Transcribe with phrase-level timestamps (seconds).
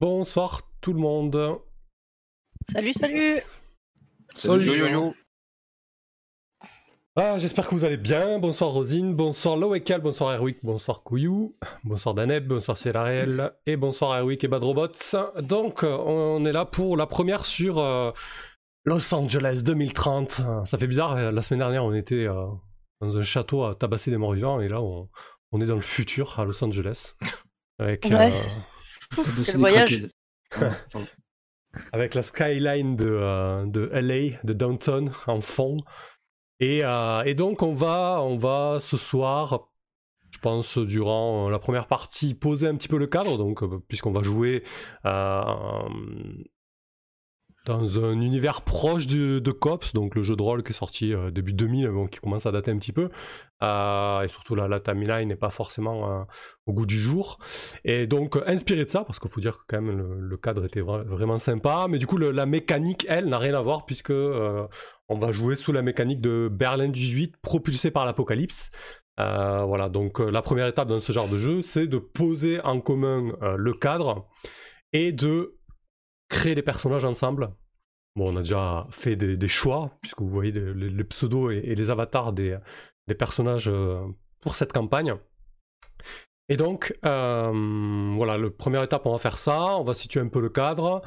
[0.00, 1.60] Bonsoir tout le monde.
[2.70, 3.40] Salut, salut.
[4.34, 5.14] Salut, yo, yo, yo.
[7.16, 8.40] Ah, j'espère que vous allez bien.
[8.40, 11.52] Bonsoir Rosine, bonsoir Loekal, bonsoir Erwick, bonsoir Kouyou,
[11.84, 14.88] bonsoir Daneb, bonsoir Célariel et bonsoir Erwick et Badrobots.
[15.40, 18.10] Donc, euh, on est là pour la première sur euh,
[18.84, 20.42] Los Angeles 2030.
[20.64, 24.16] Ça fait bizarre, euh, la semaine dernière on était dans un château à tabasser des
[24.16, 25.08] morts vivants et là on,
[25.52, 27.14] on est dans le futur à Los Angeles.
[27.78, 28.30] Avec, Ouais.
[29.46, 30.08] Quel voyage.
[31.92, 35.76] avec la skyline de, euh, de LA, de downtown en fond.
[36.60, 39.68] Et, euh, et donc on va, on va ce soir,
[40.30, 44.12] je pense durant la première partie, poser un petit peu le cadre, donc euh, puisqu'on
[44.12, 44.62] va jouer
[45.04, 45.42] euh,
[47.64, 51.30] dans un univers proche de, Cops, donc le jeu de rôle qui est sorti euh,
[51.30, 53.08] début 2000, bon, qui commence à dater un petit peu,
[53.62, 56.24] Euh, et surtout la, la timeline n'est pas forcément euh,
[56.66, 57.38] au goût du jour.
[57.84, 60.64] Et donc, euh, inspiré de ça, parce qu'il faut dire que quand même le, cadre
[60.66, 64.10] était vra- vraiment sympa, mais du coup, la mécanique, elle, n'a rien à voir, puisque
[64.10, 68.70] on va jouer sous la mécanique de Berlin 18, propulsé par l'apocalypse.
[69.16, 73.32] Voilà, donc la première étape dans ce genre de jeu, c'est de poser en commun
[73.56, 74.26] le cadre
[74.92, 75.56] et de
[76.34, 77.50] créer des personnages ensemble.
[78.16, 82.32] Bon, on a déjà fait des, choix, puisque vous voyez les, pseudos et, les avatars
[82.32, 82.58] des,
[83.18, 84.04] personnages euh,
[84.40, 85.14] pour cette campagne.
[86.48, 90.28] Et donc, euh, voilà, la première étape, on va faire ça, on va situer un
[90.28, 91.02] peu le cadre.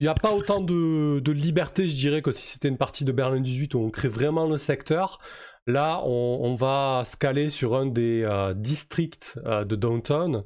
[0.00, 3.12] Il n'y a pas autant de, liberté, je dirais, que si c'était une partie de
[3.12, 5.18] Berlin 18 où on crée vraiment le secteur.
[5.66, 10.44] Là, on, va se caler sur un des euh, districts de downtown.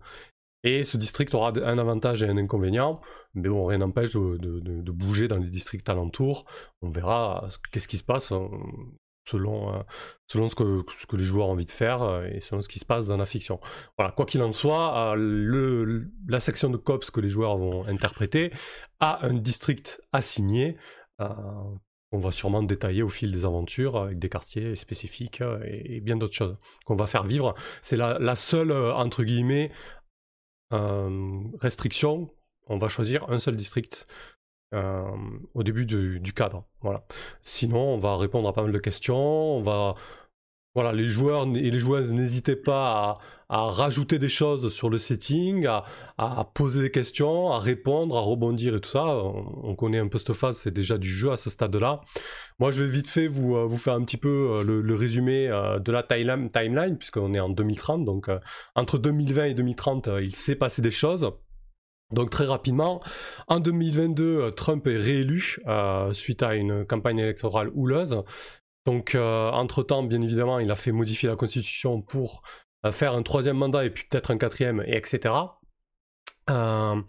[0.64, 3.00] Et ce district aura un avantage et un inconvénient.
[3.34, 6.44] Mais bon, rien n'empêche de, de- bouger dans les districts alentours.
[6.82, 8.46] On verra qu'est-ce qui se passe euh,
[9.28, 9.82] selon, euh,
[10.26, 12.68] selon ce, que, ce que les joueurs ont envie de faire euh, et selon ce
[12.68, 13.58] qui se passe dans la fiction.
[13.98, 18.50] Voilà, quoi qu'il en soit, le, la section de cops que les joueurs vont interpréter
[19.00, 20.76] a un district assigné.
[21.20, 21.28] euh,
[22.14, 26.34] on va sûrement détailler au fil des aventures avec des quartiers spécifiques et, bien d'autres
[26.34, 27.54] choses qu'on va faire vivre.
[27.80, 29.70] C'est la, la seule, entre guillemets,
[31.60, 32.30] restriction.
[32.68, 34.06] On va choisir un seul district
[34.74, 35.04] euh,
[35.54, 36.64] au début du, du cadre.
[36.80, 37.04] Voilà.
[37.42, 39.16] Sinon, on va répondre à pas mal de questions.
[39.56, 39.94] On va,
[40.74, 43.18] voilà, les joueurs et les joueuses n'hésitez pas
[43.48, 48.74] à, rajouter des choses sur le setting, à, poser des questions, à répondre, à rebondir
[48.76, 49.04] et tout ça.
[49.04, 52.00] On, on connaît un peu cette phase, c'est déjà du jeu à ce stade-là.
[52.58, 55.48] Moi, je vais vite fait vous, euh, vous faire un petit peu euh, le, résumé
[55.48, 58.06] euh, de la timeline, timeline puisqu'on est en 2030.
[58.06, 58.30] Donc,
[58.74, 61.30] entre 2020 et 2030, euh, il s'est passé des choses.
[62.12, 63.00] Donc très rapidement,
[63.48, 65.58] en 2022, euh, Trump est réélu
[66.12, 68.22] suite à une campagne électorale houleuse.
[68.86, 72.42] Donc euh, entre-temps, bien évidemment, il a fait modifier la Constitution pour
[72.84, 75.34] euh, faire un troisième mandat et puis peut-être un quatrième, et etc.
[76.50, 77.00] Euh,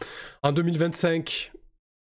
[0.43, 1.51] en 2025,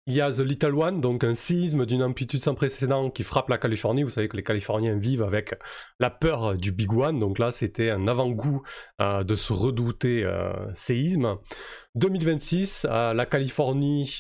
[0.06, 3.48] il y a The Little One, donc un séisme d'une amplitude sans précédent qui frappe
[3.48, 4.02] la Californie.
[4.02, 5.54] Vous savez que les Californiens vivent avec
[6.00, 8.62] la peur du Big One, donc là c'était un avant-goût
[9.00, 11.36] euh, de ce redouté euh, séisme.
[11.94, 14.18] 2026, euh, la Californie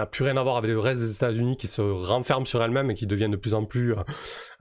[0.00, 2.90] n'a plus rien à voir avec le reste des États-Unis qui se renferme sur elle-même
[2.90, 4.02] et qui deviennent de plus en plus euh,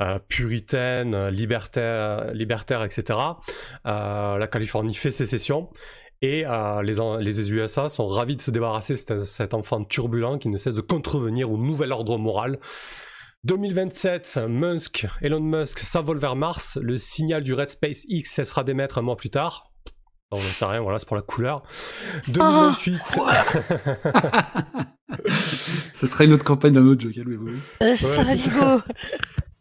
[0.01, 3.19] euh, puritaines, euh, libertaires, libertaires, etc.
[3.85, 5.69] Euh, la Californie fait sécession.
[6.21, 10.49] Et euh, les, USA sont ravis de se débarrasser de cet, cet enfant turbulent qui
[10.49, 12.57] ne cesse de contrevenir au nouvel ordre moral.
[13.45, 16.77] 2027, Musk, Elon Musk s'envole vers Mars.
[16.81, 19.68] Le signal du Red Space X cessera d'émettre un mois plus tard.
[20.31, 21.63] On n'en sait rien, voilà, c'est pour la couleur.
[22.27, 23.01] 2028,
[25.95, 27.49] Ce serait une autre campagne d'un autre jeu, calmez-vous.
[27.81, 28.81] Euh, c'est Saligo.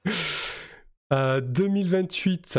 [1.11, 2.59] Euh, 2028,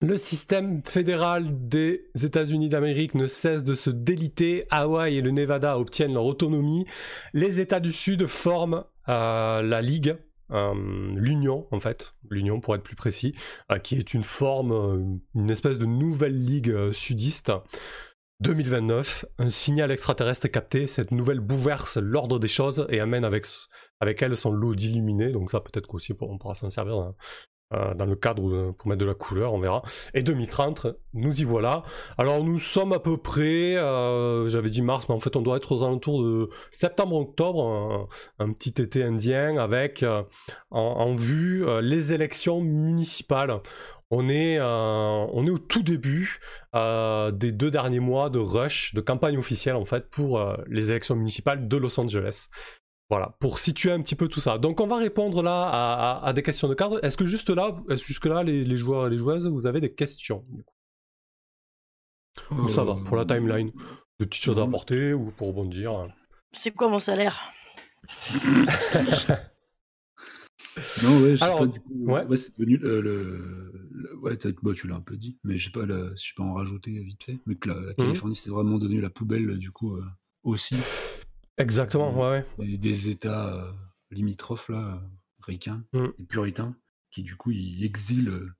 [0.00, 4.64] le système fédéral des États-Unis d'Amérique ne cesse de se déliter.
[4.70, 6.86] Hawaï et le Nevada obtiennent leur autonomie.
[7.32, 10.16] Les États du Sud forment euh, la Ligue,
[10.50, 10.74] euh,
[11.14, 13.34] l'Union en fait, l'Union pour être plus précis,
[13.70, 17.52] euh, qui est une forme, euh, une espèce de nouvelle ligue sudiste.
[18.40, 20.86] 2029, un signal extraterrestre est capté.
[20.86, 23.46] Cette nouvelle bouleverse l'ordre des choses et amène avec,
[24.00, 25.32] avec elle son lot d'illuminés.
[25.32, 27.14] Donc ça peut-être qu'aussi on pourra s'en servir
[27.74, 29.82] euh, dans le cadre pour mettre de la couleur, on verra.
[30.14, 31.82] Et 2030, nous y voilà.
[32.16, 35.58] Alors nous sommes à peu près, euh, j'avais dit mars, mais en fait on doit
[35.58, 40.02] être aux alentours de septembre-octobre, un, petit été indien avec
[40.70, 43.60] en, vue les élections municipales.
[44.10, 46.40] On est, on est au tout début
[46.74, 51.68] des deux derniers mois de rush, de campagne officielle en fait, pour les élections municipales
[51.68, 52.48] de Los Angeles.
[53.10, 54.58] Voilà, pour situer un petit peu tout ça.
[54.58, 57.02] Donc on va répondre là à, des questions de cadre.
[57.02, 59.94] Est-ce que juste là, est-ce jusque là, les, joueurs et les joueuses, vous avez des
[59.94, 60.44] questions
[62.50, 63.72] Ou ça va pour la euh, timeline?
[64.20, 66.08] De petites choses à apporter ou pour rebondir
[66.52, 67.40] C'est quoi mon salaire?
[71.02, 72.04] Non, ouais, je sais pas du coup.
[72.04, 73.72] Ouais, c'est devenu le.
[74.22, 77.02] Ouais, bah, tu l'as un peu dit, mais je sais pas, je peux en rajouter
[77.02, 77.38] vite fait.
[77.46, 77.94] Mais que la, mhm.
[77.96, 80.04] Californie, c'est vraiment devenu la poubelle, du coup, euh,
[80.42, 80.76] aussi.
[81.58, 82.76] Exactement, ouais, ouais.
[82.76, 83.72] Des, États euh,
[84.10, 85.02] limitrophes, là,
[85.40, 86.06] ricains mm.
[86.18, 86.76] et puritains,
[87.10, 88.52] qui du coup, ils exilent euh,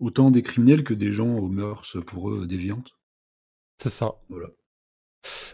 [0.00, 2.98] autant des criminels que des gens aux mœurs pour eux déviantes.
[3.78, 4.16] C'est ça.
[4.28, 4.48] Voilà.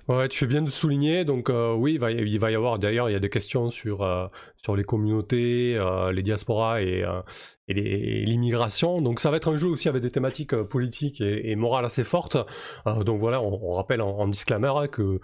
[0.06, 1.25] Ouais, tu fais bien de souligner.
[1.25, 3.71] Donc euh, oui, il va, il va, y avoir d'ailleurs, il y a des questions
[3.71, 7.06] sur, euh, sur les communautés, euh, les diasporas et,
[7.69, 9.01] et l'immigration.
[9.01, 12.05] Donc ça va être un jeu aussi avec des thématiques politiques et, et morales assez
[12.05, 12.37] fortes.
[12.85, 15.21] donc voilà, on, rappelle en, disclaimer hein, que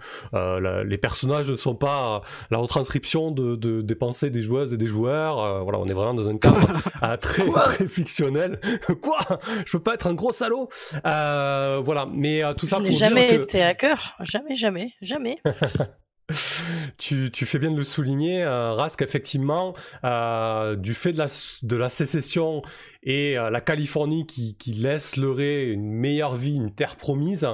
[0.83, 4.87] les personnages ne sont pas la retranscription de, de, des pensées des joueuses et des
[4.87, 5.63] joueurs.
[5.63, 6.57] voilà, on est vraiment dans un cadre
[7.21, 8.59] très, très fictionnel.
[9.01, 9.19] Quoi?
[9.65, 10.69] Je peux pas être un gros salaud?
[11.03, 15.37] Voilà, mais tout ça Je pour jamais été hacker, jamais, jamais jamais, jamais.
[16.97, 19.73] tu, fais bien de le souligner, euh, Rask, effectivement,
[20.05, 22.61] euh, du fait de la, sécession
[23.03, 27.47] et euh, la Californie qui, qui laisse leurrer une meilleure vie, une terre promise,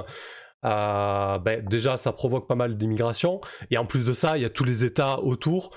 [0.62, 4.50] ben, déjà ça provoque pas mal d'immigration et en plus de ça il y a
[4.50, 5.70] tous les États autour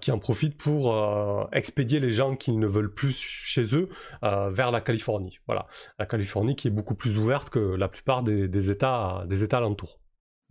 [0.00, 3.86] qui en profitent pour expédier les gens qui ne veulent plus chez eux
[4.22, 5.38] vers la Californie.
[5.46, 5.66] Voilà,
[6.00, 9.58] la Californie qui est beaucoup plus ouverte que la plupart des, des États des États
[9.58, 10.00] alentours.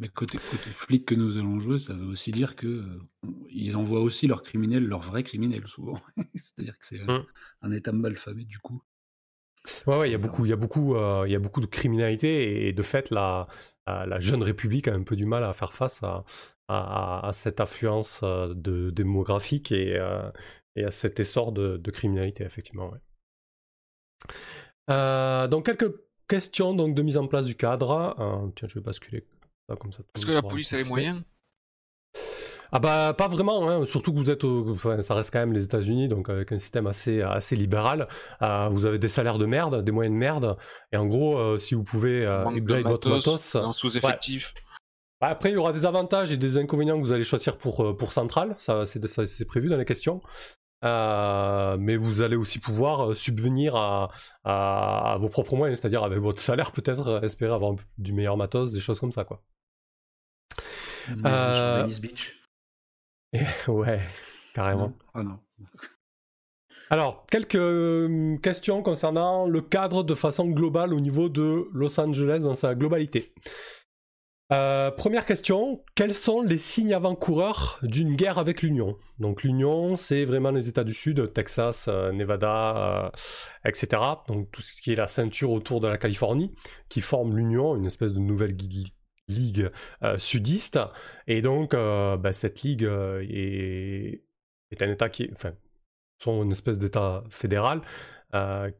[0.03, 2.99] Mais côté, côté flic que nous allons jouer, ça veut aussi dire que euh,
[3.49, 5.97] ils envoient aussi leurs criminels, leurs vrais criminels souvent.
[6.35, 7.25] C'est-à-dire que c'est euh, mmh.
[7.61, 8.83] un état mal famé du coup.
[9.87, 11.61] Ouais, ouais, il y a beaucoup, il y a beaucoup, euh, il y a beaucoup
[11.61, 13.47] de criminalité et, de fait, la,
[13.87, 16.25] la jeune République a un peu du mal à faire face à,
[16.67, 19.97] à, cette affluence de démographique et,
[20.75, 22.91] et, à cet essor de, de criminalité, effectivement.
[24.89, 25.47] Ouais.
[25.47, 25.95] donc quelques
[26.27, 28.51] questions donc de mise en place du cadre.
[28.57, 29.25] tiens, je vais basculer
[30.15, 31.21] est-ce que la police a les moyens?
[32.75, 33.85] Ah bah pas vraiment, hein.
[33.85, 36.87] surtout que vous êtes, enfin, ça reste quand même les États-Unis, donc avec un système
[36.87, 38.07] assez assez libéral.
[38.41, 40.57] Euh, vous avez des salaires de merde, des moyens de merde,
[40.91, 42.43] et en gros, euh, si vous pouvez euh,
[42.83, 44.55] votre matos, en sous-effectif.
[45.21, 47.95] Bah, après, il y aura des avantages et des inconvénients que vous allez choisir pour
[47.95, 50.19] pour Central, ça c'est prévu dans les questions.
[50.81, 54.09] mais vous allez aussi pouvoir subvenir à,
[54.45, 58.79] à, vos propres moyens, c'est-à-dire avec votre salaire peut-être espérer avoir du meilleur matos, des
[58.79, 59.43] choses comme ça quoi.
[61.25, 61.87] Euh...
[62.01, 62.39] Beach.
[63.67, 64.01] ouais,
[64.53, 64.93] carrément.
[65.13, 65.39] Ah non.
[66.89, 72.41] Alors, quelques hum, questions concernant le cadre de façon globale au niveau de Los Angeles
[72.43, 73.33] dans sa globalité.
[74.51, 78.97] Euh, première question, quels sont les signes avant-coureurs d'une guerre avec l'Union?
[79.17, 83.09] Donc l'Union, c'est vraiment les États du Sud, Texas, euh, Nevada, euh,
[83.65, 84.01] etc.
[84.27, 86.53] Donc tout ce qui est la ceinture autour de la Californie,
[86.89, 88.55] qui forme l'Union, une espèce de nouvelle
[89.27, 89.69] ligue
[90.03, 90.79] euh, sudiste.
[91.27, 94.23] Et donc, euh, bah, cette ligue euh, est,
[94.81, 95.53] un État qui, enfin,
[96.17, 97.81] sont une espèce d'État fédéral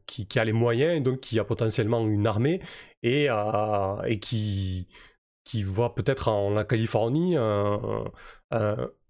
[0.08, 2.60] qui, qui, a les moyens et donc qui a potentiellement une armée
[3.04, 3.28] et,
[4.08, 4.88] et qui,
[5.44, 7.36] qui voit peut-être en la Californie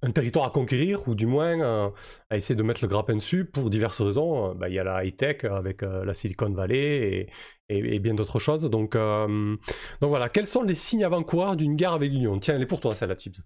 [0.04, 1.90] un territoire à conquérir, ou du moins euh,
[2.30, 4.52] à essayer de mettre le grappin dessus pour diverses raisons.
[4.52, 7.28] Euh, bah, il y a la high-tech avec euh, la Silicon Valley
[7.70, 8.70] et, bien d'autres choses.
[8.70, 9.60] Donc, donc
[10.02, 12.38] voilà, quels sont les signes avant-coureurs d'une guerre avec l'Union?
[12.38, 13.38] Tiens, elle est pour toi celle-là, Tibbs.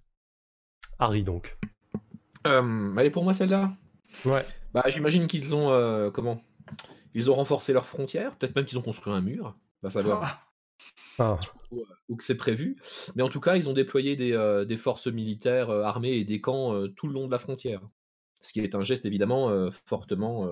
[1.00, 1.56] Harry, donc.
[2.44, 3.72] elle est pour moi celle-là?
[4.26, 4.44] Ouais.
[4.74, 6.42] Bah, j'imagine qu'ils ont comment?
[7.14, 9.56] Ils ont renforcé leurs frontières, peut-être même qu'ils ont construit un mur.
[9.82, 10.44] Va savoir.
[11.20, 11.40] Ah.
[11.40, 11.40] Ah.
[12.10, 12.78] Ou, que c'est prévu.
[13.16, 16.42] Mais en tout cas, ils ont déployé des, euh, forces militaires euh, armées et des
[16.42, 17.82] camps euh, tout le long de la frontière.
[18.42, 20.48] Ce qui est un geste évidemment fortement,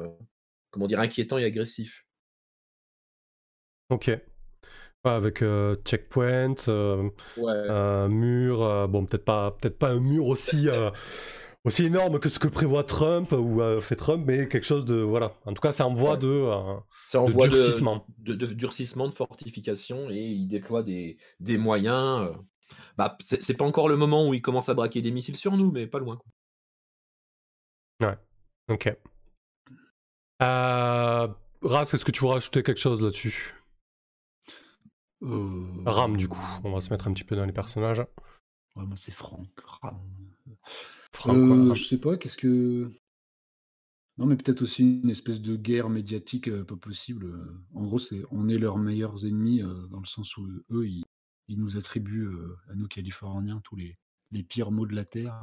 [0.71, 2.03] comment dire, inquiétant et agressif.
[3.91, 4.09] Ok.
[5.03, 5.43] avec
[5.85, 6.55] checkpoint,
[8.09, 10.67] mur, bon peut-être pas, peut-être pas un mur aussi
[11.65, 14.95] aussi énorme que ce que prévoit Trump ou euh, fait Trump, mais quelque chose de
[14.95, 15.33] voilà.
[15.45, 16.75] En tout cas, c'est en voie de, euh,
[17.13, 22.29] de durcissement, de, durcissement, de fortification, et il déploie des, des moyens.
[22.29, 22.33] Euh.
[22.97, 25.71] Bah, c'est pas encore le moment où il commence à braquer des missiles sur nous,
[25.71, 26.19] mais pas loin.
[28.01, 28.17] Ouais.
[28.69, 28.87] Ok.
[30.41, 31.27] Euh,
[31.61, 33.53] Ras, est-ce que tu veux rajouter quelque chose là-dessus?
[35.23, 35.83] Euh...
[35.85, 36.59] Ram, du coup.
[36.63, 37.99] On va se mettre un petit peu dans les personnages.
[38.75, 39.49] Ouais, moi, c'est Franck.
[39.81, 39.99] Ram.
[41.15, 42.91] Franck, euh, Je sais pas, qu'est-ce que.
[44.17, 47.33] Non, mais peut-être aussi une espèce de guerre médiatique euh, pas possible.
[47.73, 51.03] En gros, c'est on est leurs meilleurs ennemis euh, dans le sens où eux, ils,
[51.47, 52.29] ils nous attribuent
[52.69, 53.97] à nous Californiens tous les,
[54.31, 55.37] les pires maux de la terre.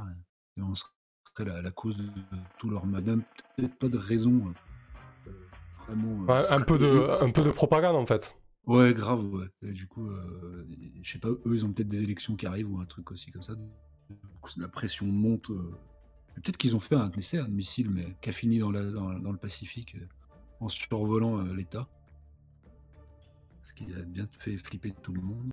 [0.56, 0.90] Et on serait
[1.44, 2.08] la, la cause de
[2.58, 3.04] tout leur mal.
[3.04, 3.22] Même
[3.56, 4.52] peut-être pas de raison
[5.88, 6.28] vraiment.
[6.28, 8.36] un, peu de, un peu de propagande en fait.
[8.66, 9.46] Ouais, grave, ouais.
[9.62, 10.08] Et du coup,
[11.02, 13.30] je sais pas, eux, ils ont peut-être des élections qui arrivent ou un truc aussi
[13.30, 13.54] comme ça.
[14.56, 15.50] La pression monte.
[16.34, 19.96] Peut-être qu'ils ont fait un essai, un missile, mais qui a fini dans, le Pacifique
[20.60, 21.86] en survolant l'État.
[23.62, 25.52] Ce qui a bien fait flipper tout le monde.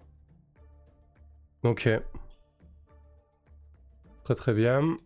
[1.63, 1.89] Ok.
[4.23, 4.97] Très très bien.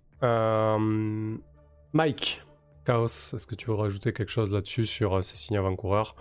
[1.94, 2.44] Mike,
[2.86, 6.16] Chaos, est-ce que tu veux rajouter quelque chose là-dessus sur ces signes avant-coureurs?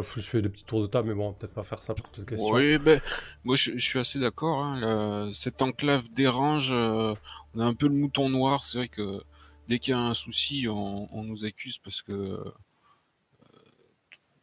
[0.00, 2.26] Je fais des petits tours de table, mais bon, peut-être pas faire ça pour toute
[2.26, 2.50] question.
[2.50, 3.00] Oui, ben,
[3.44, 4.64] moi je, suis assez d'accord.
[4.64, 6.70] Hein, cette enclave dérange.
[6.72, 7.14] Euh,
[7.54, 8.64] on a un peu le mouton noir.
[8.64, 9.22] C'est vrai que
[9.68, 12.52] dès qu'il y a un souci, on, nous accuse parce que euh,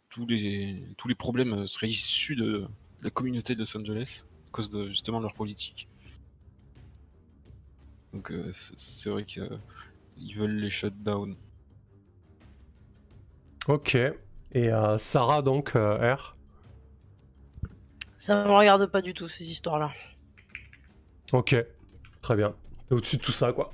[0.09, 2.67] tous les tous les problèmes seraient issus de,
[3.01, 5.87] la communauté de Los Angeles à cause de justement leur politique.
[8.13, 11.35] Donc euh, c'est vrai qu'ils veulent les shut down.
[13.67, 13.97] Ok.
[14.53, 16.33] Et euh, Sarah, donc, euh, R
[18.17, 19.91] Ça me regarde pas du tout, ces histoires-là.
[21.31, 21.55] Ok,
[22.21, 22.53] très bien.
[22.89, 23.71] au-dessus de tout ça, quoi.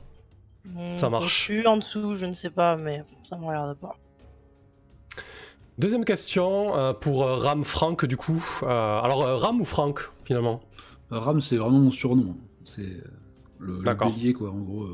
[0.97, 1.25] Ça marche.
[1.25, 3.97] Je suis en dessous, je ne sais pas, mais ça me regarde pas.
[5.77, 8.43] Deuxième question euh, pour Ram Frank, du coup.
[8.63, 10.61] alors, Ram ou Frank, finalement?
[11.09, 12.35] Ram, c'est vraiment mon surnom.
[12.63, 12.97] C'est
[13.59, 14.87] le, le bélier, quoi, en gros.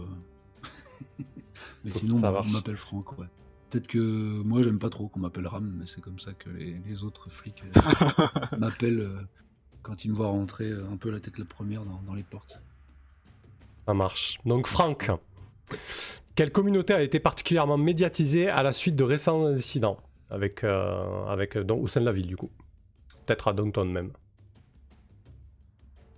[1.83, 3.27] mais sinon, on m'appelle Frank, ouais.
[3.71, 7.03] Peut-être que moi j'aime pas trop qu'on m'appelle Ram, mais c'est comme ça que les,
[7.05, 9.21] autres flics euh, m'appellent euh,
[9.81, 12.59] quand ils me voient rentrer euh, un peu la tête la première dans, les portes.
[13.85, 14.39] Ça marche.
[14.45, 15.09] Donc Franck,
[16.35, 21.87] quelle communauté a été particulièrement médiatisée à la suite de récents incidents avec, avec au
[21.87, 22.51] sein de la ville du coup?
[23.25, 24.11] Peut-être à Downton même.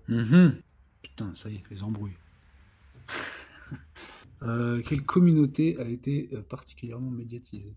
[0.10, 0.56] Mm-hmm.
[1.04, 2.18] Putain, ça y est, les embrouilles.
[4.44, 7.76] Euh, quelle communauté a été euh, particulièrement médiatisée?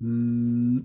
[0.00, 0.80] Hmm.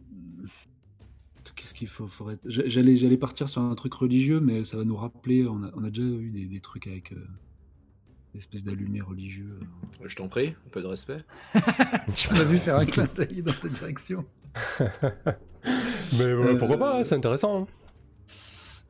[1.56, 2.10] Qu'est-ce qu'il faut,
[2.46, 5.48] j'allais, j'allais partir sur un truc religieux, mais ça va nous rappeler.
[5.48, 7.28] On a, déjà eu des, trucs avec euh,
[8.34, 9.60] des espèces d'allumés religieux.
[10.04, 11.24] Je t'en prie, un peu de respect.
[12.16, 14.26] tu m'as vu faire un clin d'œil dans ta direction.
[16.18, 17.64] mais pourquoi pas, hein, c'est intéressant.
[17.64, 17.68] Hein.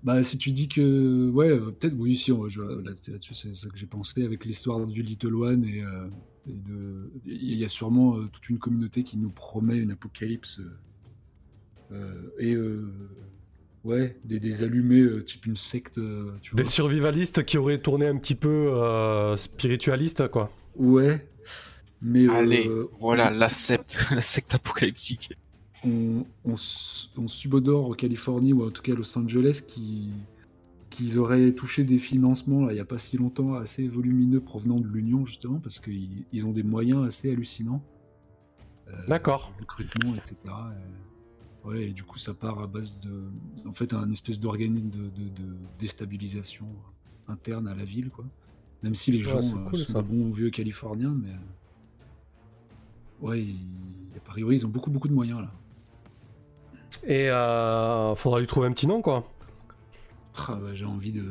[0.03, 1.29] Bah, si tu dis que.
[1.29, 5.01] Ouais, euh, peut-être, oui, si, on, là-dessus, c'est ça que j'ai pensé avec l'histoire du
[5.01, 6.07] Little One et, euh,
[6.45, 7.09] de.
[7.25, 10.59] Il y a sûrement euh, toute une communauté qui nous promet une apocalypse.
[12.37, 12.57] et.
[13.85, 15.99] ouais, des, des allumés, type une secte.
[16.41, 18.73] Tu des survivalistes qui auraient tourné un petit peu
[19.37, 20.51] spiritualiste, quoi.
[20.75, 21.25] Ouais.
[22.01, 22.27] Mais.
[22.27, 22.69] Allez,
[22.99, 25.31] voilà, la secte, la secte apocalyptique
[25.85, 30.11] on, on, subodore en Californie ou en tout cas à Los Angeles qui
[30.89, 34.87] qu'ils auraient touché des financements il n'y a pas si longtemps assez volumineux provenant de
[34.87, 37.83] l'Union justement parce qu'ils ils ont des moyens assez hallucinants.
[38.89, 39.53] Euh, D'accord.
[39.59, 40.35] Recrutement, etc.
[40.45, 43.23] Et, ouais, et du coup ça part à base de
[43.67, 45.09] en fait un espèce d'organisme de,
[45.79, 46.67] déstabilisation
[47.27, 48.25] interne à la ville quoi.
[48.83, 51.33] Même si les gens euh, sont des bons vieux Californiens, mais
[53.21, 53.47] ouais,
[54.15, 55.51] a priori ils ont beaucoup beaucoup de moyens là.
[57.05, 59.25] Et euh, faudra lui trouver un petit nom, quoi.
[60.37, 61.23] Ah, bah, j'ai envie de.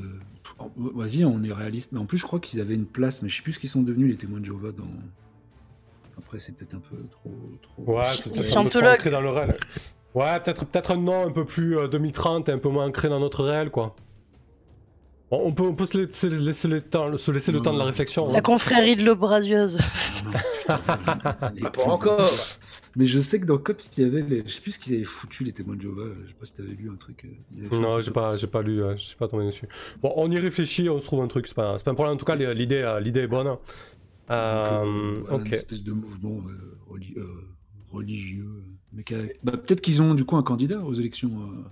[0.76, 1.92] Vas-y, on est réaliste.
[1.92, 3.70] Mais en plus, je crois qu'ils avaient une place, mais je sais plus ce qu'ils
[3.70, 4.72] sont devenus, les témoins de Jéhovah.
[4.72, 4.84] Dans...
[6.18, 7.34] Après, c'est peut-être un peu trop.
[7.62, 7.96] trop...
[7.96, 9.58] Ouais, c'est peut-être un peu trop ancré dans le réel.
[10.14, 13.08] Ouais, peut-être peut un nom un peu plus 2030 euh, et un peu moins ancré
[13.08, 13.96] dans notre réel, quoi.
[15.30, 18.30] on peut, on peut se, laisser, le temps, se laisser le temps de la réflexion.
[18.30, 18.42] La hein.
[18.42, 19.78] confrérie de l'eau braseuse.
[20.66, 22.28] pas encore
[22.96, 24.42] mais je sais que dans Cops, il y avait les...
[24.44, 26.12] Je sais plus ce qu'ils avaient foutu, les témoins de Jéhovah.
[26.24, 27.26] Je sais pas si t'avais lu un truc.
[27.26, 29.68] Euh, non, j'ai pas, j'ai pas lu, je suis pas tombé dessus.
[30.02, 32.14] Bon, on y réfléchit, on se trouve un truc, c'est pas, pas un problème.
[32.14, 33.56] En tout cas, l'idée, euh, l'idée est bonne.
[34.30, 35.46] Euh, ok.
[35.46, 36.42] Une espèce de mouvement
[37.90, 38.62] religieux.
[38.92, 39.04] Mais
[39.42, 41.64] bah, peut-être qu'ils ont du coup un candidat aux élections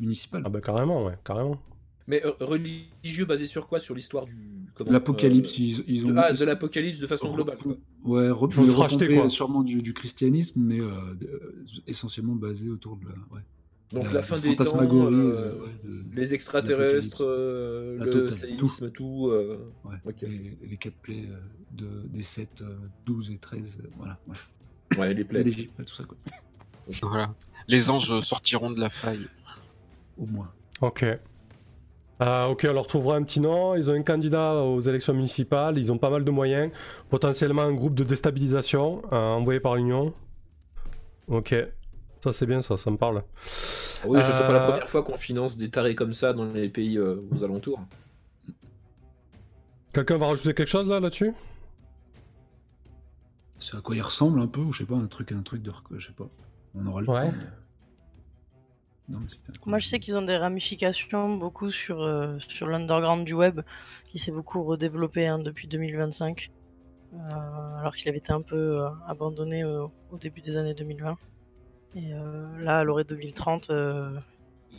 [0.00, 0.42] municipales.
[0.44, 1.60] Ah bah carrément, ouais, carrément.
[2.06, 3.80] Mais euh, religieux basé sur quoi?
[3.80, 4.36] Sur l'histoire du.
[4.86, 6.14] L'apocalypse, euh, ils, ont.
[6.16, 7.58] Ah, de l'apocalypse de façon globale.
[8.04, 8.48] Ouais, re...
[8.48, 9.30] quoi.
[9.30, 10.90] sûrement du, christianisme, mais euh,
[11.86, 13.14] essentiellement basé autour de la.
[13.34, 13.42] Ouais.
[13.92, 15.66] Donc la, fin des temps, euh,
[16.14, 19.30] les extraterrestres, euh, le séisme, tout.
[20.22, 21.28] les, 4 plays
[21.72, 22.64] de, des 7,
[23.04, 24.18] 12 et 13, voilà.
[24.96, 25.44] Ouais, les plays.
[25.44, 26.16] tout ça, quoi.
[27.02, 27.34] Voilà.
[27.68, 29.28] Les anges sortiront de la faille.
[30.16, 30.50] Au moins.
[30.80, 31.04] Ok.
[32.22, 33.74] Euh, ok, on leur trouvera un petit nom.
[33.74, 35.76] Ils ont un candidat aux élections municipales.
[35.76, 36.72] Ils ont pas mal de moyens.
[37.10, 40.14] Potentiellement un groupe de déstabilisation euh, envoyé par l'Union.
[41.26, 41.54] Ok.
[42.22, 43.24] Ça, c'est bien, ça, ça me parle.
[44.06, 46.44] Oui, ce n'est pas la euh, première fois qu'on finance des tarés comme ça dans
[46.44, 47.80] les pays aux alentours.
[49.92, 51.32] Quelqu'un va rajouter quelque chose là là-dessus?
[53.58, 55.62] C'est à quoi il ressemble un peu, ou je sais pas, un truc, un truc
[55.62, 55.72] de.
[55.96, 56.28] Je sais pas.
[56.74, 57.32] On aura le temps.
[59.66, 63.60] Moi, je sais qu'ils ont des ramifications beaucoup sur, euh, sur l'underground du web,
[64.06, 66.50] qui s'est beaucoup redéveloppé hein, depuis 2025,
[67.12, 67.18] euh,
[67.78, 69.90] alors qu'il avait été un peu euh, abandonné au
[70.20, 71.16] début des années 2020.
[71.94, 72.12] Et
[72.60, 73.70] là, à l'orée 2030,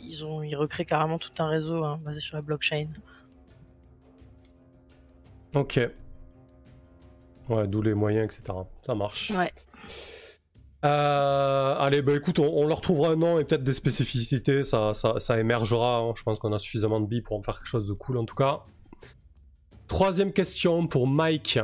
[0.02, 2.88] ils, ont, ils recréent carrément tout un réseau hein, basé sur la blockchain.
[5.54, 5.78] Ok.
[7.48, 8.58] Ouais, d'où les moyens, etc.
[8.82, 9.30] Ça marche.
[9.30, 9.52] Ouais.
[10.84, 15.40] Euh, allez, bah écoute, on, leur trouvera un nom et peut-être des spécificités, ça, ça,
[15.40, 15.98] émergera.
[15.98, 16.12] Hein.
[16.14, 18.26] Je pense qu'on a suffisamment de billes pour en faire quelque chose de cool en
[18.26, 18.60] tout cas.
[19.88, 21.58] Troisième question pour Mike.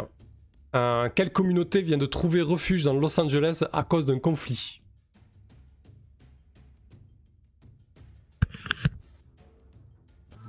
[0.74, 4.80] Euh, quelle communauté vient de trouver refuge dans Los Angeles à cause d'un conflit?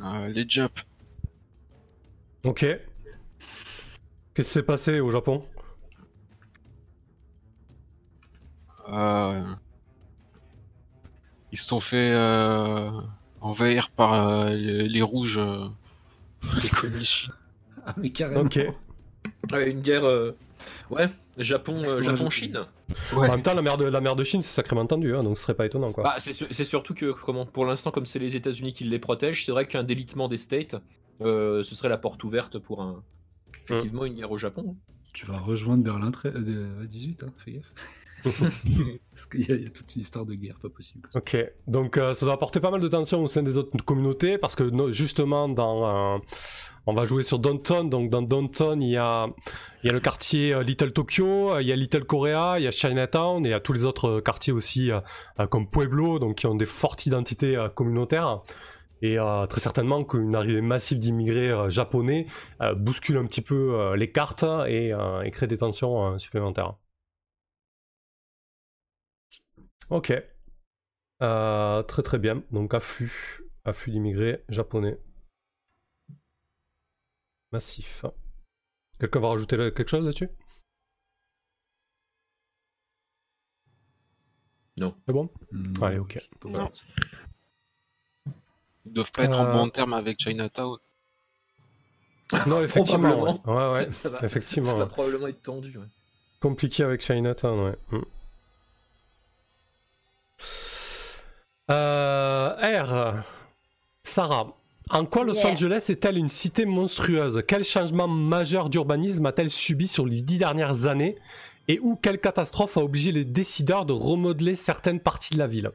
[0.02, 0.80] Euh, Les Jap.
[2.44, 2.60] Ok.
[4.34, 5.44] Qu'est-ce qui s'est passé au Japon?
[11.52, 12.90] Ils se sont fait euh,
[13.42, 15.40] envahir par euh, les, rouges,
[16.64, 17.30] les communistes.
[17.86, 18.42] Ah mais carrément.
[18.42, 18.60] Ok.
[19.54, 20.04] une guerre.
[20.90, 22.66] Ouais, Japon, Japon, Chine.
[23.16, 25.38] En même temps, la mer de la mer de Chine, c'est sacrément tendu, hein, donc
[25.38, 26.04] ce serait pas étonnant quoi.
[26.04, 29.52] Bah, c'est surtout que comment, pour l'instant, comme c'est les États-Unis qui les protègent, c'est
[29.52, 30.76] vrai qu'un délitement des States,
[31.20, 33.04] ce serait la porte ouverte pour un
[33.64, 34.76] effectivement une guerre au Japon.
[35.14, 37.74] Tu vas rejoindre Berlin 18, hein, fais gaffe.
[38.24, 41.10] Parce y, a toute une histoire de guerre, pas possible.
[41.16, 41.38] Ok,
[41.68, 44.56] donc euh, ça doit apporter pas mal de tension au sein des autres communautés parce
[44.56, 46.20] que justement, dans, euh,
[46.86, 47.90] on va jouer sur Downton.
[47.90, 49.28] Donc dans Downton, il y a,
[49.84, 52.72] y a le quartier euh, Little Tokyo, il y a Little Korea, il y a
[52.72, 54.92] Chinatown et il y a tous les autres quartiers aussi
[55.50, 58.40] comme Pueblo, donc qui ont des fortes identités communautaires.
[59.04, 59.18] Et
[59.50, 62.28] très certainement qu'une arrivée massive d'immigrés japonais
[62.76, 64.94] bouscule un petit peu les cartes et
[65.32, 66.76] crée des tensions supplémentaires.
[69.92, 70.14] Ok.
[71.22, 72.44] Euh, très très bien.
[72.52, 74.98] Donc afflux, afflux d'immigrés japonais.
[77.52, 78.06] Massif.
[79.00, 80.30] Quelqu'un va rajouter quelque chose là-dessus?
[84.80, 84.96] Non.
[85.06, 85.30] C'est bon?
[85.82, 86.20] Allez, ok.
[86.46, 86.72] Non.
[88.86, 89.54] Ils doivent pas être en euh.
[89.54, 90.78] bon terme avec Chinatown.
[92.48, 93.42] Non, effectivement.
[93.46, 93.92] Ouais, ouais.
[93.92, 94.70] ça va, effectivement.
[94.70, 95.78] Ça va probablement être tendu.
[96.40, 97.78] Compliqué avec Chinatown, ouais.
[97.90, 98.06] Hmm.
[101.72, 103.24] R.
[104.04, 104.58] Sarah.
[104.90, 107.44] En quoi Los Angeles est-elle une cité monstrueuse?
[107.48, 111.18] Quel changement majeur d'urbanisme a-t-elle subi sur les dix dernières années?
[111.70, 115.72] Et où quelle catastrophe a obligé les décideurs de remodeler certaines parties de la ville?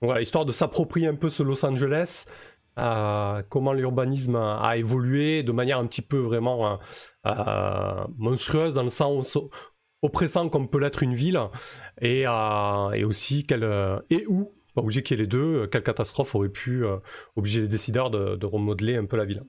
[0.00, 2.24] Voilà, histoire de s'approprier un peu ce Los Angeles,
[2.80, 6.76] euh, comment l'urbanisme a, évolué de manière un petit peu vraiment euh,
[7.26, 9.38] euh, monstrueuse dans le sens
[10.02, 11.40] oppressant comme peut l'être une ville,
[12.00, 15.62] et, et aussi quelle, et où pas obligé qu'il y ait les deux.
[15.62, 16.98] Euh, quelle catastrophe aurait pu euh,
[17.36, 19.42] obliger les décideurs de, remodeler un peu la ville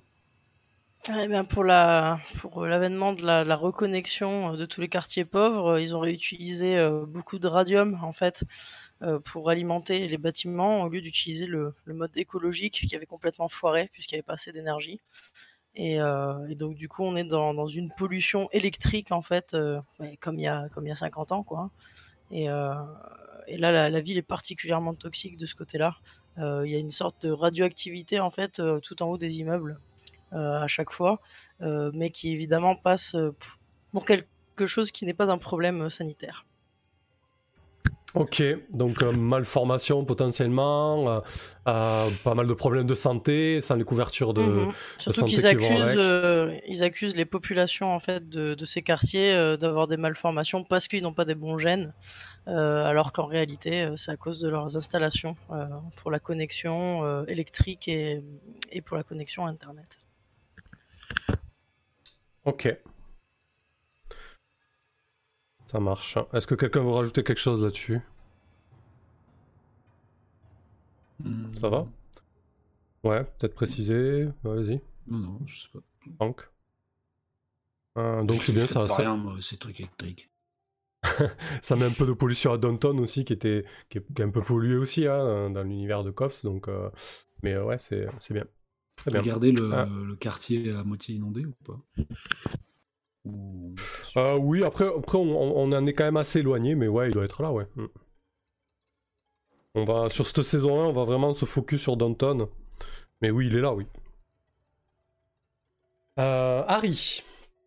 [1.07, 5.77] eh bien pour la pour l'avènement de la, reconnexion euh, de tous les quartiers pauvres,
[5.79, 8.43] ils ont réutilisé beaucoup de radium en fait
[9.23, 14.15] pour alimenter les bâtiments au lieu d'utiliser le, mode écologique qui avait complètement foiré puisqu'il
[14.15, 14.99] n'y avait pas assez d'énergie.
[15.75, 15.99] Et,
[16.55, 19.55] donc du coup on est dans, une pollution électrique en fait
[20.21, 21.69] comme il y a comme il y a 50 ans quoi.
[22.31, 22.49] Et,
[23.47, 25.95] et là, la, ville est particulièrement toxique de ce côté-là.
[26.37, 29.39] Euh, il y a une sorte de radioactivité en fait euh, tout en haut des
[29.39, 29.79] immeubles
[30.33, 31.21] euh, à chaque fois,
[31.59, 33.15] mais qui évidemment passe
[33.91, 36.45] pour quelque chose qui n'est pas un problème sanitaire.
[38.15, 41.19] Ok, donc euh, malformation potentiellement, euh,
[41.67, 44.71] euh, pas mal de problèmes de santé, sans les couvertures de, mhm.
[44.97, 45.97] Surtout qu'ils accusent,
[46.67, 51.13] ils accusent les populations en fait de, ces quartiers d'avoir des malformations parce qu'ils n'ont
[51.13, 51.93] pas des bons gènes,
[52.47, 55.35] alors qu'en réalité c'est à cause de leurs installations
[55.97, 58.23] pour la connexion électrique et,
[58.71, 59.99] et pour la connexion internet.
[62.45, 62.73] Ok.
[65.67, 66.17] Ça marche.
[66.33, 68.01] Est-ce que quelqu'un veut rajouter quelque chose là-dessus?
[71.59, 71.87] Ça va?
[73.03, 74.27] Ouais, peut-être préciser.
[74.43, 74.81] Vas-y.
[75.07, 75.79] Non, non, je sais pas.
[76.17, 76.49] Franck.
[77.97, 78.85] Euh, donc c'est bien ça.
[78.85, 78.95] ça...
[78.95, 80.29] rien, moi, ces trucs électriques.
[81.61, 84.41] ça met un peu de pollution à Downton aussi, qui était qui est, un peu
[84.41, 86.43] pollué aussi hein, dans l'univers de Cops.
[86.43, 86.89] Donc, euh,
[87.43, 88.45] mais euh, ouais, c'est bien.
[88.97, 89.85] Très Regardez le, ah.
[89.85, 91.79] le, quartier à moitié inondé ou pas?
[94.39, 97.25] Oui, après, après on, on, en est quand même assez éloigné, mais ouais, il doit
[97.25, 97.67] être là, ouais.
[97.75, 97.85] Mm.
[99.75, 102.47] On va sur cette saison 1, on va vraiment se focus sur Downton.
[103.21, 103.85] Mais oui, il est là, oui.
[106.17, 107.21] Harry,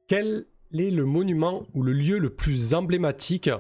[0.07, 3.51] quel est le monument ou le lieu le plus emblématique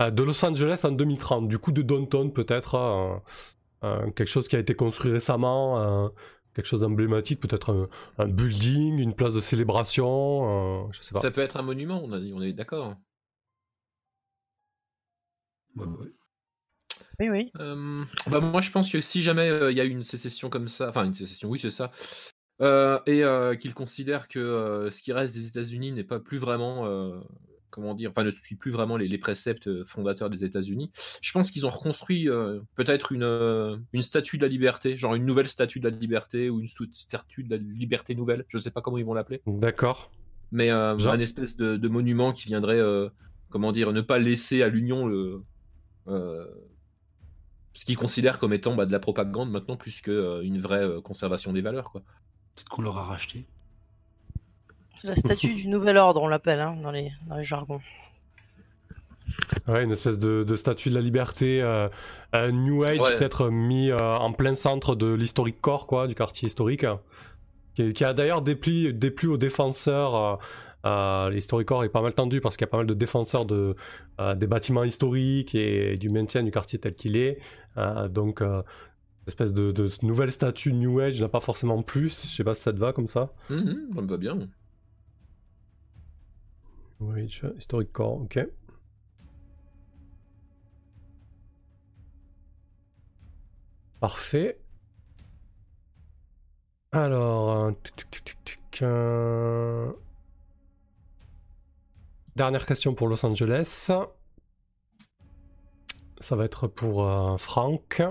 [0.00, 3.16] euh, de Los Angeles en 2030 Du coup, de Downton, peut-être euh,
[3.84, 6.10] euh, quelque chose qui a été construit récemment,
[6.56, 7.88] quelque chose d'emblématique, peut-être
[8.18, 11.20] un, building, une place de célébration, je sais pas.
[11.20, 12.96] Ça peut être un monument, on, a dit, on est d'accord.
[17.18, 17.52] Oui, oui.
[17.54, 21.04] bah moi, je pense que si jamais il y a une sécession comme ça, enfin
[21.04, 21.92] une sécession, oui, c'est ça,
[22.62, 26.38] euh, et euh, qu'il considère que euh, ce qui reste des États-Unis n'est pas plus
[26.38, 26.86] vraiment,
[27.76, 30.90] comment dire, enfin ne suit plus vraiment les, préceptes fondateurs des États-Unis.
[31.22, 32.28] Je pense qu'ils ont reconstruit
[32.74, 36.60] peut-être une, une statue de la liberté, genre une nouvelle statue de la liberté ou
[36.60, 38.44] une statue de la liberté nouvelle.
[38.48, 39.42] Je ne sais pas comment ils vont l'appeler.
[39.46, 40.10] D'accord.
[40.50, 41.08] Mais genre...
[41.08, 42.80] un espèce de, monument qui viendrait,
[43.50, 45.42] comment dire, ne pas laisser à l'Union le
[47.76, 51.60] ce qu'ils considèrent comme étant bah, de la propagande maintenant plus qu'une vraie conservation des
[51.60, 51.92] valeurs.
[51.92, 53.46] Peut-être qu'on l'aura racheté.
[55.00, 57.80] C'est la statue du nouvel ordre, on l'appelle hein, dans, les, dans les jargons.
[59.68, 61.88] Ouais, une espèce de, statue de la liberté, euh,
[62.52, 66.86] New Age peut-être mis euh, en plein centre de l'historique core, quoi, du quartier historique,
[67.74, 70.38] qui, a d'ailleurs déplu, déplu aux défenseurs.
[70.86, 73.44] Euh, l'historique core est pas mal tendu parce qu'il y a pas mal de défenseurs
[73.44, 73.74] de,
[74.36, 77.38] des bâtiments historiques et du maintien du quartier tel qu'il est.
[78.08, 78.42] donc
[79.26, 82.28] espèce de, nouvelle statue New Age n'a pas forcément plus.
[82.30, 83.32] Je sais pas si ça te va comme ça.
[83.50, 84.38] Mmh, ça me va bien.
[87.00, 88.46] Age, Historic Core, ok.
[94.00, 94.58] Parfait.
[96.92, 97.72] Alors,
[102.36, 103.90] dernière question pour Los Angeles.
[106.18, 108.02] Ça va être pour euh, Franck.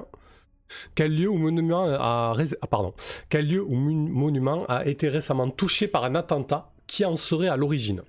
[0.93, 2.93] Quel lieu ou monument a, ah, pardon.
[3.29, 6.71] Quel lieu ou monument a été récemment touché par un attentat?
[6.87, 8.03] Qui en serait à l'origine?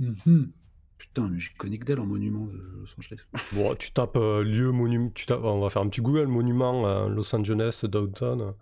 [0.00, 0.52] Mhm.
[0.98, 3.20] Putain, mais je connais que d'elle en monument de Los Angeles.
[3.54, 5.10] Bon, tu tapes euh, lieu, monument.
[5.30, 8.52] On va faire un petit Google monument euh, Los Angeles, Downtown.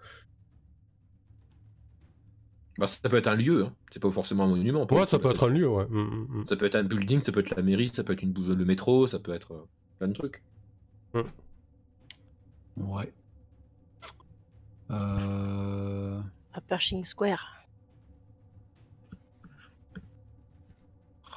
[2.78, 3.74] Bah, ça peut être un lieu, hein.
[3.92, 4.86] c'est pas forcément un monument.
[4.92, 5.86] Ouais, ça peut être un lieu, ouais.
[5.88, 6.46] Mm, mm, mm.
[6.46, 8.32] Ça peut être un building, ça peut être la mairie, ça peut être une...
[8.32, 10.40] le métro, ça peut être euh, plein de trucs.
[12.76, 13.12] Ouais.
[14.92, 16.20] Euh...
[16.52, 17.57] À Pershing Square.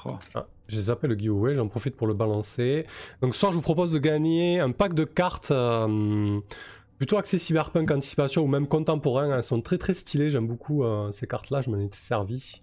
[0.06, 0.18] Oh.
[0.36, 2.86] Ah, j'ai zappé le giveaway, j'en profite pour le balancer.
[3.22, 6.40] Donc ce soir, je vous propose de gagner un pack de cartes euh,
[6.98, 9.36] plutôt axé cyberpunk anticipation ou même contemporain.
[9.36, 12.62] Elles sont très très stylées, j'aime beaucoup euh, ces cartes-là, je m'en étais servi.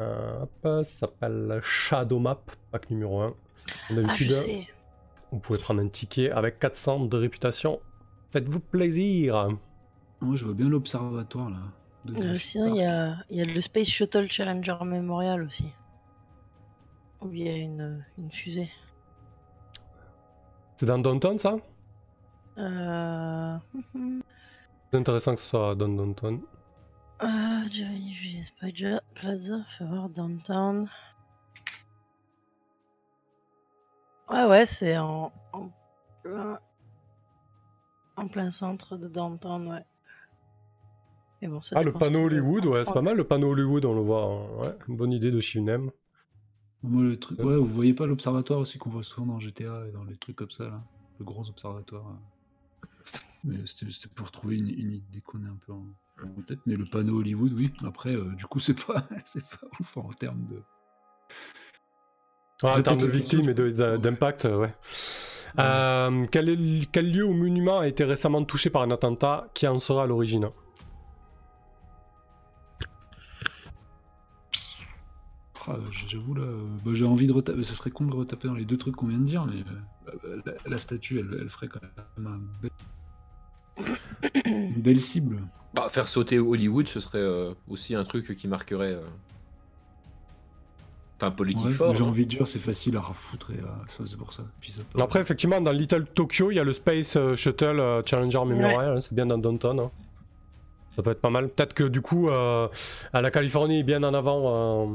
[0.00, 3.34] Euh, hop, ça s'appelle Shadow Map, pack numéro 1.
[3.90, 4.72] D'habitude, ah,
[5.32, 7.80] vous pouvez prendre un ticket avec 400 de réputation.
[8.30, 9.48] Faites-vous plaisir.
[10.20, 11.58] Moi, je vois bien l'observatoire là.
[12.14, 15.72] Euh, sinon, il y a, y a, le Space Shuttle Challenger Memorial aussi.
[17.24, 18.70] Il y a une, une fusée.
[20.76, 21.56] C'est dans Downtown ça?
[22.58, 23.56] Euh...
[24.90, 26.40] C'est intéressant que ce soit dans Downtown.
[27.22, 27.62] Euh,
[28.42, 30.88] Spider Plaza, fais voir Downtown.
[34.30, 35.70] Ouais, ouais, c'est en, en,
[38.16, 39.84] en, plein centre de Downtown, ouais.
[41.42, 43.94] Et bon, ça ah, le panneau Hollywood, ouais, c'est pas mal le panneau Hollywood, on
[43.94, 44.58] le voit.
[44.58, 45.40] Ouais, une bonne idée de
[46.82, 47.08] Shinem.
[47.08, 50.04] le truc, ouais, vous voyez pas l'observatoire aussi qu'on voit souvent dans GTA et dans
[50.04, 50.82] les trucs comme ça, là?
[51.18, 52.04] Le gros observatoire.
[53.64, 56.58] C'était pour trouver une, idée qu'on est un peu en, tête.
[56.66, 57.72] Mais le panneau Hollywood, oui.
[57.84, 60.62] Après, euh, du coup, c'est pas, pas ouf en termes de.
[62.62, 64.74] en termes de victimes et d'impact, euh, ouais.
[65.58, 69.48] Euh, quel, est, quel, lieu ou monument a été récemment touché par un attentat?
[69.54, 70.50] Qui en sera à l'origine?
[76.08, 76.46] J'avoue, là,
[76.84, 77.62] bah, j'ai envie de retaper.
[77.62, 79.64] Ce serait con de retaper dans les deux trucs qu'on vient de dire, mais
[80.66, 81.80] la, statue, elle, elle, ferait quand
[82.16, 82.40] même un
[84.46, 85.42] une belle cible.
[85.74, 88.94] Bah, faire sauter Hollywood, ce serait euh, aussi un truc qui marquerait.
[88.94, 89.02] Euh,
[91.18, 91.94] T'as un politique fort.
[91.94, 94.42] J'ai envie de dire, c'est facile à refoutre et c'est pour ça.
[95.00, 98.96] Après, effectivement, dans Little Tokyo, il y a le Space euh, Shuttle euh, Challenger Memorial,
[98.96, 99.80] hein, c'est bien dans Downton.
[99.80, 99.90] Hein.
[100.96, 101.48] Ça peut être pas mal.
[101.48, 102.70] Peut-être que du coup, à
[103.12, 104.86] la Californie est bien en avant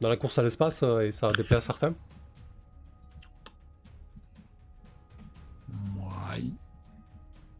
[0.00, 1.94] dans la course à l'espace et ça déplaît à certains.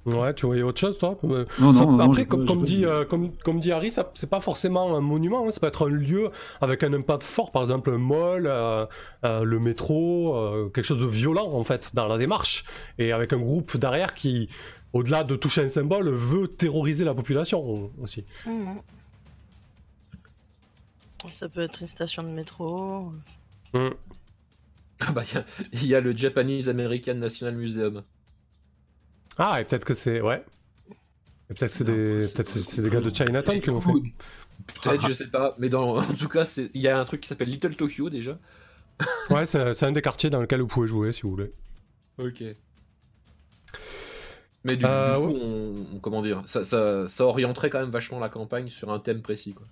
[0.04, 1.16] Ouais, tu voyais autre chose, toi?
[1.24, 4.96] Euh, non, non, Après, comme, comme, dit, euh, comme, comme, dit Harry, c'est pas forcément
[4.96, 7.98] un monument, hein, ça peut être un lieu avec un impact fort, par exemple un
[7.98, 8.86] mall, euh,
[9.22, 10.36] le métro,
[10.74, 12.64] quelque chose de violent en fait dans la démarche,
[12.98, 14.48] et avec un groupe derrière qui,
[14.92, 18.24] au-delà de toucher un symbole, veut terroriser la population aussi.
[18.46, 18.74] Mmh.
[21.30, 23.12] Ça peut être une station de métro.
[23.72, 23.88] Mmh.
[25.00, 25.22] Ah bah,
[25.72, 28.02] il y, y, a le Japanese American National Museum.
[29.38, 30.20] Ah, et peut-être que c'est.
[30.20, 30.44] Ouais.
[31.48, 33.90] Peut-être c'est des, peut c'est des gars de Chinatown qui l'ont fait.
[34.82, 35.54] Peut-être, je sais pas.
[35.58, 35.96] Mais dans...
[35.98, 38.38] en tout cas, il y a un truc qui s'appelle Little Tokyo déjà.
[39.30, 41.52] ouais, c'est un des quartiers dans lequel vous pouvez jouer si vous voulez.
[42.18, 42.42] Ok.
[44.64, 45.34] Mais du euh, coup,
[45.94, 49.20] on, comment dire, ça, ça, ça, orienterait quand même vachement la campagne sur un thème
[49.20, 49.66] précis, quoi.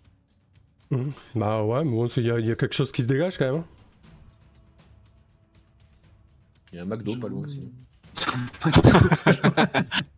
[0.91, 1.13] Mhm.
[1.37, 3.61] Bah ouais, mais bon, il y, y, a quelque chose qui se dégage quand même.
[3.61, 3.65] Hein.
[6.73, 7.63] Il y a un McDo pas loin aussi.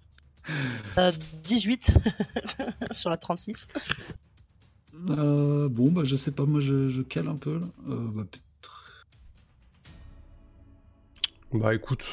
[1.45, 1.99] 18
[2.93, 3.69] sur la 36.
[5.11, 7.67] Euh, bon, bah je sais pas, moi je, cale un peu là.
[7.89, 8.25] Euh, bah,
[11.53, 12.05] bah, écoute.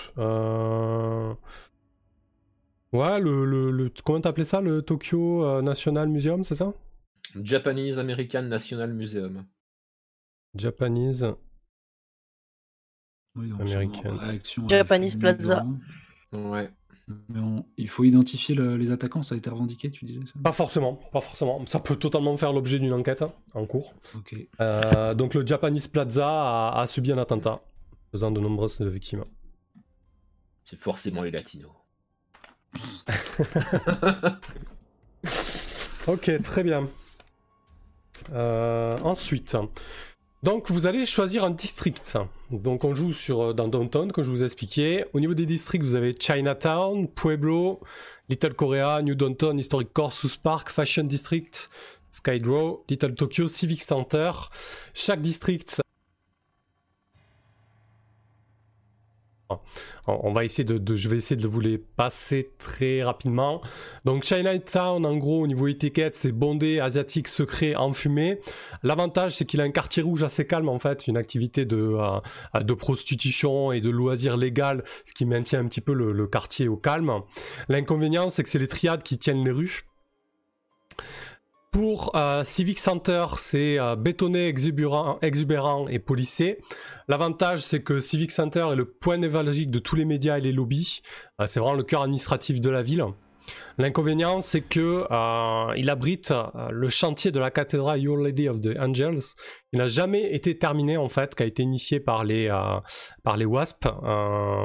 [2.91, 6.73] Ouais, le, le, le comment t'appelais ça Le Tokyo euh, National Museum, c'est ça?
[7.35, 9.45] Japanese American National Museum.
[10.55, 11.25] Japanese
[14.67, 15.65] Japanese Plaza.
[16.31, 16.71] Ouais.
[17.27, 17.39] Mais
[17.77, 20.33] il faut identifier les attaquants, ça a été revendiqué, tu disais ça?
[20.43, 21.65] Pas forcément, pas forcément.
[21.65, 23.95] Ça peut totalement faire l'objet d'une enquête hein, en cours.
[24.15, 24.35] Ok.
[24.59, 27.61] Euh, donc le Japanese Plaza a, subi un attentat,
[28.11, 29.25] faisant de nombreuses victimes.
[30.65, 31.71] C'est forcément les latinos.
[36.07, 36.87] ok, très bien.
[38.33, 39.55] Euh, ensuite,
[40.41, 42.17] donc vous allez choisir un district.
[42.49, 45.03] Donc on joue sur, euh, dans Downtown, comme je vous ai expliqué.
[45.13, 47.81] Au niveau des districts, vous avez Chinatown, Pueblo,
[48.29, 51.69] Little Korea, New Downtown, Historic Core, Park, Fashion District,
[52.11, 54.31] Skydraw, Little Tokyo, Civic Center.
[54.93, 55.81] Chaque district
[60.07, 63.61] On va essayer de, je vais essayer de vous les passer très rapidement.
[64.05, 68.39] Donc Chinatown, en gros, au niveau étiquette, c'est bondé, asiatique, secret, enfumé.
[68.83, 72.75] L'avantage, c'est qu'il a un quartier rouge assez calme, en fait, une activité de, euh,
[72.75, 77.21] prostitution et de loisirs légal, ce qui maintient un petit peu le quartier au calme.
[77.67, 79.85] L'inconvénient, c'est que c'est les triades qui tiennent les rues.
[81.71, 86.57] Pour euh, Civic Center, c'est euh, bétonné, exubérant, et polissé.
[87.07, 90.51] L'avantage, c'est que Civic Center est le point névralgique de tous les médias et les
[90.51, 91.01] lobbies.
[91.39, 93.05] Euh, c'est vraiment le cœur administratif de la ville.
[93.77, 98.59] L'inconvénient, c'est que euh, il abrite euh, le chantier de la cathédrale Your Lady of
[98.59, 99.21] the Angels.
[99.71, 102.79] Il n'a jamais été terminé en fait, qui a été initié par les euh,
[103.23, 103.87] par les WASP,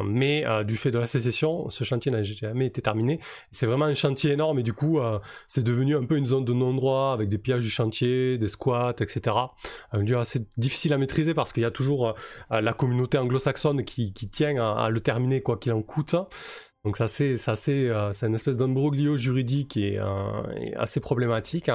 [0.06, 3.20] mais du fait de la sécession, ce chantier n'a jamais été terminé.
[3.52, 4.98] C'est vraiment un chantier énorme et du coup,
[5.46, 8.94] c'est devenu un peu une zone de non-droit avec des pillages du chantier, des squats,
[8.98, 9.36] etc.
[9.92, 12.14] Un lieu assez difficile à maîtriser parce qu'il y a toujours
[12.50, 16.16] la communauté anglo-saxonne qui, tient à, à, le terminer quoi qu'il en coûte.
[16.84, 20.42] Donc ça c'est c'est euh, une espèce d'imbroglio juridique et, euh,
[20.76, 21.70] assez problématique.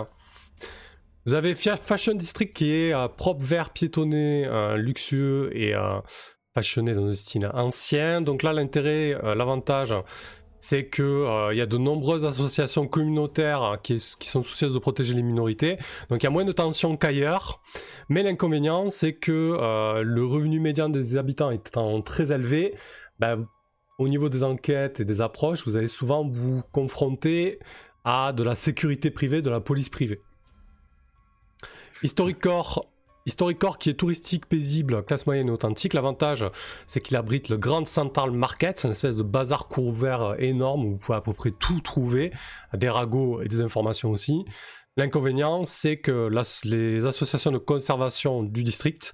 [1.26, 5.74] Vous avez Fashion District qui est euh, propre, vert, piétonné, luxueux et
[6.54, 8.22] fashionné dans un style ancien.
[8.22, 9.96] Donc là l'intérêt, l'avantage,
[10.60, 15.16] c'est que il y a de nombreuses associations communautaires qui, qui, sont soucieuses de protéger
[15.16, 15.78] les minorités.
[16.10, 17.62] Donc il y a moins de tensions qu'ailleurs.
[18.10, 22.76] Mais l'inconvénient, c'est que le revenu médian des habitants étant très élevé,
[23.20, 23.48] ben,
[24.00, 27.60] au niveau des enquêtes et des approches, vous allez souvent vous confronter
[28.06, 30.20] à de la sécurité privée, de la police privée.
[32.02, 32.88] Historic Core,
[33.78, 35.94] qui est touristique, paisible, classe moyenne et authentique.
[35.94, 36.46] L'avantage,
[36.88, 40.92] c'est qu'il abrite le Grand Central Market, c'est une espèce de bazar couvert énorme où
[40.92, 42.32] vous pouvez à peu près tout trouver,
[42.74, 44.46] des ragots et des informations aussi.
[44.96, 46.30] L'inconvénient, c'est que
[46.64, 49.14] les associations de conservation du district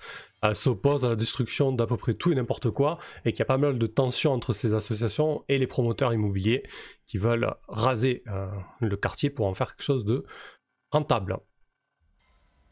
[0.53, 3.45] s'oppose à la destruction d'à peu près tout et n'importe quoi, et qu'il y a
[3.45, 6.63] pas mal de tensions entre ces associations et les promoteurs immobiliers
[7.07, 8.45] qui veulent raser euh,
[8.81, 10.25] le quartier pour en faire quelque chose de
[10.91, 11.37] rentable.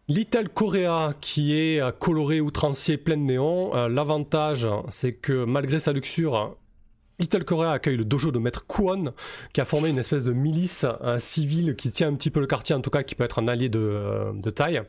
[0.10, 5.80] Little Korea qui est euh, coloré outrancier plein de néon, euh, l'avantage c'est que malgré
[5.80, 6.58] sa luxure,
[7.20, 9.14] Little Korea accueille le dojo de Maître Kwon,
[9.54, 10.86] qui a formé une espèce de milice
[11.20, 13.48] civile qui tient un petit peu le quartier, en tout cas qui peut être un
[13.48, 14.82] allié de, de taille.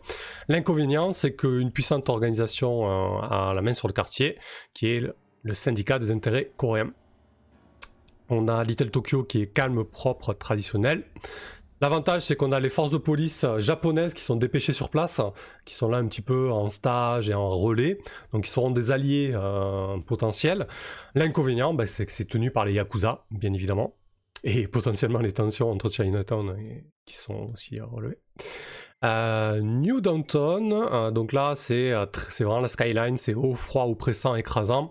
[0.48, 2.86] L'inconvénient, c'est qu'une puissante organisation
[3.22, 4.38] a la main sur le quartier,
[4.72, 5.02] qui est
[5.42, 6.92] le syndicat des intérêts coréens.
[8.30, 11.04] On a Little Tokyo qui est calme, propre, traditionnel.
[11.84, 15.20] L'avantage, c'est qu'on a les forces de police japonaises qui sont dépêchées sur place,
[15.66, 17.98] qui sont là un petit peu en stage et en relais,
[18.32, 20.66] donc ils seront des alliés euh, potentiels.
[21.14, 23.96] L'inconvénient, ben, c'est que c'est tenu par les Yakuza, bien évidemment,
[24.44, 28.16] et potentiellement les tensions entre Chinatown et, qui sont aussi relevées.
[29.04, 34.88] Euh, New Downtown, euh, donc là c'est vraiment la skyline, c'est haut, froid, oppressant, écrasant.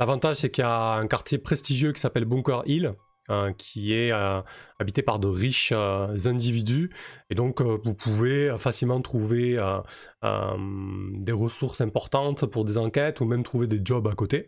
[0.00, 2.94] L'avantage, c'est qu'il y a un quartier prestigieux qui s'appelle Bunker Hill,
[3.28, 4.40] hein, qui est euh,
[4.78, 6.90] habité par de riches euh, individus.
[7.30, 9.58] Et donc, euh, vous pouvez facilement trouver
[10.22, 14.46] des ressources importantes pour des enquêtes ou même trouver des jobs à côté.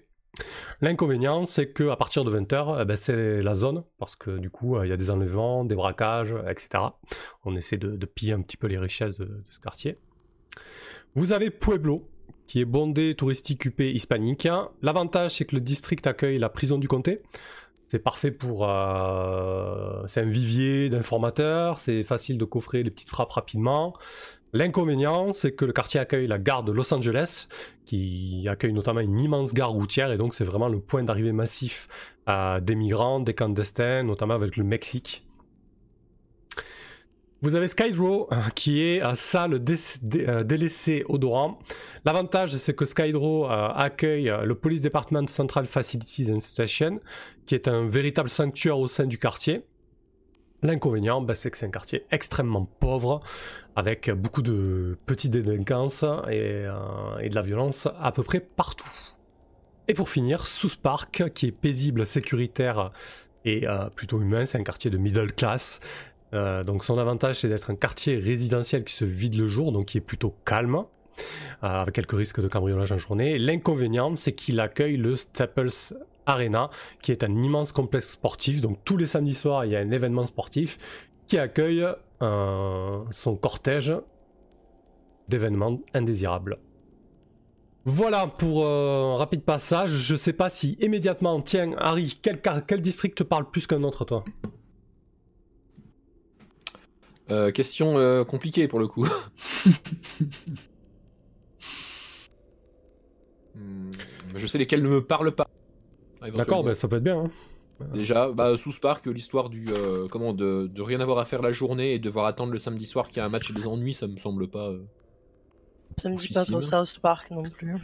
[0.82, 4.82] L'inconvénient, c'est qu'à partir de 20h, eh ben, c'est la zone, parce que du coup,
[4.82, 6.84] il y a des enlèvements, des braquages, etc.
[7.44, 9.94] On essaie de, piller un petit peu les richesses de ce quartier.
[11.14, 12.06] Vous avez Pueblo,
[12.46, 14.48] qui est bondé touristique UP hispanique.
[14.82, 17.18] L'avantage, c'est que le district accueille la prison du comté.
[17.88, 18.68] C'est parfait pour.
[18.68, 23.94] Euh, c'est un vivier d'informateurs, c'est facile de coffrer les petites frappes rapidement.
[24.52, 27.46] L'inconvénient, c'est que le quartier accueille la gare de Los Angeles,
[27.84, 31.88] qui accueille notamment une immense gare routière, et donc c'est vraiment le point d'arrivée massif
[32.28, 35.22] euh, des migrants, des clandestins, notamment avec le Mexique.
[37.42, 41.58] Vous avez Skydraw euh, qui est à salle euh, délaissée odorant.
[42.06, 47.00] L'avantage c'est que Skydraw euh, accueille le Police Department Central Facilities and Station
[47.44, 49.64] qui est un véritable sanctuaire au sein du quartier.
[50.62, 53.20] L'inconvénient, bah, c'est que c'est un quartier extrêmement pauvre,
[53.76, 56.64] avec beaucoup de petites délinquances et,
[57.20, 58.90] et, de la violence à peu près partout.
[59.86, 62.90] Et pour finir, South Park, qui est paisible, sécuritaire
[63.44, 65.78] et plutôt humain, c'est un quartier de middle class,
[66.34, 69.86] euh, donc son avantage c'est d'être un quartier résidentiel qui se vide le jour, donc
[69.86, 70.82] qui est plutôt calme, euh,
[71.60, 73.38] avec quelques risques de cambriolage en journée.
[73.38, 75.70] L'inconvénient c'est qu'il accueille le Staples
[76.26, 78.60] Arena, qui est un immense complexe sportif.
[78.60, 80.78] Donc tous les samedis soirs il y a un événement sportif
[81.26, 81.86] qui accueille
[82.22, 83.94] euh, son cortège
[85.28, 86.56] d'événements indésirables.
[87.84, 89.90] Voilà pour un rapide passage.
[89.90, 94.04] Je sais pas si immédiatement, tiens, Harry, quel, quel district te parle plus qu'un autre,
[94.04, 94.24] toi?
[97.30, 99.06] Euh, question euh, compliquée pour le coup.
[103.58, 103.90] Hmm,
[104.34, 105.48] je sais lesquels ne me parlent pas.
[106.20, 107.20] D'accord, bah, ça peut être bien.
[107.20, 107.30] Hein.
[107.94, 111.94] Déjà, bah, sous Spark, l'histoire du euh, comment de, rien avoir à faire la journée
[111.94, 114.18] et devoir attendre le samedi soir qu'il y a un match des ennuis, ça me
[114.18, 114.72] semble pas.
[115.98, 117.76] ça me dit pas trop South Park non plus.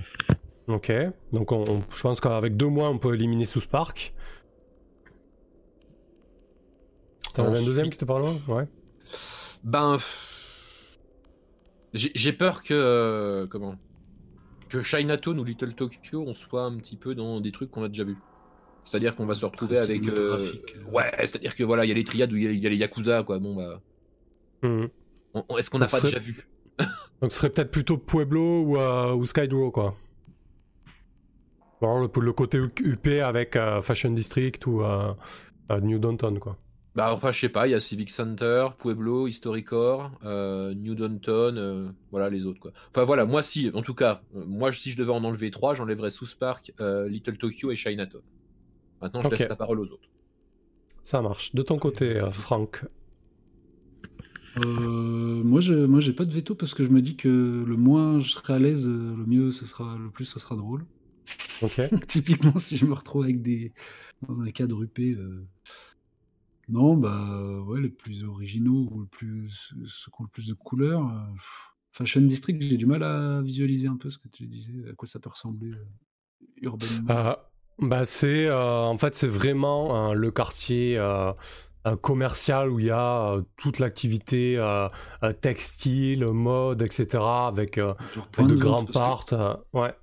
[0.69, 0.93] Ok,
[1.33, 4.13] donc on, je pense qu'avec deux mois on peut éliminer sous Spark.
[7.35, 8.67] T'en as un deuxième qui te parle Ouais?
[9.65, 9.97] Ben.
[11.95, 12.75] J'ai peur que.
[12.75, 13.77] Euh, comment
[14.69, 17.89] Que Chinatown ou Little Tokyo, on soit un petit peu dans des trucs qu'on a
[17.89, 18.19] déjà vus.
[18.85, 20.07] C'est-à-dire qu'on va se retrouver avec.
[20.09, 20.53] Euh,
[20.91, 23.23] ouais, c'est-à-dire que voilà, il y a les triades où il y, a les Yakuza,
[23.23, 23.39] quoi.
[23.39, 23.81] Bon, bah.
[24.63, 24.89] Mhm.
[25.59, 26.47] Est-ce qu'on n'a pas déjà vu?
[27.21, 29.97] Donc ce serait peut-être plutôt Pueblo ou, euh, ou Skydraw, quoi.
[31.81, 34.83] Bon, le, le côté UP avec Fashion District ou
[35.83, 36.57] New Downtown, quoi.
[36.95, 41.57] Bah enfin je sais pas, il y a Civic Center, Pueblo, Historicor, euh, New Downton,
[41.57, 42.73] euh, voilà les autres quoi.
[42.91, 45.75] Enfin voilà, moi si, en tout cas, euh, moi si je devais en enlever trois,
[45.75, 46.73] j'enlèverais South Park,
[47.09, 48.21] Little Tokyo et Chinatown.
[49.01, 50.09] Maintenant je laisse la parole aux autres.
[51.03, 51.55] Ça marche.
[51.55, 52.85] De ton côté, Franck
[54.55, 58.21] moi, je, moi, j'ai pas de veto parce que je me dis que le moins
[58.21, 60.85] je serai à l'aise, le mieux ce sera, le plus ce sera drôle.
[61.63, 61.81] Ok.
[62.07, 63.73] Typiquement, si je me retrouve avec des
[64.29, 64.99] dans un cadre UP,
[66.69, 69.51] non, bah, ouais, les plus originaux ou le plus
[69.87, 71.35] ceux qui ont le plus de couleurs, euh,
[71.91, 75.09] Fashion District, j'ai du mal à visualiser un peu ce que tu disais, à quoi
[75.09, 75.85] ça peut ressembler, euh,
[76.63, 77.07] urbanement.
[77.09, 80.99] Ah, bah, c'est, euh, en fait, c'est vraiment, le quartier,
[82.01, 84.57] commercial où il y a, toute l'activité,
[85.41, 87.25] textile, mode etc.
[87.49, 89.95] avec, de grands parts, ouais.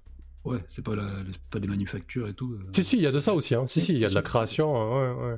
[0.45, 1.05] Ouais, c'est pas la
[1.51, 3.67] pas des manufactures et tout, Si, si, il y a de ça aussi, hein.
[3.67, 5.37] Si, si, il y a de la création, ouais, ouais.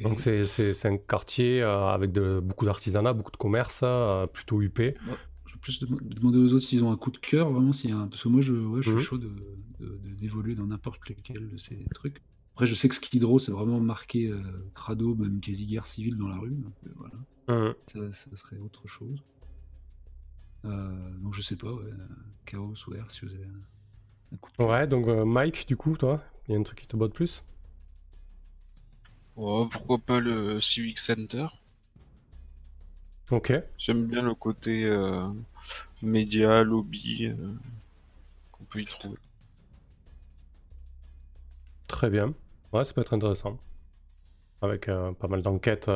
[0.00, 4.94] Donc c'est un quartier euh, avec de, beaucoup d'artisanat, beaucoup de commerce, euh, plutôt huppé.
[5.46, 8.22] je vais plus demander aux autres s'ils ont un coup de cœur, vraiment, s'il parce
[8.22, 9.02] que moi je, ouais, je suis mhm.
[9.02, 9.18] chaud
[10.18, 12.22] d'évoluer de, dans n'importe lequel de ces trucs.
[12.54, 14.40] Après, je sais que Skidrow, c'est vraiment marqué euh,
[14.74, 16.54] crado, même quasi guerre civile dans la rue.
[16.54, 17.14] Donc, voilà.
[17.46, 17.74] Mhm.
[18.12, 19.22] ça, serait autre chose.
[20.64, 21.76] donc je sais pas,
[22.46, 24.68] Chaos ou R si vous avez un, coup de cœur.
[24.68, 27.44] Ouais, donc Mike, du coup, toi, il y a un truc qui te botte plus?
[29.36, 31.46] Oh, pourquoi pas le Civic Center
[33.30, 33.52] Ok.
[33.78, 35.26] J'aime bien le côté euh,
[36.02, 37.54] média, lobby euh,
[38.52, 39.16] qu'on peut y trouver.
[41.88, 42.34] Très bien.
[42.72, 43.58] Ouais, ça peut être intéressant.
[44.62, 45.90] Avec euh, pas mal d'enquêtes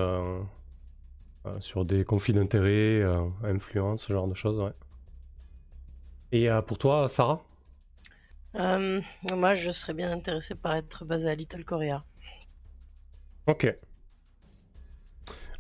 [1.60, 3.02] sur des conflits d'intérêts,
[3.42, 4.72] influence, ce genre de choses, ouais.
[6.32, 7.42] Et pour toi, Sarah?
[8.54, 12.04] Moi, je serais bien intéressé par être basé à Little Korea.
[13.48, 13.74] Ok.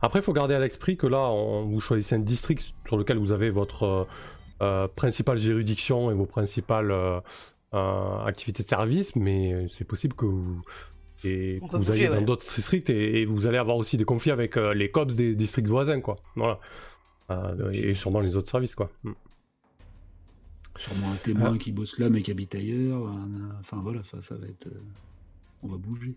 [0.00, 1.32] Après, il faut garder à l'esprit que là,
[1.64, 4.04] vous choisissez un district sur lequel vous avez votre euh,
[4.62, 7.20] euh, principale juridiction et vos principales euh,
[7.72, 10.62] activités de service, mais c'est possible que vous,
[11.24, 14.90] et vous ayez dans d'autres districts et, vous allez avoir aussi des conflits avec les
[14.90, 16.16] COPS des districts voisins, quoi.
[16.36, 16.60] Voilà.
[17.72, 18.90] et sûrement les autres services, quoi.
[19.02, 19.12] Hmm.
[20.76, 23.02] Sûrement un témoin qui bosse là mais qui habite ailleurs.
[23.60, 24.68] Enfin voilà, ça, ça va être.
[25.64, 26.16] On va bouger.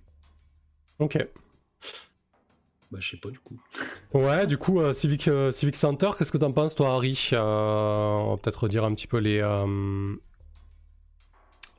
[1.00, 1.18] Ok.
[2.92, 3.58] Bah, je sais pas du coup.
[4.14, 7.40] Ouais, du coup, euh, Civic, euh, Civic Center, qu'est-ce que t'en penses, toi, Harry euh,
[7.40, 9.42] On va peut-être redire un petit peu les,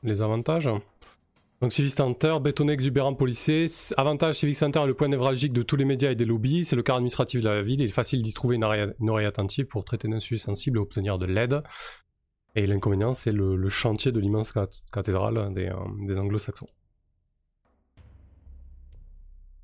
[0.01, 0.69] les avantages.
[1.61, 3.67] Donc, Civic Center, bétonné, exubérant, policé.
[3.95, 6.65] Avantage, Civic Center est le point névralgique de tous les médias et des lobbies.
[6.65, 7.79] C'est le cœur administratif de la ville.
[7.79, 11.19] Il est facile d'y trouver une oreille, attentive pour traiter d'un sujet sensible et obtenir
[11.19, 11.61] de l'aide.
[12.55, 14.51] Et l'inconvénient, c'est le, chantier de l'immense
[14.91, 16.67] cathédrale des anglo-saxons.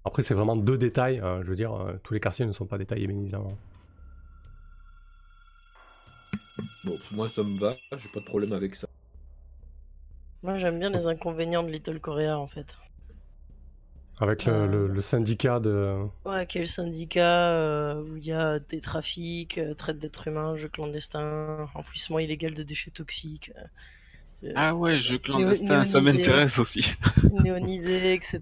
[0.06, 1.20] Après, c'est vraiment deux détails.
[1.20, 3.58] Hein, je veux dire, euh, tous les quartiers ne sont pas détaillés, bien évidemment.
[6.84, 7.76] Bon, moi, ça me va.
[7.98, 8.88] J'ai pas de problème avec ça.
[10.42, 12.78] Moi, j'aime bien les inconvénients de Little Korea, en fait.
[14.22, 15.02] Avec le, euh.
[15.02, 16.06] syndicat de.
[16.26, 21.70] Ouais, quel syndicat euh, où il y a des trafics, traite d'êtres humains, jeux clandestins,
[21.74, 23.52] enfouissement illégal de déchets toxiques.
[24.44, 26.94] Euh, ah ouais, jeu clandestin, ça m'intéresse aussi.
[27.44, 28.40] néonisé, etc.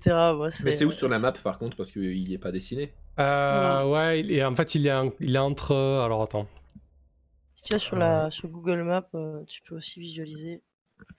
[0.64, 2.91] Mais c'est où sur la map par contre Parce qu'il n'est pas dessiné.
[3.20, 5.76] Euh, ouais, et en fait, il est, il est entre.
[5.76, 6.48] Alors attends.
[7.56, 10.62] Si tu vas sur, la, sur Google Maps, euh, tu peux aussi visualiser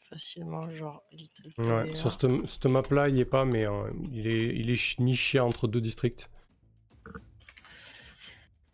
[0.09, 3.67] facilement, genre Little Ouais, sur cette, cette map là, il n'y est pas, mais
[4.13, 6.31] il, est, il est niché entre deux districts.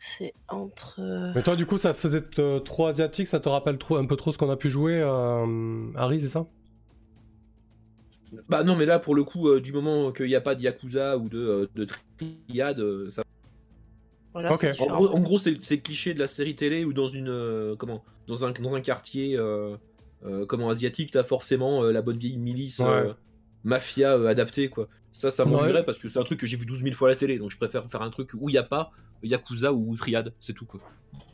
[0.06, 1.00] C'est entre.
[1.00, 2.20] Euh, Mais toi, du coup, ça faisait
[2.62, 5.86] trop asiatique, ça te rappelle trop, un peu trop ce qu'on a pu jouer euh,
[5.96, 6.46] Harry, c'est ça?
[8.50, 10.60] Bah non, mais là, pour le coup, euh, du moment qu'il n'y a pas de
[10.60, 11.86] Yakuza ou de, de
[12.18, 13.22] triade, ça.
[14.34, 14.50] Voilà,
[14.90, 17.74] en, gros, c'est le cliché de la série télé ou dans une.
[17.78, 19.38] comment dans un, dans un quartier
[20.46, 22.82] comment asiatique, t'as forcément la bonne vieille milice
[23.64, 24.86] mafia adaptée, quoi.
[25.14, 27.12] Ça, ça m'ennuierait parce que c'est un truc que j'ai vu 12 000 fois à
[27.12, 28.90] la télé, donc je préfère faire un truc où il n'y a pas
[29.22, 30.80] Yakuza ou Triad, c'est tout quoi.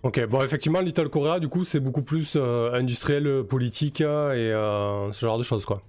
[0.03, 5.09] Ok, bon effectivement Little Korea du coup c'est beaucoup plus euh, industriel, euh, politique euh,
[5.09, 5.83] et ce genre de choses quoi.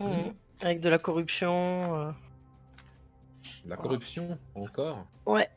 [0.00, 0.32] Mmh.
[0.62, 2.12] Avec de la corruption.
[3.68, 5.06] La corruption encore?
[5.24, 5.48] Ouais.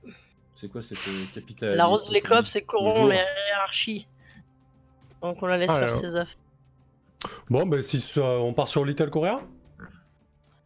[0.53, 0.99] C'est quoi cette
[1.33, 3.17] capitale La rose les cops c'est corrompt les
[3.49, 4.07] hiérarchies.
[5.23, 6.37] Donc on la laisse ah, faire ses affaires.
[7.49, 9.41] Bon ben si on part sur Little Korea?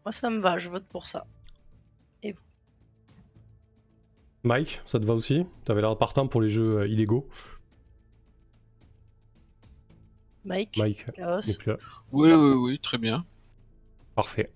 [0.05, 1.25] Moi ça me va, je vote pour ça.
[2.21, 2.41] Et vous
[4.43, 5.45] Mike, ça te va aussi?
[5.63, 7.27] T'avais l'air partant pour les jeux euh, illégaux.
[10.43, 11.07] Mike, Mike
[12.11, 13.25] Oui, oui, oui, très bien.
[14.13, 14.51] Parfait.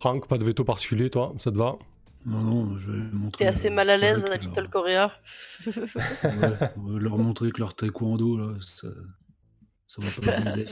[0.00, 1.76] Franck, pas de veto particulier, toi, ça te va?
[2.24, 3.44] Non, non, je vais montrer.
[3.44, 5.12] T'es assez mal à l'aise à Little Korea
[5.66, 5.72] ouais,
[6.76, 8.88] on va leur montrer que leur taekwondo, là, ça,
[9.86, 10.66] ça va pas les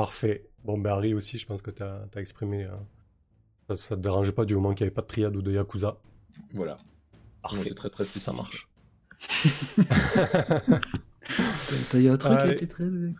[0.00, 0.48] Parfait.
[0.64, 2.64] Bon, Barry aussi, je pense que t'as as exprimé.
[2.64, 5.52] Euh, ça, te dérangeait pas du moment qu'il n'y avait pas de triade ou de
[5.52, 5.98] Yakuza?
[6.54, 6.78] Voilà.
[7.42, 7.74] Parfait.
[7.74, 8.66] très très Ça marche.
[11.90, 13.14] T'as un truc avec les trades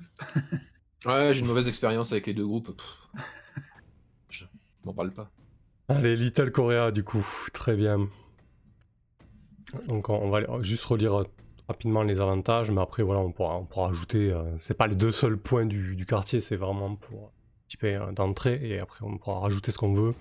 [1.05, 2.71] Ouais, j'ai une mauvaise expérience avec les deux groupes.
[4.31, 4.47] Je
[4.87, 5.31] m'en parle pas.
[5.89, 8.09] Allez, Little Korea du coup, très bien.
[9.89, 11.25] Donc on va juste relire
[11.71, 14.33] rapidement les avantages, mais après voilà, on pourra, on pourra ajouter.
[14.33, 17.31] Euh, c'est pas les deux seuls points du, quartier, c'est vraiment pour
[17.85, 20.15] euh, d'entrée et après on pourra rajouter ce qu'on veut.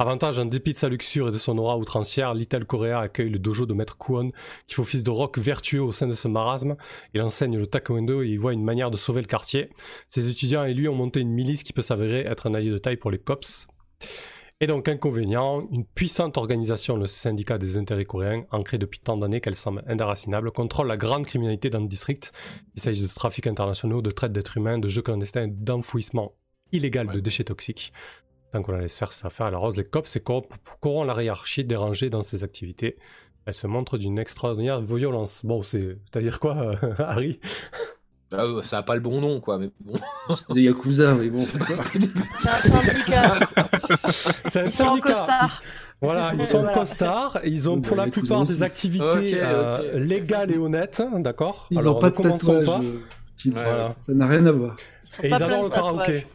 [0.00, 3.38] Avantage, en dépit de sa luxure et de son aura outrancière, Little Korea accueille le
[3.38, 4.32] dojo de Maître Kwon
[4.66, 6.74] qui fait office de rock vertueux au sein de ce marasme.
[7.14, 9.70] Il enseigne le taekwondo et il voit une manière de sauver le quartier.
[10.10, 12.78] Ses étudiants et lui ont monté une milice qui peut s'avérer être un allié de
[12.78, 13.68] taille pour les cops.
[14.60, 19.40] Et donc, inconvénient, une puissante organisation, le syndicat des intérêts coréens, ancré depuis tant d'années
[19.40, 22.32] qu'elle semble indéracinable, contrôle la grande criminalité dans le district.
[22.74, 26.32] Il s'agit de trafic internationaux, de traite d'êtres humains, de jeux clandestins d'enfouissement
[26.72, 27.92] illégale de déchets toxiques.
[28.52, 31.64] Tant qu'on la laisse faire sa affaire, elle arrose les cops et corrompt la hiérarchie
[31.64, 32.96] dérangée dans ses activités.
[33.46, 35.44] Elle se montre d'une extraordinaire violence.
[35.44, 35.98] Bon, c'est.
[36.14, 37.38] à dire quoi, Harry?
[38.30, 39.98] Ah, ça n'a pas le bon nom, quoi, mais bon.
[40.34, 41.46] C'est des Yakuza, mais bon.
[42.36, 43.38] C'est un syndicat.
[44.46, 45.08] C'est un Ils sont en syndicat.
[45.14, 45.62] costard.
[46.00, 46.74] Voilà, ils sont Voilà.
[46.78, 48.52] costards, et ils ont pour bah, la plupart aussi.
[48.54, 52.66] des activités euh, légales et honnêtes, hein, d'accord Ils Alors, ont pas ne de tatouage.
[52.66, 52.80] pas.
[52.82, 53.00] euh,
[53.36, 53.94] type, Voilà.
[54.06, 54.76] Ça n'a rien à voir.
[55.22, 56.26] Ils Et ils adorent le karaoké.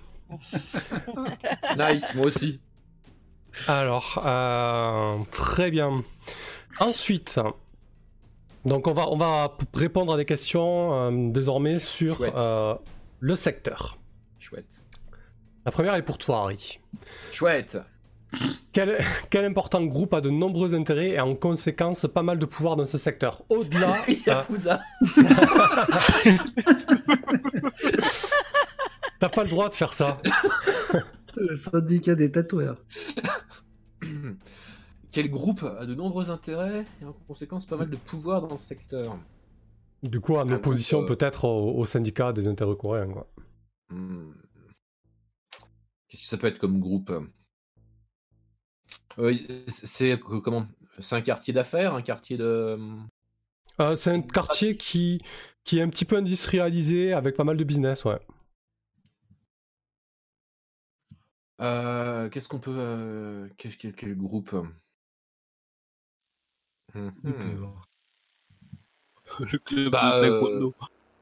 [1.78, 2.60] Nice, moi aussi.
[3.68, 6.02] Alors, euh, très bien.
[6.80, 7.40] Ensuite,
[8.66, 12.76] donc on va, on va répondre à des questions euh, désormais sur euh,
[13.20, 13.98] le secteur.
[14.40, 14.82] Chouette.
[15.66, 16.80] La première est pour toi, Harry.
[17.32, 17.78] Chouette.
[18.72, 18.98] Quel,
[19.30, 22.86] quel important groupe a de nombreux intérêts et en conséquence pas mal de pouvoir dans
[22.86, 23.44] ce secteur?
[23.50, 23.98] Au-delà.
[24.10, 24.82] euh, Yakuza.
[29.20, 30.18] T'as pas le droit de faire ça.
[31.36, 32.78] Le syndicat des tatoueurs.
[35.14, 38.60] Quel groupe a de nombreux intérêts et en conséquence pas mal de pouvoir dans le
[38.60, 39.16] secteur
[40.02, 43.12] Du coup, en Un opposition euh, peut-être au, au syndicat des intérêts coréens.
[43.12, 43.28] Quoi.
[43.90, 44.34] Hmm.
[46.08, 47.12] Qu'est-ce que ça peut être comme groupe?
[49.20, 49.38] Euh,
[49.68, 50.66] C'est comment?
[51.00, 52.78] C'est un quartier d'affaires, un quartier de.
[53.80, 55.22] Euh, c'est un quartier qui,
[55.64, 58.20] qui est un petit peu industrialisé avec pas mal de business, ouais.
[61.62, 62.76] Euh, Qu'est-ce qu'on peut.
[62.76, 64.56] euh, Quel, quel- quel groupe?
[66.96, 67.88] Avoir.
[69.52, 70.74] Le club Bah, de euh, taekwondo.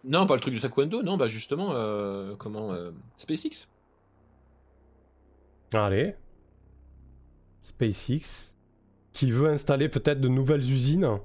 [0.04, 2.74] Non, pas le truc du taekwondo, non, bah justement, euh, comment.
[2.74, 3.68] euh, SpaceX
[5.74, 6.16] Allez.
[7.64, 8.54] SpaceX,
[9.14, 11.20] qui veut installer peut-être de nouvelles usines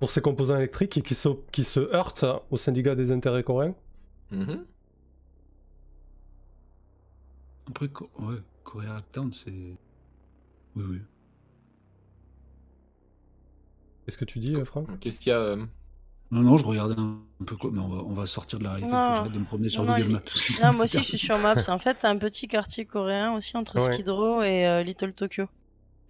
[0.00, 3.74] pour ses composants électriques et qui se, qui se heurte au syndicat des intérêts coréens.
[4.30, 4.66] Mhm.
[7.68, 8.36] Après, ouais,
[9.32, 9.50] c'est.
[10.76, 11.00] Oui, oui.
[14.04, 14.98] Qu'est-ce que tu dis, euh, Franck?
[15.00, 15.56] Qu'est-ce qu'il y a euh,
[16.30, 18.72] Non, non, je regardais un peu quoi, mais on va, on va sortir de la
[18.72, 18.92] réalité.
[18.92, 19.26] Non.
[19.26, 20.22] De me promener sur Non, Google il- Maps.
[20.62, 21.68] Non, moi aussi, je suis sur Maps.
[21.68, 23.92] En fait, t'as un petit quartier coréen aussi entre Ouais.
[23.92, 25.46] Skid Row et euh, Little Tokyo.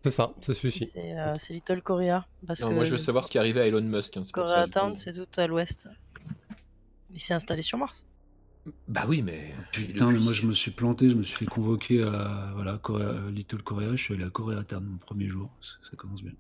[0.05, 0.87] C'est ça, c'est celui-ci.
[0.87, 2.25] C'est euh, Little Korea.
[2.47, 4.17] Parce non, que Moi, je veux savoir ce qui est arrivé à Elon Musk.
[4.17, 4.69] hein, c'est pour ça, Korea.
[4.69, 5.89] Town, c'est tout à l'ouest.
[7.15, 8.05] Il s'est installé sur Mars.
[8.89, 9.53] Bah oui, mais.
[9.73, 13.29] Putain, mais moi je me suis planté, je me suis fait convoquer à voilà, Korea-
[13.31, 16.33] Little Korea, je suis allé à Korea Town mon premier jour, ça commence bien.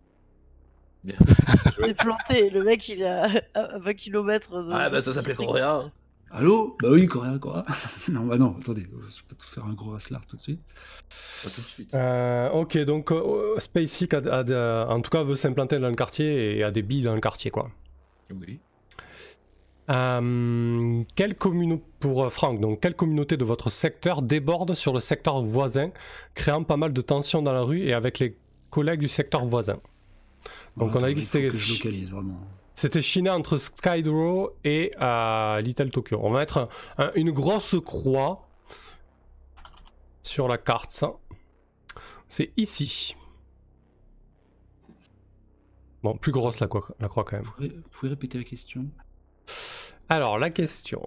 [1.80, 2.50] C'est planté.
[2.50, 4.68] Le mec, il est à à 20 km de.
[4.72, 5.34] Ah, bah ça s'appelait.
[5.34, 5.90] Coréa.
[6.34, 6.76] Allô?
[6.80, 7.64] Bah oui, Korea, Korea.
[8.08, 10.60] non, bah non, attendez, je peux te faire un gros raslard tout de suite.
[11.44, 11.94] Pas tout de suite.
[11.94, 15.94] Euh, ok, donc euh, SpaceX, a, a de- en tout cas, veut s'implanter dans le
[15.94, 17.64] quartier et a des billes dans le quartier, quoi.
[18.30, 18.60] Oui.
[19.90, 25.00] Euh, quelle communauté pour euh, Franck, donc quelle communauté de votre secteur déborde sur le
[25.00, 25.90] secteur voisin,
[26.34, 28.38] créant pas mal de tensions dans la rue et avec les
[28.70, 29.76] collègues du secteur voisin?
[30.76, 31.50] Donc, on a dit que c'était-.
[32.74, 36.18] C'était chiné entre Skydrow et euh, Little Tokyo.
[36.22, 36.68] On va mettre un-
[36.98, 38.48] un- une grosse croix
[40.22, 40.90] sur la carte.
[40.90, 41.12] ça.
[42.28, 43.14] C'est ici.
[46.02, 47.44] Bon, plus grosse la croix, la croix quand même.
[47.44, 48.86] Vous pouvez, vous pouvez répéter la question?
[50.08, 51.06] Alors, la question.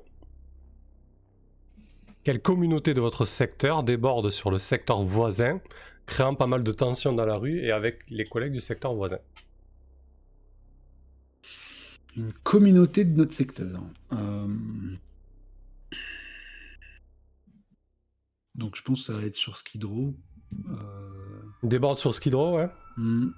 [2.24, 5.60] Quelle communauté de votre secteur déborde sur le secteur voisin,
[6.06, 9.18] créant pas mal de tensions dans la rue et avec les collègues du secteur voisin?
[12.16, 13.82] Une communauté de notre secteur.
[14.14, 14.48] Euh,
[18.56, 20.14] Donc je pense que ça va être sur Skid Row.
[20.70, 23.30] Euh, Déborde sur Skid Row, ouais hmm.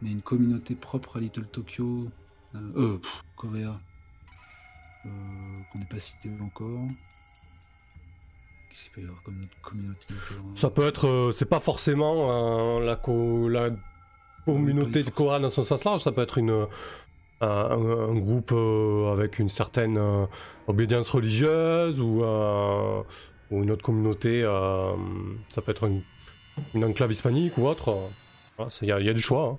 [0.00, 2.08] Mais une communauté propre à Little Tokyo.
[2.56, 3.64] Euh, euh, pff, Qu'on n'est
[5.88, 6.86] pas cité encore.
[8.68, 10.06] Qu'est-ce qu'il peut y avoir comme notre communauté
[10.54, 13.70] Ça peut être, c'est pas forcément la, co- la
[14.44, 16.66] communauté de coréenne dans son sens large, ça peut être une,
[17.42, 20.26] un, groupe euh, avec une certaine euh,
[20.66, 23.02] obédience religieuse ou, euh,
[23.50, 24.42] ou une autre communauté,
[25.48, 25.90] ça peut être
[26.74, 28.10] une, enclave hispanique ou autre.
[28.80, 29.58] Il y, a- du choix.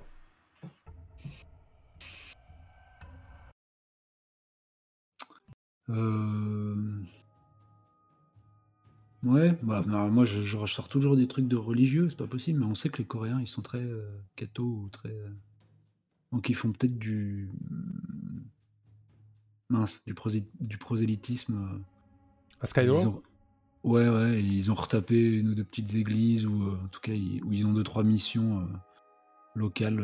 [5.88, 7.04] hein.
[9.22, 10.56] Ouais, bah, moi je, je
[10.88, 13.46] toujours des trucs de religieux, c'est pas possible, mais on sait que les Coréens ils
[13.46, 13.82] sont très
[14.36, 15.14] cathos ou très.
[16.34, 17.48] Donc ils font peut-être du.
[19.70, 21.54] Mince, du, prosé- du prosélytisme.
[21.54, 21.78] euh,
[22.60, 23.22] À Skydrow ils ont-
[23.84, 27.12] Ouais, ouais, ils ont retapé une ou deux petites églises, ou euh, en tout cas,
[27.12, 27.42] ils...
[27.44, 28.66] où ils ont deux, trois missions euh,
[29.54, 30.00] locales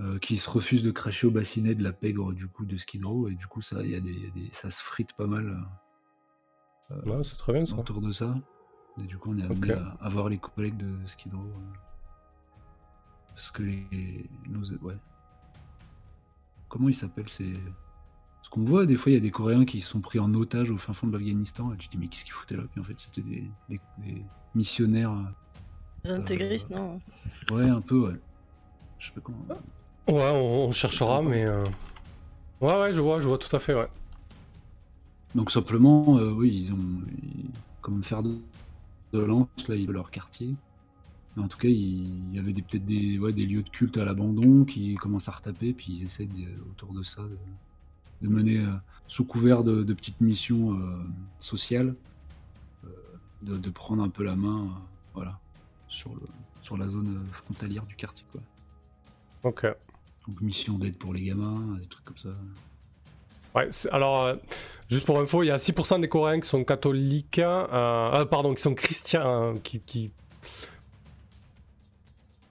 [0.00, 3.04] euh, qui se refusent de cracher au bassinet de la pègre du coup de Skid
[3.04, 5.12] Row, et du coup, ça, y a des, il y a des- ça se frite
[5.14, 5.66] pas mal
[7.06, 7.76] Ouais, c'est très bien ça.
[7.76, 8.34] autour de ça.
[8.98, 11.52] Et du coup, on est amené à voir les collègues de Skid Row.
[13.34, 14.28] Euh, parce que les.
[14.48, 14.96] nos- ouais.
[16.68, 17.52] Comment ils s'appellent ces,
[18.54, 20.76] qu'on voit, des fois, il y a des Coréens qui sont pris en otage au
[20.76, 22.62] fin fond de l'Afghanistan, et tu te dis, mais qu'est-ce qu'ils foutaient là?
[22.70, 23.50] Puis en fait, c'était des,
[24.54, 25.12] missionnaires.
[26.04, 27.00] Des intégristes, non?
[27.50, 28.20] Ouais, un peu, ouais.
[29.00, 29.44] Je sais pas comment.
[30.06, 31.48] Ouais, on, cherchera, mais.
[32.60, 33.88] Ouais, ouais, je vois, je vois tout à fait, ouais.
[35.34, 37.02] Donc simplement, oui, ils ont.
[37.80, 38.38] comme faire de,
[39.12, 40.54] de lance, là, ils veulent leur quartier
[41.40, 44.94] en tout cas, il y avait peut-être des, des lieux de culte à l'abandon qui
[44.94, 46.28] commencent à retaper, puis ils essaient
[46.70, 47.22] autour de ça
[48.22, 48.72] de, mener, euh,
[49.08, 51.02] sous couvert de, petites missions euh,
[51.38, 51.94] sociales,
[52.84, 52.88] euh,
[53.42, 54.68] de, prendre un peu la main
[55.12, 55.38] voilà,
[55.88, 56.22] sur, le,
[56.62, 58.24] sur la zone frontalière du quartier.
[58.30, 58.40] Quoi.
[59.42, 59.66] Ok.
[60.28, 62.30] Donc mission d'aide pour les gamins, des trucs comme ça.
[63.56, 64.36] Ouais, alors,
[64.88, 68.74] juste pour info, il y a 6% des Coréens qui sont catholiques, pardon, qui sont
[68.74, 70.10] chrétiens, qui, qui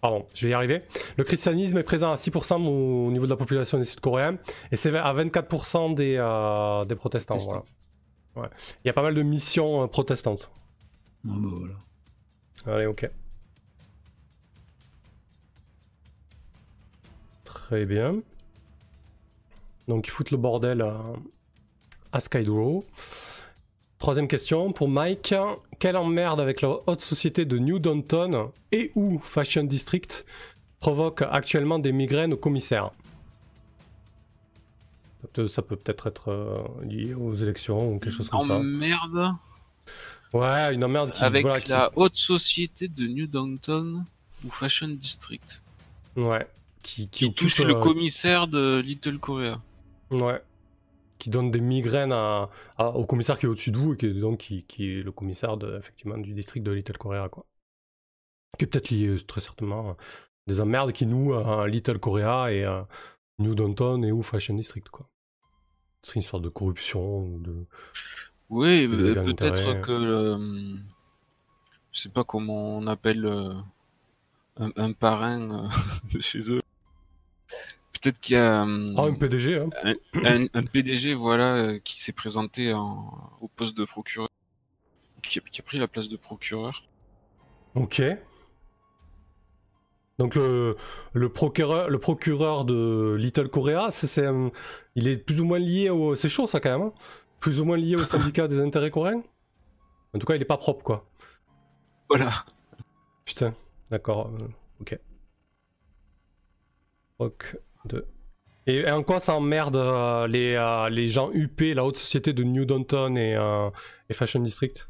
[0.04, 0.82] Pardon, je vais y arriver.
[1.16, 4.38] Le christianisme est présent à 6% au niveau de la population des Sud-Coréens
[4.70, 7.38] et c'est à 24% des, euh, des protestants.
[7.38, 7.64] Voilà.
[8.36, 8.50] Ouais.
[8.84, 10.52] Il y a pas mal de missions euh, protestantes.
[11.24, 11.76] bah voilà.
[12.66, 13.10] Allez, ok.
[17.46, 18.18] Très bien.
[19.88, 21.02] Donc ils foutent le bordel à,
[22.12, 22.84] à Skydrow.
[24.04, 25.34] Troisième question pour Mike.
[25.80, 30.26] Quelle emmerde avec la haute société de New Downton et ou Fashion District
[30.82, 32.92] provoque actuellement des migraines au commissaire
[35.48, 38.56] Ça peut peut-être être, euh, lié aux élections ou quelque chose comme ça.
[38.56, 39.36] Emmerde?
[40.34, 41.24] Ouais, une emmerde qui...
[41.24, 44.04] Avec la haute société de New Downton
[44.44, 45.64] ou Fashion District.
[46.18, 46.46] Ouais.
[46.82, 49.62] Qui, qui, touche le euh, commissaire de Little Korea.
[50.12, 50.42] Ouais
[51.24, 54.14] qui donne des migraines à, au commissaire qui est au-dessus de vous et qui est,
[54.14, 57.30] donc, qui, qui est le commissaire de, effectivement, du district de Little Korea.
[57.30, 57.46] Quoi.
[58.58, 59.96] Qui est peut-être lié euh, très certainement
[60.48, 62.90] des emmerdes qui nous à Little Korea et à
[63.40, 64.90] New Downton et ou Fashion District.
[64.90, 65.08] Quoi.
[66.02, 67.66] C'est une sorte de corruption ou de.
[68.50, 69.92] Oui, peut-être que.
[69.94, 70.76] Euh,
[71.94, 73.54] je sais pas comment on appelle euh,
[74.58, 75.70] un, un, parrain
[76.14, 76.63] de chez eux
[78.04, 79.70] peut-être qu'il y a euh, ah, un PDG, hein.
[80.54, 84.28] un, PDG voilà euh, qui s'est présenté au poste de procureur,
[85.22, 86.84] qui a, pris la place de procureur.
[87.76, 88.02] Ok.
[90.20, 90.76] Donc le,
[91.14, 94.30] le procureur le procureur de Little Korea, c'est
[94.96, 96.94] il est plus ou moins lié au c'est chaud ça quand même, hein.
[97.40, 99.24] plus ou moins lié au syndicat des intérêts coréens.
[100.14, 101.10] En tout cas, il est pas propre quoi.
[102.10, 102.32] Voilà.
[103.26, 103.54] Putain,
[103.90, 104.48] d'accord, euh,
[104.82, 105.00] ok.
[108.66, 112.44] Et, en quoi ça emmerde euh, les, euh, les gens UP, la haute société de
[112.44, 113.70] New Downton et, euh,
[114.12, 114.90] Fashion District?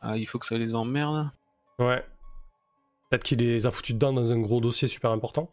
[0.00, 1.30] Ah, il faut que ça les emmerde
[1.78, 2.04] Ouais.
[3.10, 5.50] Peut-être qu'il les a foutus dedans dans un gros dossier super important.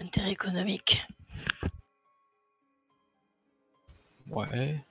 [0.00, 1.06] Intérêt économique.
[4.30, 4.84] Ouais.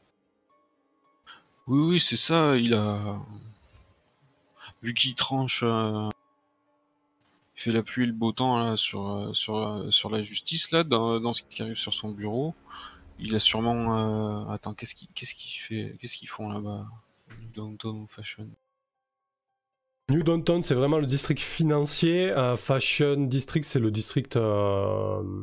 [1.68, 3.20] Oui, oui, c'est ça, il a
[4.88, 6.08] vu qu'il tranche, euh,
[7.56, 10.22] il fait la pluie et le beau temps là, sur, euh, sur, euh, sur la
[10.22, 12.56] justice, là, dans, dans, ce qui arrive sur son bureau.
[13.20, 14.50] Il a sûrement...
[14.50, 16.86] Attends, qu'est-ce qu'il qu'est-ce qu'il fait Qu'est-ce qu'ils font là-bas
[17.56, 18.48] Downtown Fashion?
[20.10, 22.32] New Downtown, c'est vraiment le district financier.
[22.58, 25.42] Fashion District, c'est le district de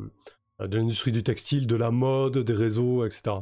[0.59, 3.41] l'industrie du textile, de la mode, des réseaux, etc.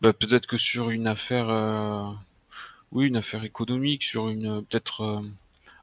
[0.00, 2.10] Bah, peut-être que sur une affaire, euh,
[2.92, 5.22] oui, une affaire économique, sur une peut-être euh,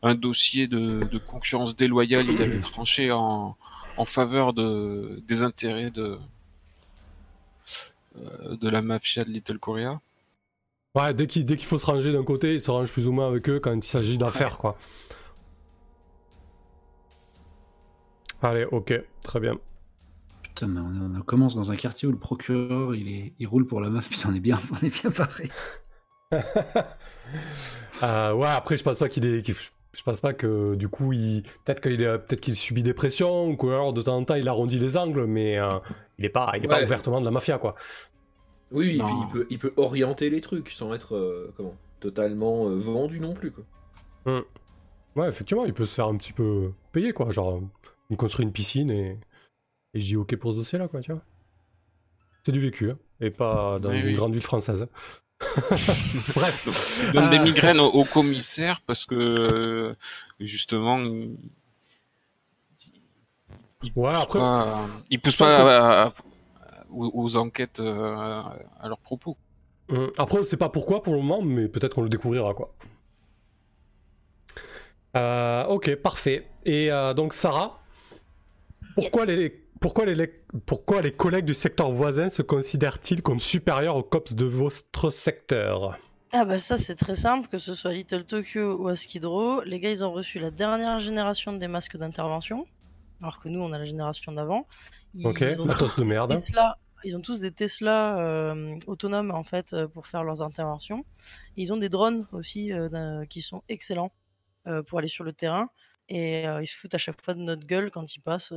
[0.04, 3.56] un dossier de, concurrence déloyale, il avait tranché en,
[4.06, 6.18] faveur de des intérêts de
[8.18, 10.00] euh, la mafia de Little Korea.
[10.96, 13.12] Ouais, dès qu'il dès qu'il faut se ranger d'un côté, il se range plus ou
[13.12, 14.78] moins avec eux quand il s'agit d'affaires, quoi.
[18.42, 19.58] Allez, ok, très bien.
[20.56, 23.82] Putain, mais on, commence dans un quartier où le procureur il, est, il roule pour
[23.82, 25.50] la meuf, putain, on est bien, on est bien paré.
[28.02, 29.46] Euh, ouais, après, je pense pas qu'il est.
[29.46, 33.70] Je pense pas que du coup, il peut-être qu'il peut-être qu'il subit des pressions ou
[33.70, 35.80] alors de temps en temps il arrondit les angles, mais euh,
[36.20, 37.76] il est pas, il est pas ouvertement de la mafia quoi.
[38.72, 43.34] Oui, il peut, il peut orienter les trucs sans être euh, comment, totalement vendu non
[43.34, 43.64] plus quoi.
[44.26, 44.44] Hmm.
[45.16, 47.62] Ouais, effectivement, il peut se faire un petit peu payer quoi, genre
[48.10, 49.18] il construit une piscine et
[49.96, 51.22] et je dis ok pour ce dossier là, quoi, tu vois.
[52.46, 54.88] C'est du vécu, hein, et pas dans une grande ville française.
[56.36, 57.02] Bref.
[57.08, 59.96] Il donne des euh, migraines au, commissaire parce que euh,
[60.40, 61.38] justement il,
[63.96, 66.14] ouais, pousse après, pas, il pousse pas
[66.90, 68.42] aux, enquêtes euh,
[68.80, 69.38] à, leurs propos.
[69.90, 72.74] Hum, après, on sait pas pourquoi pour le moment, mais peut-être qu'on le découvrira quoi.
[75.70, 76.48] ok, parfait.
[76.66, 77.82] Et donc Sarah,
[78.96, 80.28] pourquoi les pourquoi les,
[80.66, 85.98] pourquoi les collègues du secteur voisin se considèrent-ils comme supérieurs aux cops de votre secteur?
[86.32, 89.92] Ah bah ça c'est très simple, que ce soit Little Tokyo ou Askidro, les gars
[89.92, 92.66] ils ont reçu la dernière génération des masques d'intervention,
[93.22, 94.68] alors que nous on a la génération d'avant.
[95.24, 96.42] ok, ont tous de merde.
[97.06, 101.06] ils ont tous des Tesla euh, autonomes en fait euh, pour faire leurs interventions.
[101.56, 104.12] ils ont des drones aussi euh, qui sont excellents
[104.88, 105.70] pour aller sur le terrain.
[106.10, 108.54] Et ils se foutent à chaque fois de notre gueule quand ils passent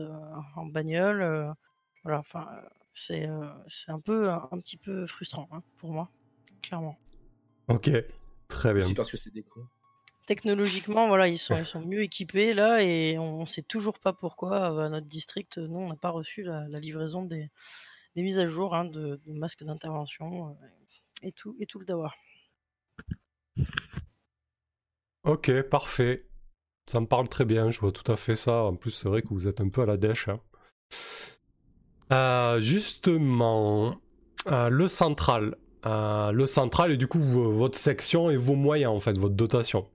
[0.57, 1.55] en bagnole.
[2.03, 2.47] voilà, enfin
[2.95, 3.29] c'est
[3.69, 6.11] c'est un peu un, petit peu frustrant hein, pour moi,
[6.63, 6.99] clairement.
[7.69, 7.91] Ok,
[8.49, 8.87] très bien.
[8.87, 9.45] C'est parce que c'est des
[10.29, 14.13] Technologiquement, voilà, ils sont, ils sont mieux équipés là et on ne sait toujours pas
[14.13, 17.49] pourquoi à notre district, nous, on n'a pas reçu la, livraison des,
[18.15, 20.53] des, mises à jour hein, de, masques d'intervention euh,
[21.23, 22.13] et tout, et tout le dawa.
[25.25, 26.27] Ok, parfait.
[26.89, 28.63] Ça me parle très bien, je vois tout à fait ça.
[28.63, 30.29] En plus, c'est vrai que vous êtes un peu à la dèche.
[30.29, 30.41] Hein.
[32.13, 33.97] Euh, justement,
[34.47, 35.57] euh, le central.
[35.85, 39.87] Euh, le central et du coup votre section et vos moyens en fait, votre dotation.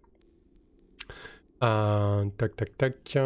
[1.60, 3.18] Tac tac tac.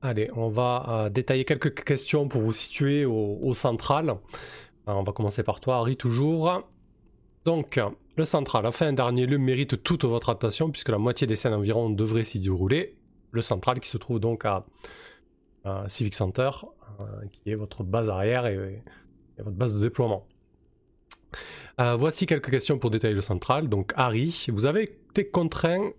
[0.00, 4.16] Allez, on va détailler quelques questions pour vous situer au, central.
[4.86, 6.62] on va commencer par toi, Harry, toujours.
[7.44, 7.80] Donc,
[8.16, 11.54] le central, enfin un dernier lieu, mérite toute votre attention puisque la moitié des scènes
[11.54, 12.96] environ devraient s'y dérouler.
[13.32, 14.64] Le central qui se trouve donc à,
[15.88, 16.50] Civic Center,
[17.32, 18.82] qui est votre base arrière et
[19.38, 20.26] votre base de déploiement.
[21.80, 23.68] Euh, voici quelques questions pour détailler le central.
[23.68, 25.90] Donc, Harry, vous avez été contraint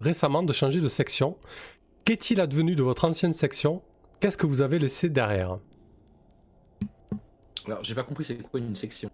[0.00, 1.36] récemment de changer de section.
[2.04, 3.82] Qu'est-il advenu de votre ancienne section?
[4.20, 5.58] Qu'est-ce que vous avez laissé derrière?
[7.66, 9.10] Alors, j'ai pas compris, c'est quoi une section?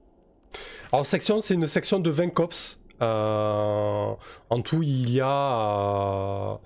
[0.92, 2.78] Alors, section, c'est une section de 20 cops.
[3.00, 4.12] Euh,
[4.50, 6.60] en tout, il y a.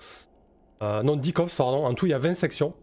[0.83, 1.87] Euh, non, 10 cops, pardon.
[1.87, 2.75] En tout, il y a 20 sections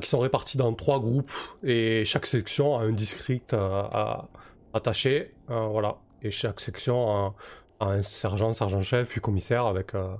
[0.00, 1.32] qui sont réparties dans trois groupes
[1.64, 4.28] et chaque section a un district à,
[4.72, 5.96] attaché, euh, voilà.
[6.22, 7.34] Et chaque section
[7.80, 10.14] a, un sergent, sergent-chef, puis commissaire avec euh,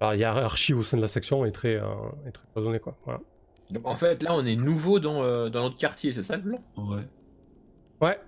[0.00, 1.84] la hiérarchie au sein de la section est très, euh,
[2.26, 2.96] est très donnée, quoi.
[3.04, 3.20] Voilà.
[3.70, 6.58] Donc en fait, là, on est nouveau dans, dans notre quartier, c'est ça le plan?
[6.76, 7.02] Ouais.
[8.00, 8.18] Ouais.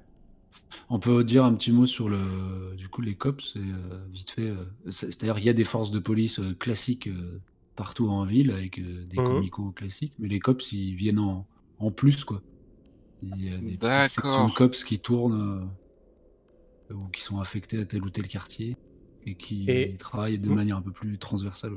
[0.89, 3.61] On peut dire un petit mot sur le, du coup, les cops, c'est
[4.13, 4.53] vite fait.
[4.91, 7.09] C'est-à-dire, il y a des forces de police classiques
[7.77, 9.25] partout en ville avec des mhm.
[9.25, 11.47] comicos classiques, mais les cops, ils viennent en,
[11.79, 12.43] en plus, quoi.
[13.23, 15.69] Il y a des sections cops qui tournent
[16.91, 18.77] euh, ou qui sont affectés à tel ou tel quartier
[19.27, 19.67] et qui
[19.99, 21.73] travaillent de manière un peu plus transversale.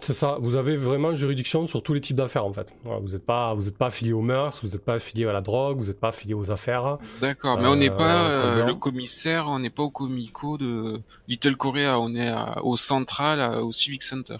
[0.00, 2.72] C'est ça, vous avez vraiment juridiction sur tous les types d'affaires en fait.
[2.84, 5.78] vous n'êtes pas, vous pas affilié aux mœurs, vous n'êtes pas affilié à la drogue,
[5.78, 6.98] vous n'êtes pas affilié aux affaires.
[7.20, 11.56] D'accord, mais on n'est pas euh, le commissaire, on n'est pas au comico de Little
[11.56, 12.32] Korea, on est
[12.62, 14.36] au central, au Civic Center.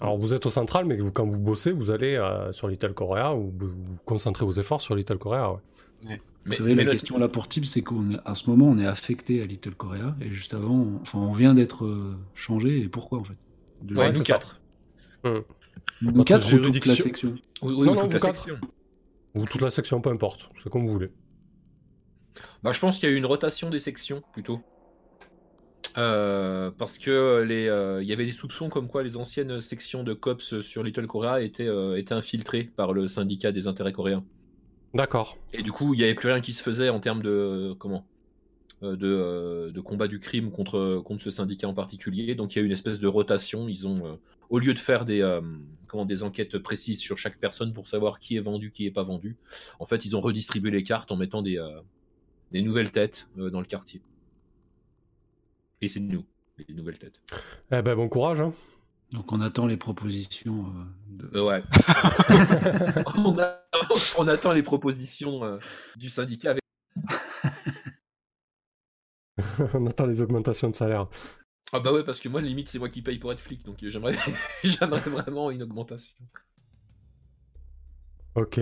[0.00, 3.34] Alors vous êtes au central, mais quand vous bossez, vous allez euh, sur Little Korea
[3.34, 3.74] ou vous,
[4.04, 5.52] concentrez vos efforts sur Little Korea.
[6.06, 6.20] Ouais.
[6.44, 9.74] Mais, la question là pour Tib, c'est qu'à ce moment, on est affecté à Little
[9.74, 12.80] Korea et juste avant, on, enfin, on vient d'être euh, changé.
[12.80, 13.36] Et pourquoi en fait?
[13.82, 14.60] De Ouais, nous quatre.
[15.26, 15.42] Hum.
[16.02, 18.58] Ou toute la section Oui, non, toute la section.
[19.34, 20.50] Ou toute la section, peu importe.
[20.62, 21.10] C'est comme vous voulez.
[22.62, 24.60] Bah, je pense qu'il y a eu une rotation des sections plutôt.
[25.98, 30.02] Euh, parce que les, euh, il y avait des soupçons comme quoi les anciennes sections
[30.02, 34.24] de cops sur Little Korea étaient, euh, étaient infiltrées par le syndicat des intérêts coréens.
[34.92, 35.38] D'accord.
[35.54, 38.06] Et du coup, il n'y avait plus rien qui se faisait en termes de comment?
[38.94, 42.34] De, de, combat du crime contre, contre ce syndicat en particulier.
[42.34, 43.68] Donc il y a eu une espèce de rotation.
[43.68, 44.18] Ils ont,
[44.50, 45.40] au lieu de faire des,
[45.88, 49.02] comment, des enquêtes précises sur chaque personne pour savoir qui est vendu, qui n'est pas
[49.02, 49.36] vendu,
[49.80, 51.58] en fait, ils ont redistribué les cartes en mettant des,
[52.52, 54.00] des nouvelles têtes dans le quartier.
[55.80, 56.24] Et c'est nous,
[56.58, 57.20] les nouvelles têtes.
[57.70, 58.40] Eh ben, bon courage.
[58.40, 58.52] Hein.
[59.12, 60.66] Donc on attend les propositions.
[60.66, 61.40] Euh, de...
[61.40, 61.62] ouais.
[64.18, 65.58] on, attend les propositions euh,
[65.96, 66.52] du syndicat.
[66.52, 66.62] Avec...
[69.74, 71.08] on attend les augmentations de salaire.
[71.72, 73.78] Ah bah ouais, parce que moi, limite, c'est moi qui paye pour être flic, donc
[73.82, 74.16] j'aimerais,
[74.64, 76.14] j'aimerais vraiment une augmentation.
[78.34, 78.58] Ok.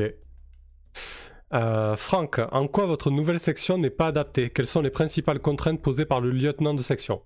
[1.54, 4.50] Euh, Franck, en quoi votre nouvelle section n'est pas adaptée?
[4.50, 7.22] Quelles sont les principales contraintes posées par le lieutenant de section?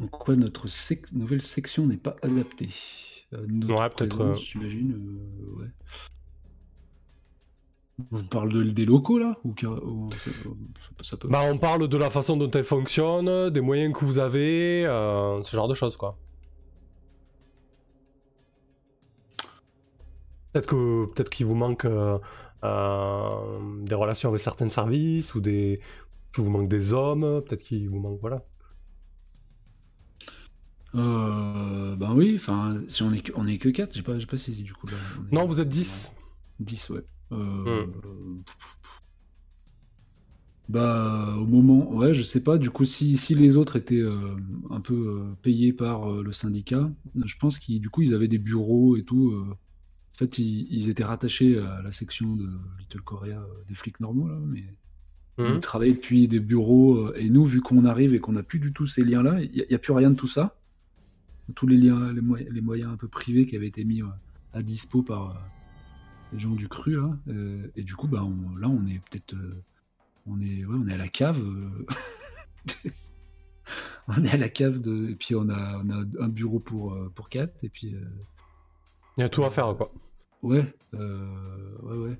[0.00, 0.68] En quoi notre
[1.14, 2.70] nouvelle section n'est pas adaptée?
[3.32, 4.20] Euh, Ouais, peut-être.
[4.22, 4.92] Euh, j'imagine.
[4.92, 5.68] Euh, ouais.
[8.10, 9.54] On parle de, des locaux là ou,
[11.02, 11.28] ça, peut...
[11.28, 14.82] Bah, on parle de la façon dont elle fonctionne, des moyens que vous avez,
[15.42, 16.18] ce genre de choses quoi.
[20.52, 21.86] Peut-être que peut-être qu'il vous manque
[22.64, 23.28] euh,
[23.82, 25.80] des relations avec certains services ou des.
[26.36, 28.20] vous manque des hommes, peut-être qu'il vous manque.
[28.20, 28.42] Voilà.
[30.94, 34.38] Euh, ben oui, enfin, si on est que, on est que 4, j'ai pas, pas
[34.38, 34.86] saisi du coup.
[35.32, 36.12] non, vous êtes 10.
[36.60, 37.04] 10, ouais.
[37.34, 38.42] Euh, hmm.
[40.68, 42.56] Bah, au moment, ouais, je sais pas.
[42.56, 44.36] Du coup, si, si les autres étaient euh,
[44.70, 46.90] un peu euh, payés par le syndicat,
[47.22, 49.34] je pense qu'ils, du coup, ils avaient des bureaux et tout.
[49.34, 54.38] en fait, ils, étaient rattachés à la section de Little Korea des flics normaux là,
[54.46, 54.64] mais
[55.38, 55.60] ils hmm.
[55.60, 57.12] travaillaient depuis des bureaux.
[57.14, 59.74] et nous, vu qu'on arrive et qu'on n'a plus du tout ces liens-là, il n'y
[59.74, 60.56] a, plus rien de tout ça
[61.54, 64.00] tous les liens, les, moyens un peu privés qui avaient été mis
[64.54, 65.38] à dispo par
[66.34, 66.98] les gens du cru.
[66.98, 68.26] Hein, euh, et du coup, bah,
[68.60, 69.34] là, on est peut-être.
[70.26, 71.42] on, est, on est à la cave.
[74.08, 75.10] on est à la cave de.
[75.10, 77.64] Et puis on a, on a un bureau pour, pour 4.
[77.64, 77.96] Et puis.
[79.16, 79.90] Il y a tout à faire, quoi.
[80.42, 82.18] Ouais, ouais, ouais.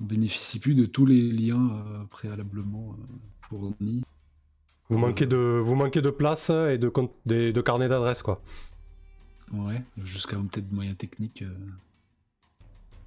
[0.00, 2.96] On bénéficie plus de tous les liens préalablement
[3.42, 4.02] fournis.
[4.88, 6.92] Vous manquez de, vous manquez de place et de,
[7.26, 8.42] de, de carnet d'adresse, quoi.
[9.52, 11.42] Ouais, jusqu'à peut-être moyens techniques.
[11.42, 11.54] Euh.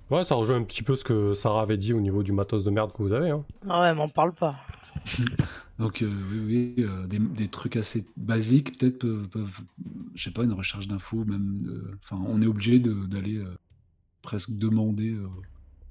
[0.10, 2.64] Ouais, ça rejoint un petit peu ce que Sarah avait dit au niveau du matos
[2.64, 3.30] de merde que vous avez.
[3.30, 3.44] Hein.
[3.68, 4.56] Ah ouais, m'en parle pas.
[5.80, 9.62] Donc euh, oui, oui euh, des, trucs assez basiques peut-être peuvent,
[10.16, 11.94] je sais pas, une recherche d'infos, même.
[12.04, 13.44] Enfin, on est obligé d'aller
[14.22, 15.16] presque demander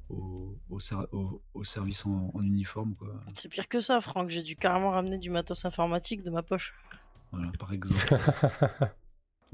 [0.09, 2.95] au, au, service en, uniforme.
[2.95, 3.09] Quoi.
[3.35, 4.31] C'est pire que ça, Franck.
[4.31, 6.75] J'ai dû carrément ramener du matos informatique de ma poche.
[7.33, 8.17] Voilà, par exemple.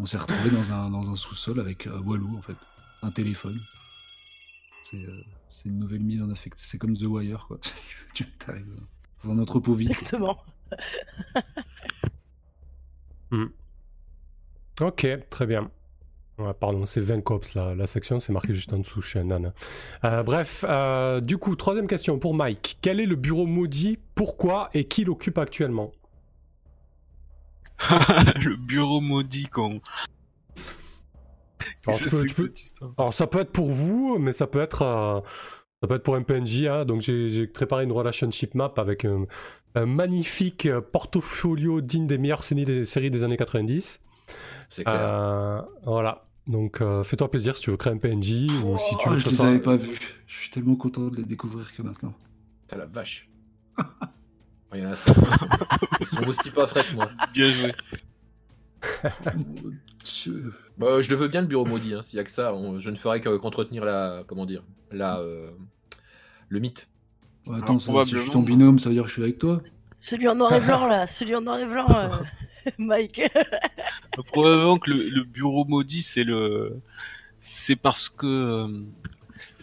[0.03, 2.57] On s'est retrouvé dans un, dans un sous-sol avec euh, Walou, en fait.
[3.03, 3.61] Un téléphone.
[4.95, 6.59] Euh, c'est une nouvelle mise en affect.
[6.59, 7.61] C'est comme The Wire, quoi.
[8.13, 8.67] tu arrives
[9.23, 9.93] dans un entrepôt vide.
[9.93, 10.43] Exactement.
[13.31, 13.47] Hmm.
[14.83, 15.71] Ok, très bien
[16.59, 19.53] pardon, c'est 20 cops la, section, c'est marqué juste en dessous, je suis un âne.
[20.05, 22.79] Euh, bref, euh, du coup, troisième question pour Mike.
[22.81, 23.99] Quel est le bureau maudit?
[24.15, 25.93] Pourquoi et qui l'occupe actuellement?
[28.45, 29.81] Le bureau maudit, con.
[32.99, 35.21] Alors, ça peut être pour vous, mais ça peut être, euh,
[35.81, 36.67] ça peut être pour un PNJ.
[36.67, 36.85] Hein.
[36.85, 39.27] Donc j'ai préparé une relationship map avec un,
[39.75, 44.01] magnifique portfolio digne des meilleures séries des, séries des années 90.
[44.69, 45.65] C'est clair.
[45.85, 46.25] voilà.
[46.47, 49.17] Donc euh, fais-toi plaisir si tu veux créer un PNJ ou si tu veux.
[49.17, 49.99] Oh, je les avais pas vus.
[50.27, 52.15] Je suis tellement content de les découvrir que maintenant.
[52.67, 53.29] T'as la vache.
[54.75, 55.13] Il y en a ça.
[56.01, 57.11] Ils sont aussi pas frais que moi.
[57.33, 57.73] Bien joué.
[60.79, 61.95] bah, je le veux bien le bureau maudit.
[61.95, 62.03] Hein.
[62.03, 65.51] S'il y a que ça, je ne ferai qu'entretenir la, comment dire, la, euh,
[66.49, 66.89] le mythe.
[67.53, 69.61] attends, si je suis ton binôme, ça veut dire que je suis avec toi.
[69.99, 71.87] Celui en noir et blanc là, celui en noir et blanc.
[71.89, 72.09] Euh.
[72.79, 73.23] Mike.
[74.27, 76.81] Probablement que le, bureau maudit, c'est le,
[77.39, 78.83] c'est parce que euh,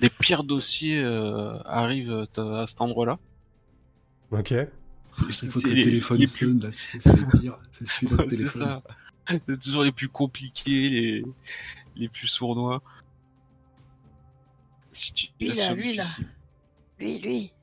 [0.01, 3.19] les pires dossiers euh, arrivent à, cet endroit-là.
[4.31, 4.53] Ok.
[5.41, 7.59] Il faut que le téléphone sonne, là, c'est les pires.
[8.29, 8.81] C'est ça.
[9.27, 11.25] C'est toujours les plus compliqués, les,
[11.95, 12.81] les plus sournois.
[15.39, 16.03] lui, là, lui, là.
[16.97, 17.53] Lui, lui.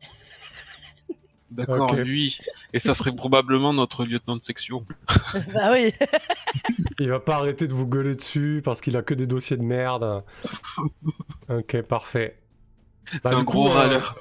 [1.51, 2.39] D'accord, lui.
[2.73, 4.85] Et ça serait probablement notre lieutenant de section.
[5.55, 5.93] bah oui.
[6.99, 9.63] Il va pas arrêter de vous gueuler dessus parce qu'il a que des dossiers de
[9.63, 10.25] merde.
[11.49, 12.39] ok, parfait.
[13.11, 14.17] C'est bah, un gros euh, râleur.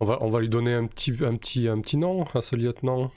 [0.00, 3.10] On, va, lui donner un petit, nom à ce lieutenant.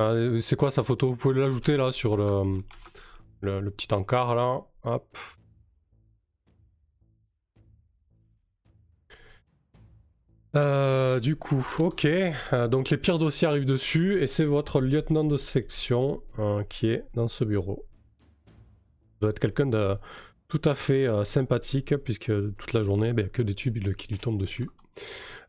[0.00, 1.10] Euh, c'est quoi sa photo?
[1.10, 4.62] Vous pouvez l'ajouter là sur le, petit encart là.
[10.56, 12.06] Euh, du coup, ok.
[12.06, 16.88] Euh, donc les pires dossiers arrivent dessus et c'est votre lieutenant de section euh, qui
[16.88, 17.84] est dans ce bureau.
[18.46, 19.96] Vous doit être quelqu'un de
[20.48, 23.94] tout à fait sympathique puisque toute la journée, ben, il n'y a que des tubes
[23.94, 24.68] qui lui tombent dessus.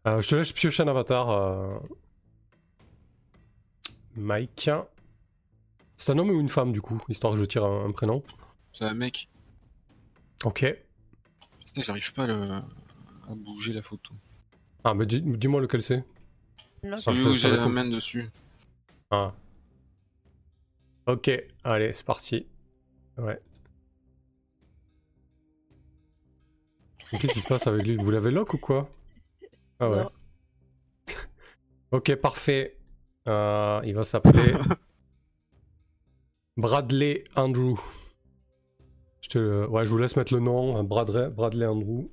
[0.06, 1.82] Je te laisse piocher un avatar.
[4.16, 4.70] Mike.
[5.96, 8.24] C'est un homme ou une femme du coup, histoire que je tire un, prénom
[8.74, 9.30] C'est un mec.
[10.44, 10.66] Ok.
[11.76, 14.14] J'arrive pas à bouger la photo.
[14.84, 16.04] Ah, mais dis-moi lequel c'est.
[16.98, 18.30] Celui où j'ai la main dessus.
[19.12, 19.34] Ah.
[21.08, 21.32] Ok,
[21.64, 22.48] allez, c'est parti.
[23.18, 23.40] Ouais.
[27.12, 27.96] Qu'est-ce qui se passe avec lui?
[27.96, 28.90] Vous l'avez lock ou quoi?
[29.80, 30.04] Ah ouais.
[31.92, 32.78] ok, parfait.
[33.28, 34.54] Euh, il va s'appeler
[36.58, 37.76] Bradley Andrew.
[39.22, 39.66] Je te...
[39.68, 40.78] Ouais, je vous laisse mettre le nom.
[40.78, 42.10] Hein, Bradley, Bradley Andrew.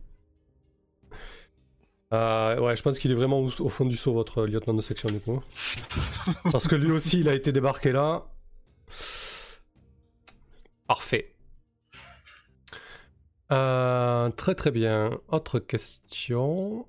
[2.12, 5.08] Euh, ouais, je pense qu'il est vraiment au, fond du saut, votre lieutenant de section,
[5.08, 5.40] du coup.
[6.52, 8.26] Parce que lui aussi, il a été débarqué là.
[10.86, 11.34] Parfait.
[13.48, 15.18] très très bien.
[15.28, 16.86] Autre question.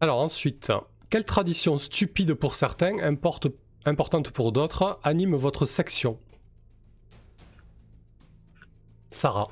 [0.00, 0.72] Alors ensuite,
[1.10, 2.96] quelle tradition stupide pour certains,
[3.84, 6.18] importante pour d'autres, anime votre section?
[9.10, 9.48] Sarah.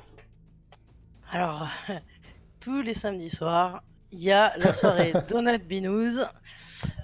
[1.31, 1.67] Alors,
[2.59, 3.81] tous les samedis soirs,
[4.11, 6.19] il y a la soirée Donut Binous,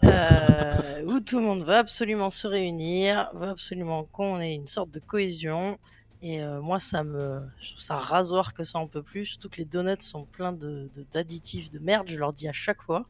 [0.04, 4.92] euh, où tout le monde va absolument se réunir, va absolument qu'on ait une sorte
[4.92, 5.80] de cohésion.
[6.22, 9.26] Et euh, moi, ça me, je trouve ça rasoir que ça en peut plus.
[9.26, 12.82] Surtout que les donuts sont pleins de, d'additifs de, merde, je leur dis à chaque
[12.82, 13.06] fois.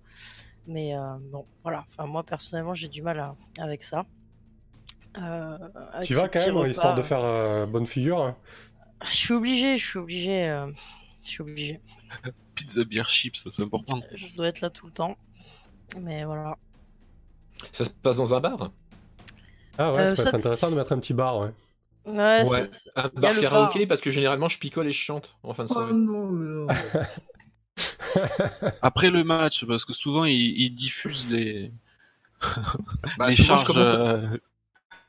[0.68, 1.86] Mais euh, bon, voilà.
[1.91, 4.05] Enfin, moi, personnellement, j'ai du mal avec ça.
[6.03, 8.38] tu vas quand même, histoire de faire bonne figure hein
[9.10, 10.66] Je suis obligé, je suis obligé.
[11.24, 11.80] je suis obligé.
[12.55, 14.01] Pizza, bière, chips, c'est important.
[14.14, 15.18] Je dois être là tout le temps.
[15.99, 16.57] Mais voilà.
[17.72, 18.72] Ça se passe dans un bar?
[19.78, 21.51] Ah ouais, ça peut être intéressant de mettre un petit bar, ouais.
[22.10, 22.62] Ouais,
[22.95, 25.91] un bar karaoké parce que généralement je picole et je chante en fin de soirée.
[25.91, 26.68] Oh non,
[28.82, 31.72] Après le match, parce que souvent ils, diffusent les,
[33.18, 33.66] bah, les charges.
[33.76, 34.38] Euh,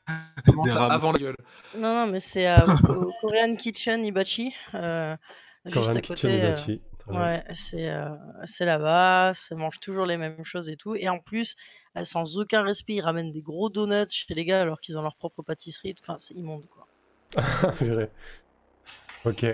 [0.75, 1.37] avant la gueule.
[1.75, 4.53] Non, non, mais c'est au Korean Kitchen Ibachi.
[4.73, 5.15] Euh,
[5.65, 6.43] juste à côté.
[6.43, 6.55] Euh,
[7.07, 7.91] ouais, c'est
[8.45, 10.95] c'est là-bas, ça mange toujours les mêmes choses et tout.
[10.95, 11.55] Et en plus,
[12.03, 15.15] sans aucun respect, ils ramènent des gros donuts chez les gars alors qu'ils ont leur
[15.15, 15.95] propre pâtisserie.
[16.01, 16.87] Enfin, c'est immonde quoi.
[19.25, 19.45] ok.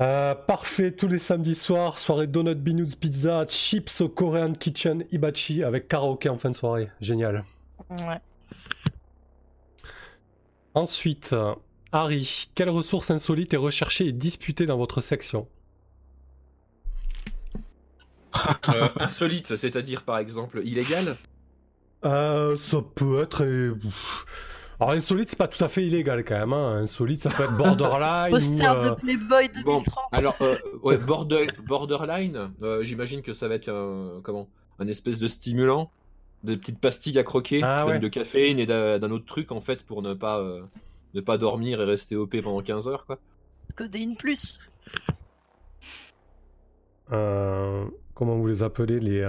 [0.00, 5.62] Euh, parfait, tous les samedis soirs, soirée Donut Binous Pizza, chips au Korean Kitchen Ibachi
[5.62, 6.88] avec karaoké en fin de soirée.
[7.00, 7.44] Génial.
[7.90, 8.20] Ouais.
[10.74, 11.34] Ensuite,
[11.92, 15.46] Harry, quelle ressource insolite est recherchée et disputée dans votre section?
[18.68, 21.16] Euh, Insolite, c'est-à-dire par exemple illégal?
[22.04, 23.44] Euh, Ça peut être.
[24.84, 26.52] Alors insolite, c'est pas tout à fait illégal quand même.
[26.52, 26.80] Hein.
[26.82, 28.30] Insolite, ça peut être borderline.
[28.30, 30.04] Poster de euh, Playboy 2030.
[30.12, 34.46] alors, euh, ouais, border, borderline, euh, j'imagine que ça va être un, comment,
[34.78, 35.90] un espèce de stimulant,
[36.42, 40.02] de petites pastilles à croquer, ah, de caféine et d'un autre truc en fait pour
[40.02, 40.44] ne pas,
[41.14, 43.18] ne pas dormir et rester OP pendant 15 heures quoi.
[43.76, 44.60] Codéine plus.
[47.08, 49.26] comment vous les appelez les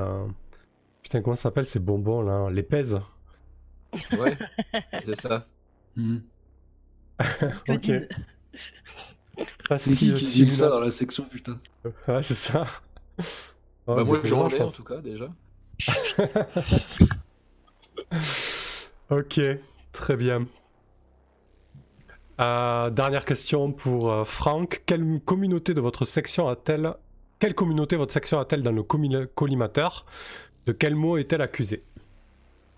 [1.01, 2.99] Putain, comment ça s'appelle ces bonbons là Les pèses
[4.17, 4.37] Ouais,
[5.05, 5.45] c'est ça.
[5.95, 6.17] Mmh.
[7.69, 7.91] ok.
[9.77, 11.59] c'est qui qui dit ça dans la section, putain
[12.07, 12.65] Ouais, c'est ça.
[13.87, 15.29] bah, moi, j'en ai en tout cas, déjà.
[19.09, 19.39] ok,
[19.91, 20.47] très bien.
[22.39, 24.83] Euh, dernière question pour euh, Franck.
[24.85, 26.93] Quelle communauté de votre section a-t-elle
[27.39, 30.05] Quelle communauté votre section a-t-elle dans le collimateur?
[30.65, 31.83] De quel mot est-elle accusée?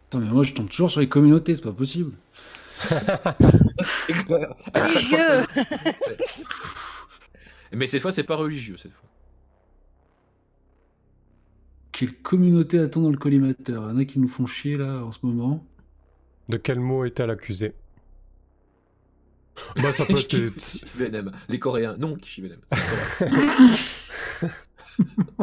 [0.07, 2.13] Attends, mais moi je tombe toujours sur les communautés, c'est pas possible.
[4.73, 5.45] religieux
[7.73, 9.09] Mais cette fois, c'est pas religieux, cette fois.
[11.91, 13.83] Quelle communauté a-t-on dans le collimateur?
[13.83, 15.65] Il y en a qui nous font chier là en ce moment.
[16.47, 17.73] De quel mot est-elle accusée?
[19.81, 20.85] Bah ça peut être...
[21.49, 22.59] Les Coréens, non, Kishivenem.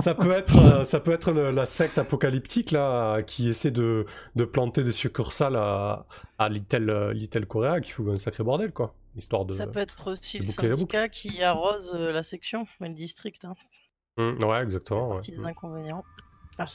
[0.01, 4.05] ça peut être, euh, ça peut être la secte apocalyptique là, qui essaie de,
[4.37, 6.07] de planter des succursales à,
[6.39, 8.95] à Little, euh, Little Korea, qui fout un sacré bordel quoi.
[9.17, 12.95] Histoire de, ça peut être aussi le syndicat qui arrose euh, la section, mais le
[12.95, 13.45] district.
[13.45, 13.55] Hein.
[14.17, 15.21] Mmh, ouais, exactement.
[15.21, 15.39] C'est ouais.
[15.39, 16.05] des inconvénients.
[16.59, 16.67] Ah,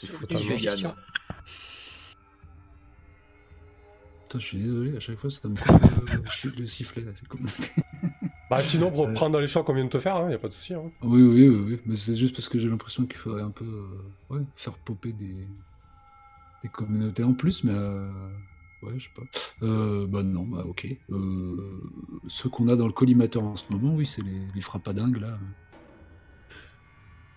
[4.29, 7.27] Putain, je suis désolé, à chaque fois ça me fait le sifflet là, c'est.
[8.47, 10.35] Bah sinon, pour prendre dans les choix qu'on vient de te faire, il hein, n'y
[10.35, 10.75] a pas de souci.
[10.75, 10.91] Hein.
[11.01, 13.65] Oui, oui, oui, oui, mais c'est juste parce que j'ai l'impression qu'il faudrait un peu
[13.65, 15.47] euh, ouais, faire popper des...
[16.63, 18.07] des communautés en plus, mais euh,
[18.83, 19.65] ouais, je sais pas.
[19.65, 20.87] Euh, bah non, bah ok.
[21.11, 21.81] Euh,
[22.27, 25.39] ceux qu'on a dans le collimateur en ce moment, oui, c'est les, les frappadingues là.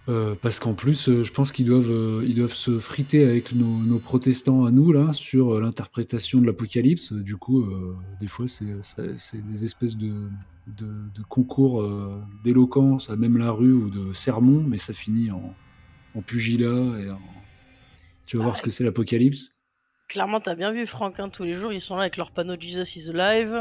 [0.09, 3.53] Euh, parce qu'en plus, euh, je pense qu'ils doivent, euh, ils doivent se friter avec
[3.53, 7.13] nos, nos protestants à nous là sur l'interprétation de l'Apocalypse.
[7.13, 7.65] Du coup,
[8.21, 10.13] des fois, c'est des espèces de,
[10.67, 11.89] de, de concours
[12.45, 15.55] d'éloquence à même la rue ou de sermons, mais ça finit en,
[16.17, 17.21] en pugilat et en...
[18.27, 19.51] Tu vas voir ce que c'est l'Apocalypse.
[20.09, 22.55] Clairement, t'as bien vu Franck, hein, tous les jours ils sont là avec leur panneau
[22.59, 23.55] Jesus is alive.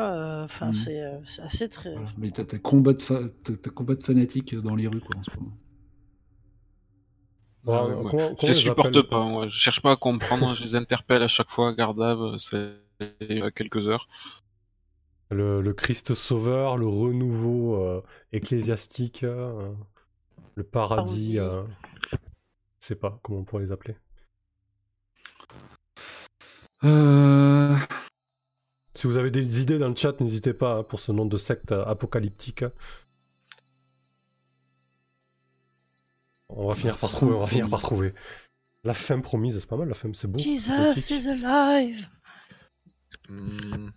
[0.43, 0.73] Enfin, mmh.
[0.73, 1.93] c'est assez très.
[2.17, 5.51] Mais t'as combat, de combat de fanatiques dans les rues quoi, en ce moment.
[7.65, 11.73] Je les supporte pas, je cherche pas à comprendre, je les interpelle à chaque fois,
[11.73, 12.73] Gardave, c'est
[13.55, 14.07] quelques heures.
[15.29, 18.01] Le, le, Christ sauveur, le renouveau euh,
[18.33, 19.71] ecclésiastique, euh,
[20.55, 21.63] le paradis, euh,
[22.11, 22.17] je
[22.87, 23.95] sais pas comment on pourrait les appeler.
[26.83, 27.77] Euh...
[28.93, 31.37] Si vous avez des idées dans le chat, n'hésitez pas hein, pour ce nom de
[31.37, 32.65] secte apocalyptique.
[36.55, 38.13] On va finir par trouver, on va finir par trouver.
[38.83, 40.39] La femme promise, c'est pas mal, la femme, c'est beau.
[40.39, 42.07] Jesus is alive.
[43.29, 43.89] Hmm.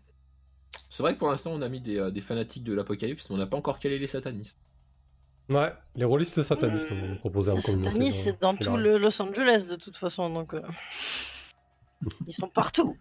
[0.91, 3.39] C'est vrai que pour l'instant, on a mis des, euh, fanatiques de l'apocalypse, mais on
[3.39, 4.59] n'a pas encore calé les satanistes.
[5.51, 7.91] Ouais, les rôlistes satanistes, on va proposer en communauté.
[7.91, 10.55] Satanistes, c'est dans tout le Los Angeles de toute façon, donc.
[10.55, 10.63] Euh,
[12.27, 12.97] ils sont partout.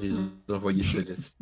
[0.00, 0.14] Les
[0.48, 1.38] envoyés célestes.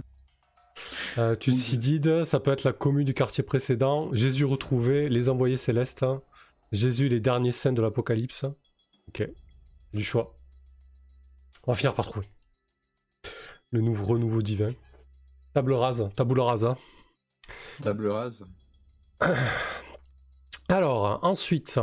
[1.18, 4.10] Euh, Thucydide, ça peut être la commune du quartier précédent.
[4.12, 6.04] Jésus retrouvé, les envoyés célestes.
[6.74, 8.44] Jésus, les derniers saints de l'Apocalypse.
[9.08, 9.28] Ok,
[9.92, 10.36] du choix.
[11.66, 12.28] On va finir par trouver.
[13.70, 14.72] Le nouveau renouveau divin.
[15.54, 16.76] Table rase, table rasa.
[17.82, 18.44] Table rase.
[20.68, 21.78] Alors, ensuite,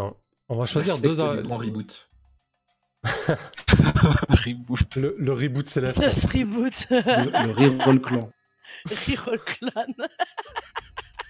[0.50, 1.16] on va choisir deux...
[1.16, 2.10] Le grand reboot?
[3.06, 4.96] reboot.
[4.98, 6.00] Le, reboot céleste.
[6.00, 6.08] Le
[6.40, 6.88] reboot.
[6.90, 8.30] le, le reroll clan.
[8.86, 9.86] Reroll clan.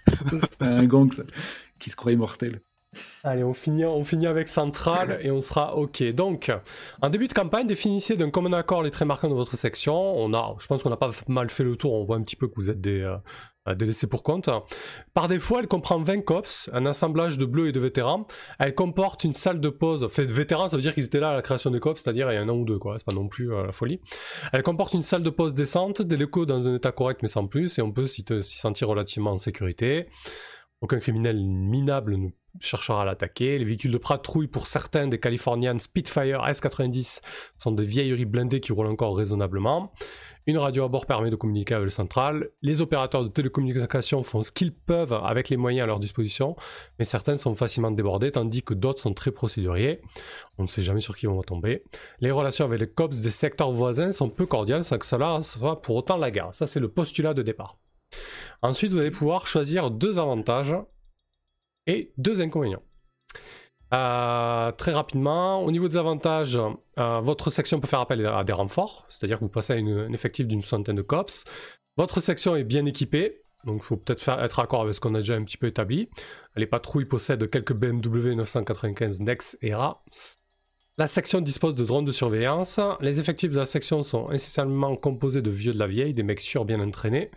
[0.51, 1.11] C'est un gang
[1.79, 2.61] qui se croit immortel.
[3.23, 6.03] Allez, on finit, on finit avec Central et on sera OK.
[6.11, 6.51] Donc,
[7.01, 9.95] en début de campagne, définissez d'un commun accord les traits marquants de votre section.
[9.95, 11.93] On a, je pense qu'on a pas mal fait le tour.
[11.93, 14.49] On voit un petit peu que vous êtes des, euh, laissés pour compte.
[15.13, 18.27] Par défaut, elle comprend 20 cops, un assemblage de bleus et de vétérans.
[18.59, 20.07] Elle comporte une salle de pause.
[20.09, 22.35] Fait vétérans, ça veut dire qu'ils étaient là à la création des cops, c'est-à-dire il
[22.35, 22.95] y a un an ou deux, quoi.
[22.97, 24.01] C'est pas non plus euh, la folie.
[24.51, 27.47] Elle comporte une salle de pause décente, des locaux dans un état correct mais sans
[27.47, 30.07] plus, et on peut s'y sentir relativement en sécurité.
[30.81, 32.29] Aucun criminel minable ne
[32.59, 33.57] cherchera à l'attaquer.
[33.57, 37.21] Les véhicules de patrouille pour certains des Californian Spitfire S-90
[37.57, 39.93] sont des vieilleries blindées qui roulent encore raisonnablement.
[40.47, 42.49] Une radio à bord permet de communiquer avec le central.
[42.61, 46.55] Les opérateurs de télécommunication font ce qu'ils peuvent avec les moyens à leur disposition,
[46.97, 50.01] mais certains sont facilement débordés tandis que d'autres sont très procéduriers.
[50.57, 51.83] On ne sait jamais sur qui on va tomber.
[52.19, 55.81] Les relations avec les cops des secteurs voisins sont peu cordiales sans que cela soit
[55.81, 56.53] pour autant la guerre.
[56.53, 57.77] Ça c'est le postulat de départ.
[58.61, 60.75] Ensuite, vous allez pouvoir choisir deux avantages
[61.87, 62.83] et deux inconvénients.
[63.93, 68.53] Euh, très rapidement, au niveau des avantages, euh, votre section peut faire appel à des
[68.53, 71.43] renforts, c'est-à-dire que vous passez à un effectif d'une centaine de cops.
[71.97, 75.19] Votre section est bien équipée, donc il faut peut-être être accord avec ce qu'on a
[75.19, 76.09] déjà un petit peu établi.
[76.55, 80.01] Les patrouilles possèdent quelques BMW 995 Nex ERA.
[80.97, 82.79] La section dispose de drones de surveillance.
[83.01, 86.41] Les effectifs de la section sont essentiellement composés de vieux de la vieille, des mecs
[86.41, 87.31] sûrs bien entraînés,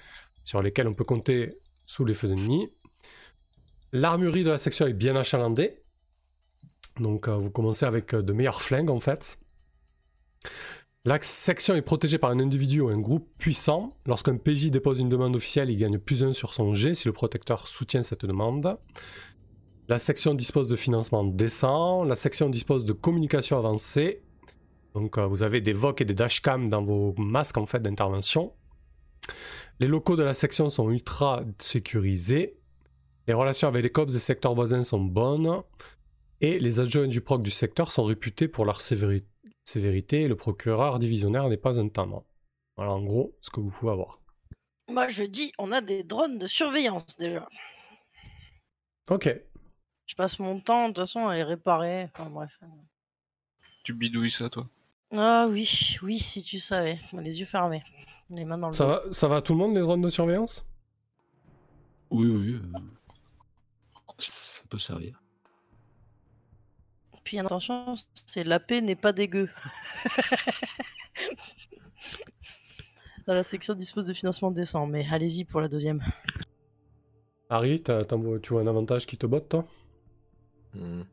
[0.44, 2.68] sur lesquels on peut compter sous les feux ennemis.
[3.94, 5.78] L'armurerie de la section est bien achalandée.
[6.98, 9.38] Donc euh, vous commencez avec euh, de meilleurs flingues en fait.
[11.04, 13.90] La section est protégée par un individu ou un groupe puissant.
[14.04, 17.12] Lorsqu'un PJ dépose une demande officielle, il gagne plus un sur son G si le
[17.12, 18.80] protecteur soutient cette demande.
[19.86, 22.02] La section dispose de financement décent.
[22.02, 24.24] La section dispose de communication avancée.
[24.94, 28.54] Donc euh, vous avez des VOC et des dashcam dans vos masques en fait d'intervention.
[29.78, 32.58] Les locaux de la section sont ultra sécurisés.
[33.26, 35.62] Les relations avec les cops des secteurs voisins sont bonnes
[36.42, 40.98] et les adjoints du proc du secteur sont réputés pour leur sévérité et le procureur
[40.98, 42.24] divisionnaire n'est pas un tendre.
[42.76, 44.20] Voilà en gros ce que vous pouvez avoir.
[44.90, 47.48] Moi je dis on a des drones de surveillance déjà.
[49.08, 49.34] Ok.
[50.06, 52.10] Je passe mon temps de toute façon à les réparer.
[52.14, 52.52] Enfin bref.
[53.84, 54.68] Tu bidouilles ça toi?
[55.16, 56.98] Ah oui, oui si tu savais.
[57.14, 57.82] Les yeux fermés.
[58.28, 60.66] Les mains dans le ça va, ça va tout le monde les drones de surveillance?
[62.10, 62.54] Oui oui.
[62.54, 62.78] Euh,
[64.18, 65.20] ça peut servir.
[67.24, 67.94] Puis attention,
[68.26, 69.48] c'est la paix n'est pas dégueu.
[73.26, 76.02] Dans la section dispose de financement décent, mais allez-y pour la deuxième.
[77.48, 77.92] Harry, tu
[78.50, 79.66] vois un avantage qui te botte, toi?
[80.74, 81.04] Hmm.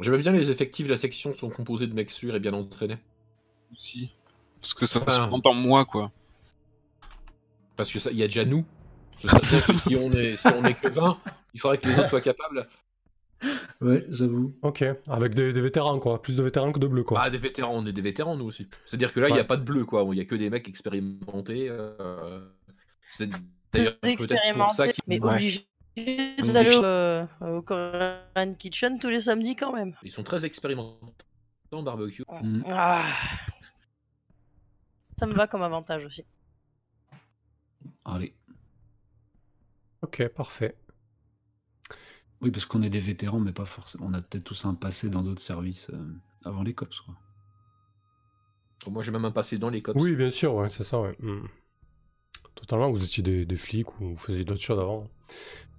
[0.00, 2.98] J'aime bien les effectifs de la section sont composés de mecs sûrs et bien entraînés.
[3.72, 4.10] Aussi.
[4.60, 6.10] Parce que ça se compte en moi, quoi.
[7.76, 8.64] Parce que ça, il y a déjà nous.
[9.78, 11.18] Si on est, si on est que 20,
[11.54, 12.66] il faudrait que les autres soient capables.
[13.80, 14.54] Ouais, j'avoue.
[14.62, 16.22] Ok, avec des, vétérans, quoi.
[16.22, 17.20] Plus de vétérans que de bleus, quoi.
[17.22, 18.68] Ah, des vétérans, on est des vétérans, nous aussi.
[18.86, 20.04] C'est-à-dire que là, il n'y a pas de bleus, quoi.
[20.04, 21.68] Il n'y a que des mecs expérimentés.
[21.68, 22.40] Euh...
[23.10, 23.28] C'est
[23.72, 25.04] d'ailleurs peut-être pour ça qu'ils...
[25.06, 25.66] Mais obligés
[25.96, 29.94] d'aller euh, au Korean Kitchen tous les samedis, quand même.
[30.02, 31.24] Ils sont très expérimentés
[31.72, 32.24] en barbecue.
[32.42, 32.62] Mm.
[32.70, 33.04] Ah.
[35.18, 36.24] Ça me va comme avantage aussi.
[38.04, 38.34] Allez.
[40.04, 40.76] Ok, parfait.
[42.42, 44.04] Oui, parce qu'on est des vétérans, mais pas forcément.
[44.06, 46.12] On a peut-être tous un passé dans d'autres services euh,
[46.44, 47.14] avant les cops, quoi.
[48.92, 49.98] Moi, j'ai même un passé dans les cops.
[49.98, 51.16] Oui, bien sûr, ouais, c'est ça, ouais.
[51.20, 51.46] Hmm.
[52.54, 55.08] Totalement, vous étiez des, flics ou vous faisiez d'autres choses avant.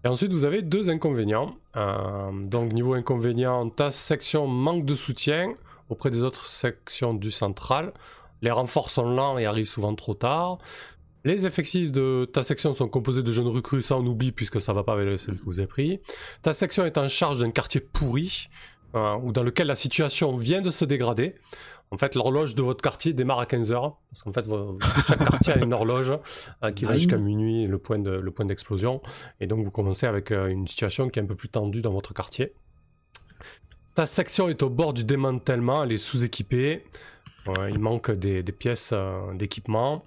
[0.04, 1.54] Et ensuite, vous avez deux inconvénients.
[1.76, 5.54] Euh, donc, niveau inconvénient, ta section manque de soutien
[5.90, 7.94] auprès des autres sections du central.
[8.42, 10.58] Les renforts sont lents et arrivent souvent trop tard.
[11.26, 14.74] Les effectifs de ta section sont composés de jeunes recrues, ça on oublie puisque ça
[14.74, 16.00] va pas avec celui que vous avez pris.
[16.44, 18.48] Ta section est en charge d'un quartier pourri,
[18.96, 21.36] euh, ou dans lequel la situation vient de se dégrader.
[21.92, 24.46] En fait, l'horloge de votre quartier démarre à 15h, parce qu'en fait,
[25.08, 26.14] chaque quartier a une horloge
[26.64, 29.02] euh, qui va jusqu'à minuit, le point, de, le point d'explosion.
[29.40, 31.92] Et donc, vous commencez avec euh, une situation qui est un peu plus tendue dans
[31.92, 32.54] votre quartier.
[33.96, 36.84] Ta section est au bord du démantèlement, elle est sous-équipée.
[37.70, 38.94] il manque des, pièces
[39.34, 40.04] d'équipement.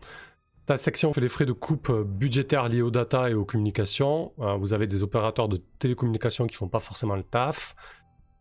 [0.69, 4.35] Ta section fait les frais de coupe budgétaires liés aux data et aux communications.
[4.36, 7.74] vous avez des opérateurs de télécommunications qui font pas forcément le taf.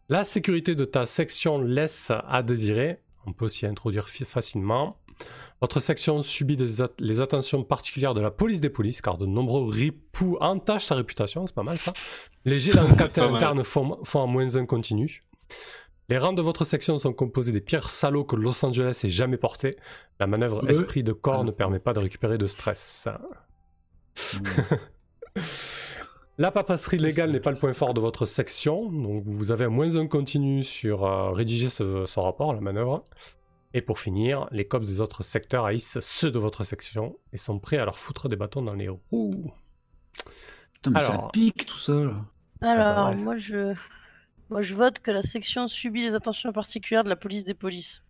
[0.10, 3.00] La sécurité de ta section laisse à désirer.
[3.28, 4.98] On peut s'y introduire facilement.
[5.62, 6.58] Votre section subit
[7.00, 11.48] les attentions particulières de la police des polices, car de nombreux ripoux entachent sa réputation,
[11.48, 11.94] c'est pas mal ça.
[12.44, 15.24] Les jets d'enquête interne font, font en moins un continu.
[16.10, 19.36] Les rangs de votre section sont composés des pires salauds que Los Angeles ait jamais
[19.36, 19.76] portés.
[20.22, 23.10] La manœuvre esprit de corps ne permet pas de récupérer de stress.
[26.40, 29.70] La papasserie légale n'est pas le point fort de votre section, donc vous avez un
[29.70, 33.04] moins un continu sur euh, rédiger ce, rapport, la manœuvre.
[33.74, 37.58] Et pour finir, les cops des autres secteurs haïssent ceux de votre section et sont
[37.60, 39.52] prêts à leur foutre des bâtons dans les roues.
[40.74, 42.14] Putain, mais ça pique tout ça là.
[42.62, 43.74] Alors, moi je...
[44.50, 48.04] moi je vote que la section subit les attentions particulières de la police des polices.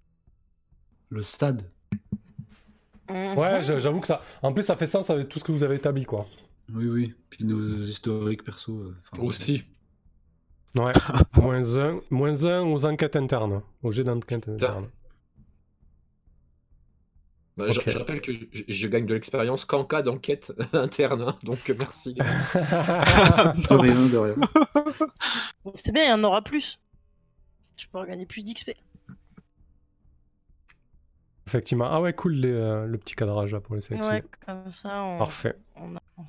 [1.09, 1.63] Le stade.
[3.09, 4.21] Ouais, j'avoue que ça.
[4.41, 6.25] En plus, ça fait sens avec tout ce que vous avez établi, quoi.
[6.73, 7.13] Oui, oui.
[7.29, 8.73] Puis nos historiques perso.
[8.73, 9.63] Euh, Aussi.
[10.77, 10.91] Ouais.
[11.41, 13.61] moins, un, moins un aux enquêtes internes.
[13.81, 14.89] Au jet d'enquête interne.
[17.57, 22.13] Bah, je, rappelle que je, gagne de l'expérience qu'en cas d'enquête interne, hein, donc merci.
[22.13, 24.35] de rien, de rien.
[25.73, 26.79] C'est bien, il y en aura plus.
[27.75, 28.71] Je peux gagner plus d'XP.
[31.47, 31.87] Effectivement.
[31.89, 34.11] Ah ouais, cool euh, le petit cadrage là pour les sélections.
[34.11, 35.55] Ouais, comme ça, on, Parfait.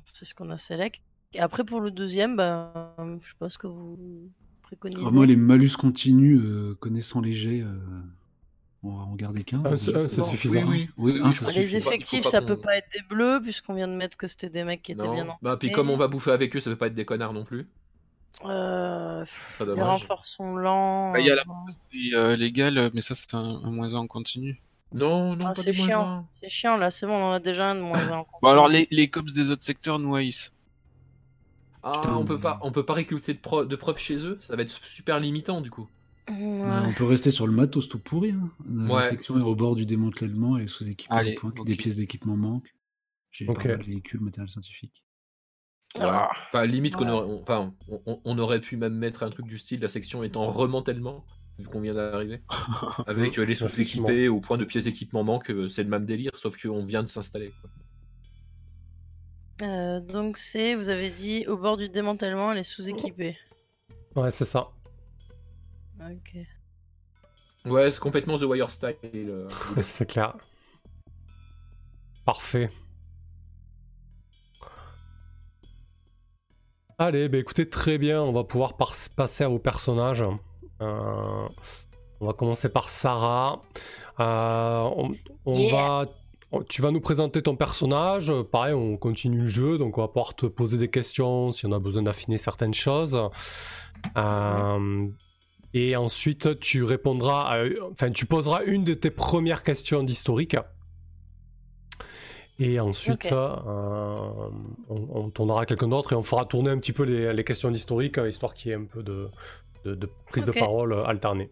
[0.05, 1.01] c'est ce qu'on a select.
[1.33, 4.31] Et après, pour le deuxième, bah, je sais pas ce que vous
[4.61, 5.01] préconisez.
[5.11, 7.77] moi, les malus continus, euh, connaissant les jets, euh,
[8.83, 9.61] on va en garder qu'un.
[9.65, 10.63] Ah, c'est suffisant.
[10.65, 11.21] Oui, oui.
[11.53, 14.63] les effectifs, ça peut pas être des bleus, puisqu'on vient de mettre que c'était des
[14.63, 16.87] mecs qui étaient bien Bah, puis comme on va bouffer avec eux, ça veut pas
[16.87, 17.67] être des connards non plus.
[18.45, 19.25] Euh,
[19.59, 21.11] les renforts sont lents.
[21.11, 21.35] Bah, il y a
[22.21, 24.61] la légale, mais ça, c'est un, un moins en continu.
[24.91, 26.27] Non, non, ah, c'est chiant.
[26.33, 28.27] C'est chiant là, c'est bon, on en a déjà un de moins en.
[28.41, 30.51] bon, alors les, les cops des autres secteurs nous haïssent.
[31.83, 34.63] Ah, on peut pas, on peut pas récolter de, de, preuves chez eux, ça va
[34.63, 35.87] être super limitant du coup.
[36.29, 38.31] On peut rester sur le matos tout pourri.
[38.31, 38.51] Hein.
[38.69, 41.21] La section est au bord du démantèlement et sous équipement
[41.65, 42.73] des pièces d'équipement manquent.
[43.31, 45.03] J'ai pas de véhicules, matériel scientifique.
[45.99, 46.29] Ah.
[46.47, 47.41] Enfin, limite qu'on aurait,
[48.05, 51.25] on, on, aurait pu même mettre un truc du style la section est en remantèlement
[51.57, 52.41] vu qu'on vient d'arriver.
[53.07, 56.61] Avec les sous-équipés au point de pièces d'équipement manque, euh, c'est le même délire, sauf
[56.61, 57.51] qu'on vient de s'installer.
[59.61, 63.37] Euh, donc c'est, vous avez dit, au bord du démantèlement, les sous-équipés.
[64.15, 64.69] Ouais, c'est ça.
[65.99, 66.35] Ok.
[67.65, 68.95] Ouais, c'est complètement The Wire style.
[69.03, 69.49] Euh,
[69.83, 70.35] c'est clair.
[72.25, 72.69] Parfait.
[76.97, 80.23] Allez, bah écoutez, très bien, on va pouvoir passer à vos personnages.
[80.81, 81.47] Euh,
[82.19, 83.61] on va commencer par Sarah.
[84.19, 84.89] Euh,
[85.45, 86.05] on, va,
[86.67, 88.33] tu vas nous présenter ton personnage.
[88.51, 91.71] Pareil, on continue le jeu, donc on va pouvoir te poser des questions si on
[91.71, 93.17] a besoin d'affiner certaines choses.
[94.17, 95.07] Euh,
[95.73, 100.57] et ensuite, tu répondras, enfin, tu poseras une de tes premières questions d'historique.
[102.57, 107.43] Et ensuite, on, tournera quelqu'un d'autre et on fera tourner un petit peu les, les
[107.43, 109.29] questions d'historique, histoire qu'il y ait un peu de,
[109.85, 111.49] de, prise de parole euh, alternée.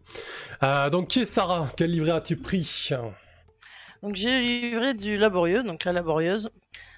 [0.63, 1.69] Euh, donc, qui est Sarah?
[1.75, 2.89] Quel livret as-tu pris?
[4.03, 6.49] Donc, j'ai livré du laborieux, donc la laborieuse.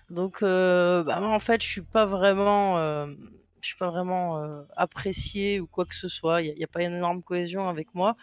[0.10, 2.78] Donc, euh, bah, moi, en fait, je suis pas vraiment,
[3.62, 6.42] je suis pas vraiment apprécié ou quoi que ce soit.
[6.42, 8.16] Il n'y a, pas une énorme cohésion avec moi.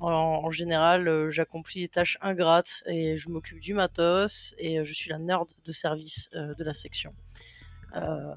[0.00, 5.18] En, général, j'accomplis les tâches ingrates et je m'occupe du matos et je suis la
[5.18, 7.14] nerd de service de la section.
[7.96, 8.34] Euh,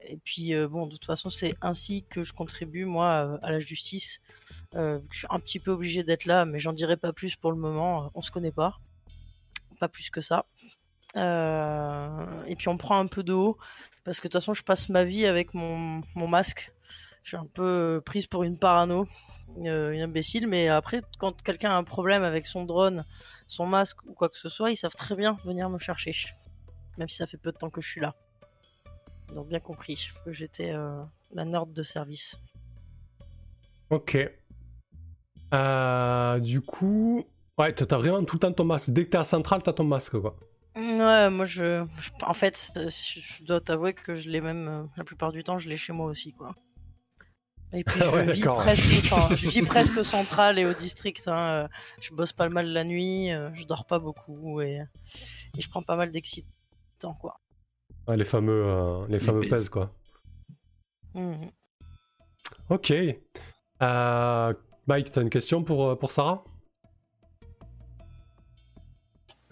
[0.00, 3.50] et puis, euh, bon, de toute façon, c'est ainsi que je contribue, moi, euh, à
[3.50, 4.20] la justice.
[4.72, 7.58] je suis un petit peu obligé d'être là, mais j'en dirai pas plus pour le
[7.58, 8.10] moment.
[8.14, 8.78] On se connaît pas.
[9.80, 10.46] Pas plus que ça.
[11.14, 13.58] et puis, on prend un peu de haut.
[14.06, 16.72] Parce que de toute façon, je passe ma vie avec mon, masque.
[17.24, 19.04] Je suis un peu prise pour une parano,
[19.56, 20.46] une imbécile.
[20.46, 23.04] Mais après, quand quelqu'un a un problème avec son drone,
[23.48, 26.14] son masque ou quoi que ce soit, ils savent très bien venir me chercher.
[26.98, 28.14] Même si ça fait peu de temps que je suis là.
[29.34, 31.02] Donc bien compris que j'étais euh,
[31.34, 32.38] la nerd de service.
[33.90, 34.16] Ok.
[35.52, 37.24] Euh, du coup,
[37.58, 38.90] ouais, t'as vraiment tout le temps ton masque.
[38.90, 40.36] Dès que t'es à Centrale, t'as ton masque, quoi.
[40.76, 41.86] Ouais, moi je,
[42.22, 45.76] en fait, je dois t'avouer que je l'ai même la plupart du temps, je l'ai
[45.76, 46.54] chez moi aussi, quoi.
[47.72, 51.26] Et puis je, vis presque, je vis presque central et au district.
[51.26, 51.68] Hein.
[52.00, 54.82] Je bosse pas mal la nuit, je dors pas beaucoup et,
[55.56, 57.40] et je prends pas mal d'excitants, quoi.
[58.08, 59.90] les fameux, les fameux pèses, quoi.
[61.14, 61.46] Mmh.
[62.68, 62.92] Ok.
[63.82, 64.54] Euh,
[64.86, 66.44] Mike, tu as une question pour, euh, pour Sarah?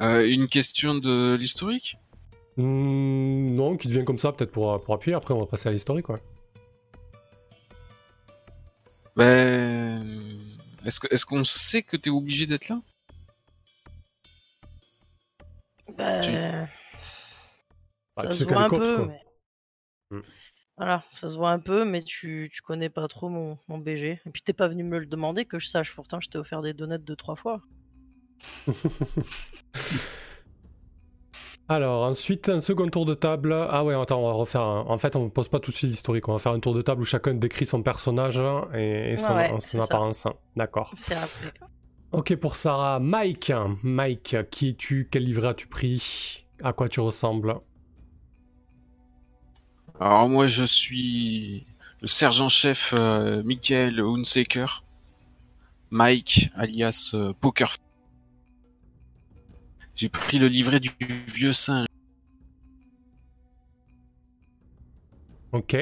[0.00, 1.96] Euh, Une question de l'historique?
[2.56, 5.16] Mmh, Non, qui devient comme ça, peut-être pour, pour appuyer.
[5.16, 6.08] Après, on va passer à l'historique.
[6.08, 6.22] Ouais.
[9.16, 10.38] Ben.
[10.84, 12.80] Est-ce qu'on sait que tu es obligé d'être là?
[15.96, 16.68] Ben.
[18.18, 19.20] Ça se voit un peu, mais...
[20.10, 20.20] Mmh.
[20.76, 24.20] Voilà, ça se voit un peu, mais tu, tu connais pas trop mon, mon BG.
[24.26, 26.62] Et puis t'es pas venu me le demander que je sache, pourtant je t'ai offert
[26.62, 27.62] des donuts deux, trois fois.
[31.68, 33.54] Alors, ensuite, un second tour de table.
[33.54, 34.60] Ah ouais, attends, on va refaire.
[34.62, 36.28] En fait, on ne pose pas tout de suite l'historique.
[36.28, 38.38] On va faire un tour de table où chacun décrit son personnage
[38.74, 40.26] et, son, apparence.
[40.56, 40.94] D'accord.
[42.12, 43.00] Ok, pour Sarah.
[43.00, 43.50] Mike.
[43.82, 46.44] Mike, qui es-tu Quel livret as-tu pris?
[46.62, 47.56] À quoi tu ressembles?
[50.00, 51.66] Alors moi je suis
[52.00, 54.84] le sergent-chef euh, Michael Hunsaker,
[55.90, 57.76] Mike alias euh, Poker.
[59.96, 60.90] J'ai pris le livret du
[61.32, 61.86] vieux singe.
[65.52, 65.76] Ok.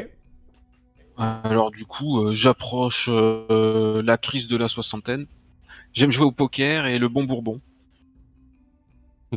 [1.16, 5.26] Alors du coup, euh, j'approche la crise de la soixantaine.
[5.92, 7.60] J'aime jouer au poker et le bon bourbon.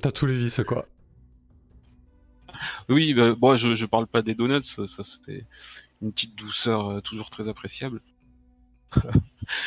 [0.02, 0.88] T'as tous les vices quoi.
[2.89, 5.45] Oui, bah, moi je, je parle pas des donuts, ça, ça c'était
[6.02, 8.02] une petite douceur euh, toujours très appréciable.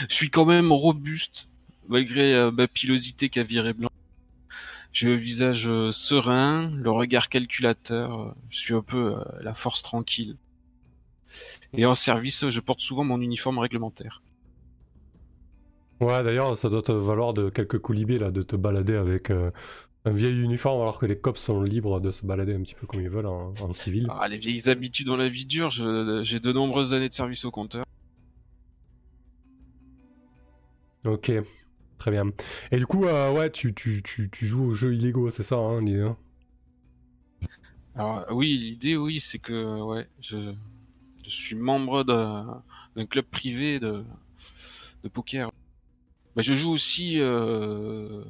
[0.08, 1.48] je suis quand même robuste,
[1.88, 3.90] malgré euh, ma pilosité qui a viré blanc.
[4.92, 10.36] J'ai le visage euh, serein, le regard calculateur, je suis un peu la force tranquille.
[11.74, 14.22] Et en service, je porte souvent mon uniforme réglementaire.
[16.00, 19.30] Ouais, d'ailleurs, ça doit te valoir de quelques coulibés là, de te balader avec
[20.04, 22.86] un vieil uniforme alors que les cops sont libres de se balader un petit peu
[22.86, 24.08] comme ils veulent en, civil.
[24.10, 27.50] Ah, les vieilles habitudes dans la vie dure, j'ai de nombreuses années de service au
[27.50, 27.84] compteur.
[31.06, 31.32] Ok,
[31.98, 32.24] très bien.
[32.70, 35.56] Et du coup, euh, ouais, tu, tu, tu, tu, joues aux jeux illégaux, c'est ça,
[35.56, 36.16] hein, l'idée hein?
[37.94, 40.54] Alors, oui, l'idée, oui, c'est que ouais, je,
[41.24, 44.04] je suis membre d'un club privé de,
[45.02, 45.50] de poker.
[46.36, 48.24] Bah, je joue aussi euh,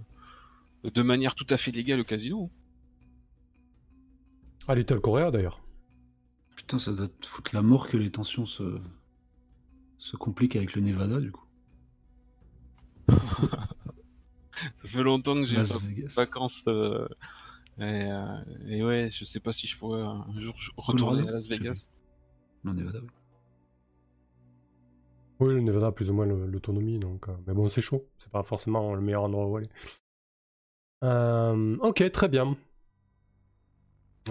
[0.82, 2.50] de manière tout à fait légale au casino.
[4.66, 5.60] À Little Korea d'ailleurs.
[6.56, 8.80] Putain, ça doit te foutre la mort que les tensions se,
[9.98, 11.44] se compliquent avec le Nevada du coup.
[13.08, 15.78] Ça fait longtemps que j'ai pas
[16.16, 16.64] vacances.
[16.68, 17.06] Euh,
[17.80, 18.36] euh,
[18.66, 21.90] et, ouais, je sais pas si je pourrais un jour retourner à Las Vegas.
[22.64, 23.08] Le Nevada, oui.
[25.40, 27.28] Oui, le Nevada a plus ou moins l'autonomie, donc.
[27.28, 28.04] Euh, mais bon, c'est chaud.
[28.16, 29.68] C'est pas forcément le meilleur endroit où aller.
[31.04, 32.56] Euh, ok, très bien.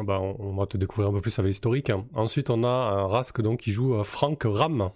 [0.03, 1.91] Bah, on, va te découvrir un peu plus avec l'historique.
[2.13, 4.91] Ensuite, on a un Rask donc, qui joue euh, Frank Ram,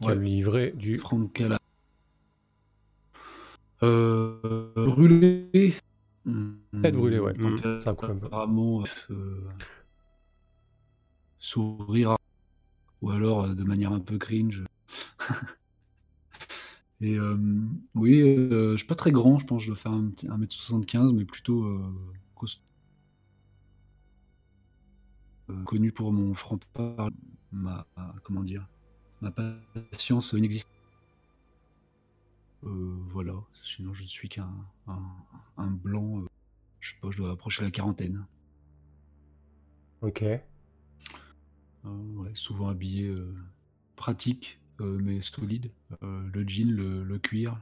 [0.00, 0.98] qui a le livret du.
[0.98, 1.42] Frank
[3.82, 5.74] brûlé.
[6.82, 7.34] Tête brûlée, ouais.
[7.34, 8.10] Mmh, ça un.
[8.24, 9.48] Apparemment, euh,
[11.38, 12.16] sourire.
[13.02, 14.64] Ou alors de manière un peu cringe.
[17.02, 17.36] Et euh,
[17.96, 21.24] oui, euh, je suis pas très grand, je pense que je dois faire 1m75, mais
[21.24, 21.80] plutôt euh,
[25.64, 27.14] connu pour mon franc-parler,
[27.50, 27.84] ma,
[28.22, 28.68] comment dire,
[29.20, 30.81] ma patience inexistante.
[32.62, 34.50] Voilà, sinon je ne suis qu'un
[34.86, 36.24] un, blanc,
[36.80, 38.26] je sais pas, je dois approcher la quarantaine.
[40.00, 40.22] Ok.
[41.84, 43.12] ouais, souvent habillé
[44.02, 45.70] pratique, euh, mais solide.
[46.02, 47.56] Euh, le jean, le, cuir.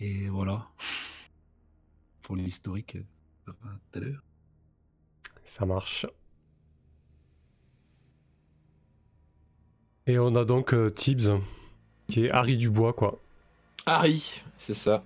[0.00, 0.68] Et voilà.
[2.22, 3.52] Pour l'historique, euh,
[3.92, 4.22] tout à l'heure.
[5.44, 6.06] Ça marche.
[10.06, 11.38] Et on a donc Tibbs,
[12.08, 13.20] qui est Harry Dubois, quoi.
[13.86, 15.04] Harry, c'est ça.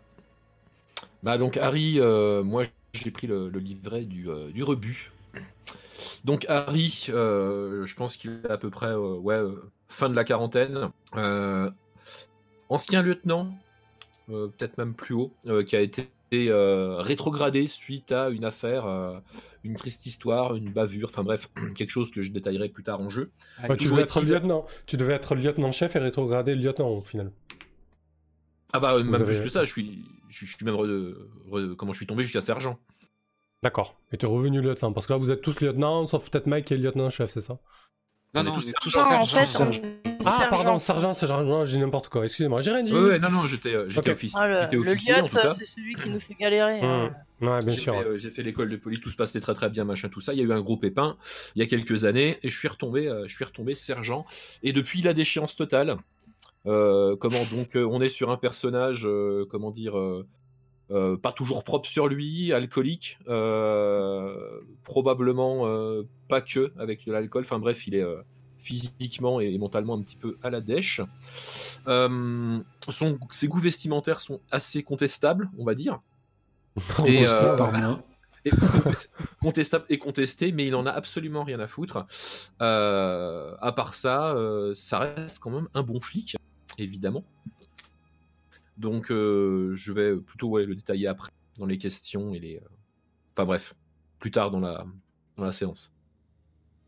[1.23, 1.99] Bah donc Harry,
[2.45, 5.13] moi j'ai pris le, livret du, du rebut.
[6.25, 9.41] Donc Harry, je pense qu'il est à peu près ouais,
[9.95, 10.91] fin de la quarantaine.
[11.17, 11.71] Euh,
[12.69, 13.55] ancien lieutenant,
[14.31, 19.23] euh, peut-être même plus haut, euh, qui a été rétrogradé suite à une affaire,
[19.63, 23.09] une triste histoire, une bavure, enfin bref, quelque chose que je détaillerai plus tard en
[23.09, 23.31] jeu.
[23.79, 24.67] tu, devais être lieutenant.
[24.87, 27.31] tu devais être lieutenant-chef et rétrogradé lieutenant au final.
[28.75, 30.77] Ah bah même plus que ça, je suis, je, suis même
[31.77, 32.77] comment je suis tombé jusqu'à sergent.
[33.63, 33.95] D'accord.
[34.13, 34.93] Et tu es revenu lieutenant.
[34.93, 37.57] Parce que là, vous êtes tous lieutenants, sauf peut-être Mike qui est lieutenant-chef, c'est ça?
[38.35, 39.71] Non, non, on est tous sergents.
[40.27, 42.93] Ah, pardon, sergent, sergent, j'ai n'importe quoi, excusez-moi, j'ai rien dit.
[42.93, 44.11] Ouais, non, non, j'étais euh, okay.
[44.11, 44.41] officier.
[44.43, 46.81] Ah, le, officier, le c'est celui qui nous fait galérer.
[46.81, 47.15] Hein.
[47.41, 47.47] Mmh.
[47.47, 47.95] Ouais, bien sûr.
[47.95, 50.33] Euh, j'ai fait l'école de police, tout se passait très très bien, machin, tout ça.
[50.33, 51.17] Il y a eu un gros pépin
[51.55, 54.27] il y a quelques années, et je suis retombé, euh, je suis retombé sergent.
[54.65, 55.97] Et depuis la déchéance totale,
[56.65, 59.09] comment donc, on est sur un personnage,
[59.51, 59.97] comment dire,
[60.91, 67.43] euh, pas toujours propre sur lui, alcoolique, euh, probablement euh, pas que avec de l'alcool.
[67.43, 68.05] Enfin bref, il est
[68.59, 71.01] physiquement et mentalement un petit peu à la dèche.
[71.87, 76.01] Son, ses goûts vestimentaires sont assez contestables, on va dire.
[77.07, 77.25] et,
[79.41, 82.05] contestable et contesté, mais il en a absolument rien à foutre.
[82.61, 84.37] à part ça,
[84.75, 86.37] ça reste quand même un bon flic,
[86.79, 87.25] évidemment.
[88.77, 92.57] Donc euh, je vais plutôt le détailler après dans les questions et les.
[92.57, 92.69] Euh,
[93.33, 93.75] enfin bref,
[94.19, 94.85] plus tard dans la,
[95.37, 95.93] dans la séance.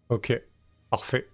[0.09, 0.41] Ok,
[0.91, 1.29] parfait.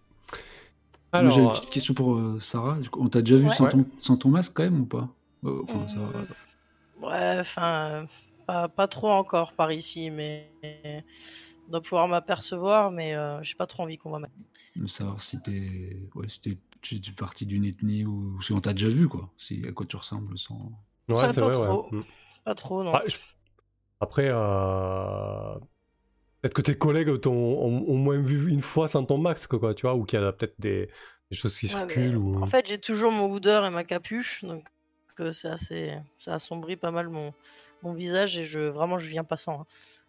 [1.15, 2.79] Alors, j'ai une petite question pour euh, Sarah.
[2.95, 5.09] On t'a déjà vu sans, ton, sans, ton, masque quand même ou pas?
[5.45, 5.99] Enfin, ça
[7.03, 8.07] Ouais, enfin,
[8.47, 10.51] pas, pas, trop encore par ici, mais
[11.67, 14.21] on doit pouvoir m'apercevoir, mais j'ai pas trop envie qu'on va
[14.87, 16.41] Savoir si t'es ouais, si
[16.83, 19.31] tu es parti d'une ethnie ou si on t'a déjà vu, quoi.
[19.39, 20.71] Si, à quoi tu ressembles sans.
[21.09, 21.89] Ouais, c'est vrai, trop.
[21.91, 21.99] ouais.
[21.99, 22.05] Mm.
[22.45, 22.93] Pas trop, non.
[24.01, 25.55] Après, euh...
[26.41, 29.83] peut-être que tes collègues t'ont au moins vu une fois sans ton max, quoi, tu
[29.83, 30.91] vois, ou qu'il y a peut-être des...
[31.31, 32.17] des, choses qui circulent.
[32.17, 32.43] Ou...
[32.43, 34.65] En fait, j'ai toujours mon hoodeur et ma capuche, donc
[35.33, 35.95] c'est assez.
[36.19, 37.33] Ça assombrit pas mal mon,
[37.83, 39.61] mon visage et je vraiment je viens passant.
[39.61, 39.67] Hein.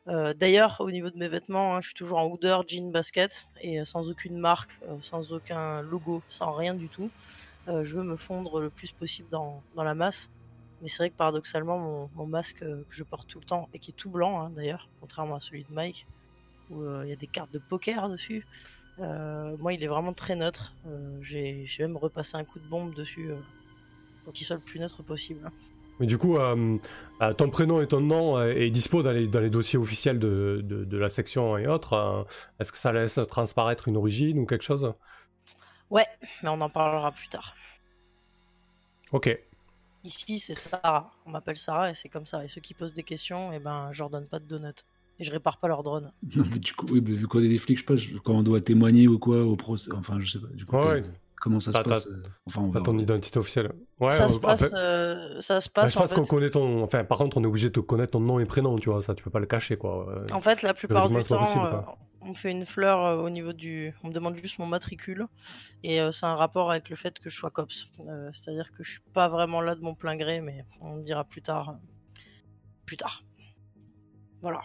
[0.09, 3.47] Euh, d'ailleurs, au niveau de mes vêtements, hein, je suis toujours en hoodeur, jean, basket,
[3.61, 7.09] et euh, sans aucune marque, euh, sans aucun logo, sans rien du tout.
[7.67, 10.29] je veux me fondre le plus possible dans, la masse.
[10.81, 13.91] Mais c'est vrai que paradoxalement, mon, masque que je porte tout le temps, et qui
[13.91, 16.05] est tout blanc hein, d'ailleurs, contrairement à celui de Mike,
[16.69, 18.45] où il y a des cartes de poker dessus,
[18.97, 20.75] moi il est vraiment très neutre.
[21.21, 23.31] J'ai même repassé un coup de bombe dessus
[24.25, 25.49] pour qu'il soit le plus neutre possible.
[25.99, 26.77] Mais du coup, euh,
[27.21, 30.19] euh, ton prénom et ton nom euh, est dispo dans les, dans les dossiers officiels
[30.19, 32.25] de, de, la section et autres.
[32.59, 34.93] Est-ce que ça laisse transparaître une origine ou quelque chose?
[35.89, 36.07] Ouais,
[36.41, 37.55] mais on en parlera plus tard.
[39.11, 39.37] Ok.
[40.03, 41.11] Ici, c'est Sarah.
[41.25, 42.43] On m'appelle Sarah et c'est comme ça.
[42.43, 44.83] Et ceux qui posent des questions, eh ben, je leur donne pas de donuts.
[45.19, 46.11] Et je répare pas leurs drones.
[46.23, 49.07] du coup, oui, vu qu'on est des flics, je sais pas, quand on doit témoigner
[49.07, 50.47] ou quoi au procès, enfin, je sais pas.
[50.47, 51.03] Du coup, ouais,
[51.43, 53.73] Comment ça se passe euh, Enfin, ton identité officielle.
[53.99, 55.91] Ouais, ça, se passe, euh, ça se passe.
[55.91, 56.81] je pense qu'on connaît ton.
[56.83, 59.01] Enfin, par contre, on est obligé de te connaître ton nom et prénom, tu vois.
[59.01, 60.23] Ça, tu peux pas le cacher, quoi.
[60.31, 61.81] En fait, la plupart du temps, euh,
[62.21, 63.93] on fait une fleur au niveau du.
[64.05, 65.27] On me demande juste mon matricule.
[65.83, 67.89] Et c'est un rapport avec le fait que je sois COPS.
[68.31, 71.41] C'est-à-dire que je suis pas vraiment là de mon plein gré, mais on dira plus
[71.41, 71.75] tard.
[72.85, 73.21] Plus tard.
[74.41, 74.61] Voilà.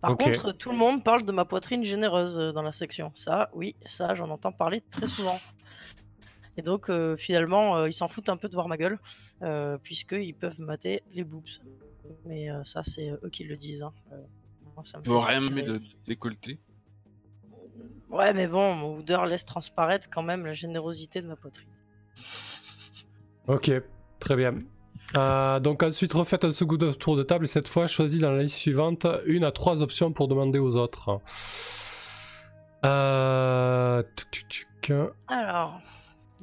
[0.00, 3.10] Par contre, tout le monde parle de ma poitrine généreuse dans la section.
[3.14, 5.38] Ça, oui, ça, j'en entends parler très souvent.
[6.56, 8.98] Et donc, euh, finalement, euh, ils s'en foutent un peu de voir ma gueule,
[9.42, 11.44] euh, puisqu'ils peuvent mater les boobs.
[12.24, 13.82] Mais ça, c'est eux qui le disent.
[13.82, 13.92] Hein.
[14.74, 16.58] Moi, ça me rien mais de décolleté.
[18.08, 21.68] Ouais, mais bon, mon odeur laisse transparaître quand même la générosité de ma poitrine.
[23.46, 23.70] Ok,
[24.18, 24.58] très bien.
[25.14, 28.56] Donc ensuite, refaites un second tour de table et cette fois, choisis dans la liste
[28.56, 31.20] suivante une à trois options pour demander aux autres.
[35.28, 35.80] Alors,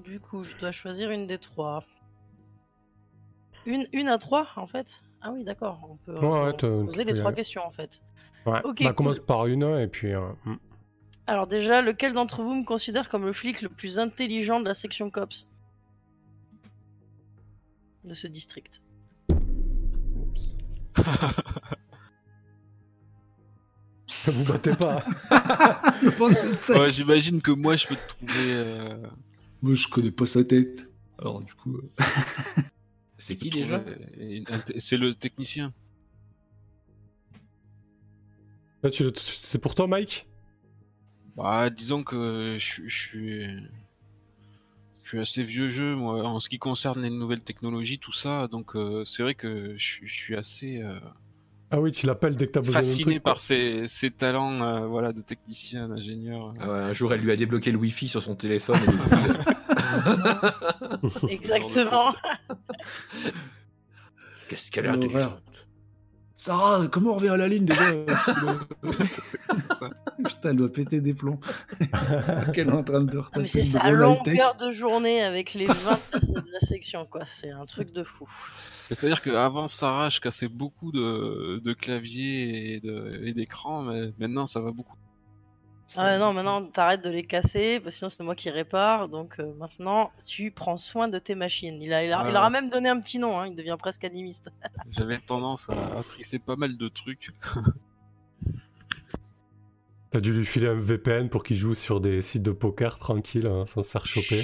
[0.03, 1.83] du coup, je dois choisir une des trois.
[3.65, 5.01] Une, une à trois, en fait?
[5.21, 5.79] Ah oui, d'accord.
[5.89, 8.01] On peut, poser les trois questions, en fait.
[8.45, 10.13] Ouais, on bah, commence par une, et puis...
[10.13, 10.57] Euh, hmm.
[11.27, 14.75] Alors déjà, lequel d'entre vous me considère comme le flic le plus intelligent de la
[14.75, 15.47] section COPS?
[18.05, 18.81] De ce district.
[24.27, 25.03] vous battez pas.
[26.89, 28.33] J'imagine que moi, je peux te trouver...
[28.37, 29.07] Euh,
[29.61, 30.87] moi, je connais pas sa tête.
[31.17, 31.77] Alors, du coup.
[31.77, 31.89] Euh,
[33.17, 33.83] c'est qui déjà
[34.77, 35.73] C'est le technicien.
[38.91, 40.27] C'est pour toi, Mike?
[41.35, 43.47] Bah, disons que je, suis.
[45.05, 48.47] Je suis assez vieux jeu, moi, en ce qui concerne les nouvelles technologies, tout ça.
[48.47, 50.81] Donc, euh, c'est vrai que je, suis assez.
[50.81, 50.97] Euh,
[51.69, 53.85] ah oui, tu l'appelles dès que t'as besoin Fasciné par ses,
[54.17, 56.55] talents voilà, de technicien, d'ingénieur.
[56.59, 58.79] Ah un jour, elle lui a débloqué le Wi-Fi sur son téléphone.
[61.29, 62.15] Exactement.
[64.49, 65.39] Qu'est-ce qu'elle a intelligente
[66.37, 67.93] Sarah, comment on revient à la ligne déjà
[70.17, 71.39] Putain, elle doit péter des plombs.
[72.53, 75.73] Qu'elle est en train de ah, Mais c'est sa longueur de journée avec les 20
[76.13, 77.23] de la section, quoi.
[77.25, 78.29] C'est un truc de fou.
[78.89, 82.81] C'est-à-dire qu'avant, Sarah, je cassais beaucoup de, de claviers
[83.23, 84.97] et d'écrans, mais maintenant, ça va beaucoup
[85.95, 89.07] ah non, maintenant t'arrêtes de les casser, parce que sinon c'est moi qui répare.
[89.07, 91.81] Donc euh, maintenant tu prends soin de tes machines.
[91.81, 94.51] Il, a, il, leur a même donné un petit nom, hein, il devient presque animiste.
[94.89, 97.31] J'avais tendance à, trisser pas mal de trucs.
[100.11, 103.47] T'as dû lui filer un VPN pour qu'il joue sur des sites de poker tranquille,
[103.47, 104.41] hein, sans se faire choper.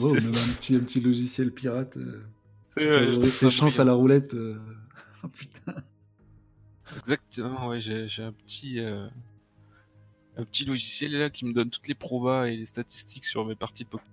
[0.00, 1.98] oh, même un petit, un petit logiciel pirate.
[2.78, 4.34] Euh, sa chance à la roulette.
[4.34, 4.58] Euh.
[5.22, 5.74] Oh putain.
[6.96, 9.08] Exactement, ouais, j'ai un petit euh,
[10.36, 13.54] un petit logiciel là qui me donne toutes les probas et les statistiques sur mes
[13.54, 14.06] parties poker.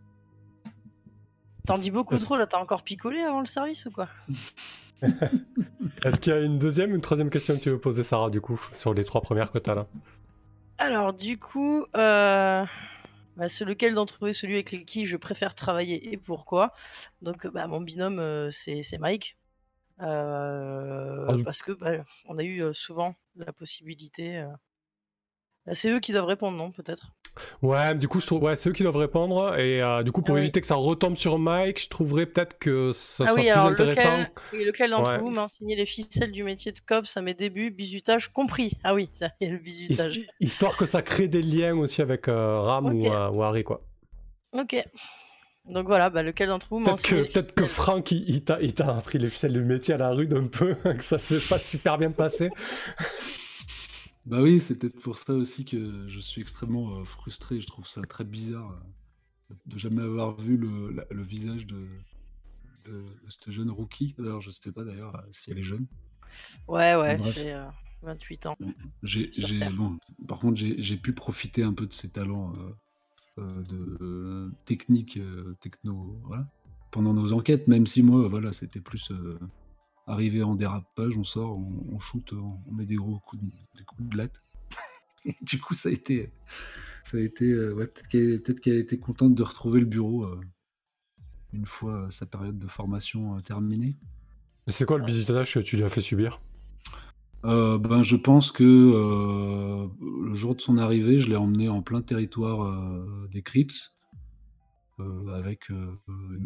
[1.66, 4.10] T'en dis beaucoup trop là, t'as encore picolé avant le service ou quoi?
[6.04, 8.42] Est-ce qu'il y a une deuxième, une troisième question que tu veux poser Sarah du
[8.42, 9.88] coup sur les trois premières que t'as là?
[10.78, 12.66] Alors du coup, euh...
[13.38, 16.74] bah, lequel d'entre eux celui avec qui je préfère travailler et pourquoi?
[17.22, 19.38] Donc bah, mon binôme euh, c'est Mike.
[20.02, 24.46] Euh, ah parce que bah, on a eu souvent la possibilité.
[25.66, 27.14] Bah, c'est eux qui doivent répondre, non Peut-être?
[27.62, 29.58] Ouais, du coup, je trouve, ouais, c'est eux qui doivent répondre.
[29.58, 32.92] Et du coup, pour ah éviter que ça retombe sur Mike, je trouverais peut-être que
[32.92, 34.18] ça ah soit plus intéressant.
[34.52, 37.72] Lequel, lequel d'entre vous m'a enseigné les ficelles du métier de cops à mes débuts,
[37.72, 40.20] bisutage compris Ah oui, ça y le bisutage.
[40.40, 43.82] Histoire que ça crée des liens aussi avec Ram ou, ou, Harry, quoi.
[44.52, 44.84] Ok.
[45.66, 48.58] Donc voilà, bah, lequel d'entre vous Peut-être que, peut que Franck, il, t'a
[48.96, 51.98] appris les ficelles du métier à la rue d'un peu, que ça s'est pas super
[51.98, 52.50] bien passé.
[54.26, 57.60] Bah oui, c'est peut-être pour ça aussi que je suis extrêmement euh, frustré.
[57.60, 61.86] Je trouve ça très bizarre euh, de jamais avoir vu le, le visage de,
[62.86, 64.16] de, cette jeune rookie.
[64.18, 65.88] D'ailleurs, je sais pas d'ailleurs euh, si elle est jeune.
[66.68, 67.56] Ouais, ouais, j'ai
[68.02, 68.58] 28 ans.
[69.04, 69.30] J'ai,
[69.72, 72.76] bon, par contre, j'ai pu profiter un peu de ses talents euh,
[73.38, 76.20] de euh, technique euh, techno
[76.92, 79.12] pendant nos enquêtes, même si moi, voilà, c'était plus
[80.06, 84.10] arriver en dérapage, on sort, on, shoot, on, met des gros coups de, des coups
[84.10, 84.44] de latte.
[85.26, 86.30] Et du coup, ça a été,
[87.04, 90.28] ça a été, ouais, peut-être qu'elle, peut qu'elle a été contente de retrouver le bureau
[91.54, 93.96] une fois sa période de formation terminée.
[94.68, 96.42] Mais c'est quoi le bisutage que tu lui as fait subir?
[97.46, 101.82] Euh, ben, je pense que euh, le jour de son arrivée, je l'ai emmené en
[101.82, 103.92] plein territoire euh, des Crips,
[105.34, 105.70] avec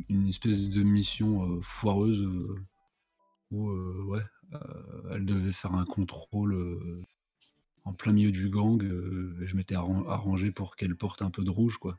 [0.10, 2.28] une espèce de mission foireuse
[3.52, 3.70] où
[4.08, 4.24] ouais,
[5.12, 6.58] elle devait faire un contrôle
[7.84, 8.82] en plein milieu du gang.
[8.82, 11.98] et je m'étais arrangé pour qu'elle porte un peu de rouge, quoi.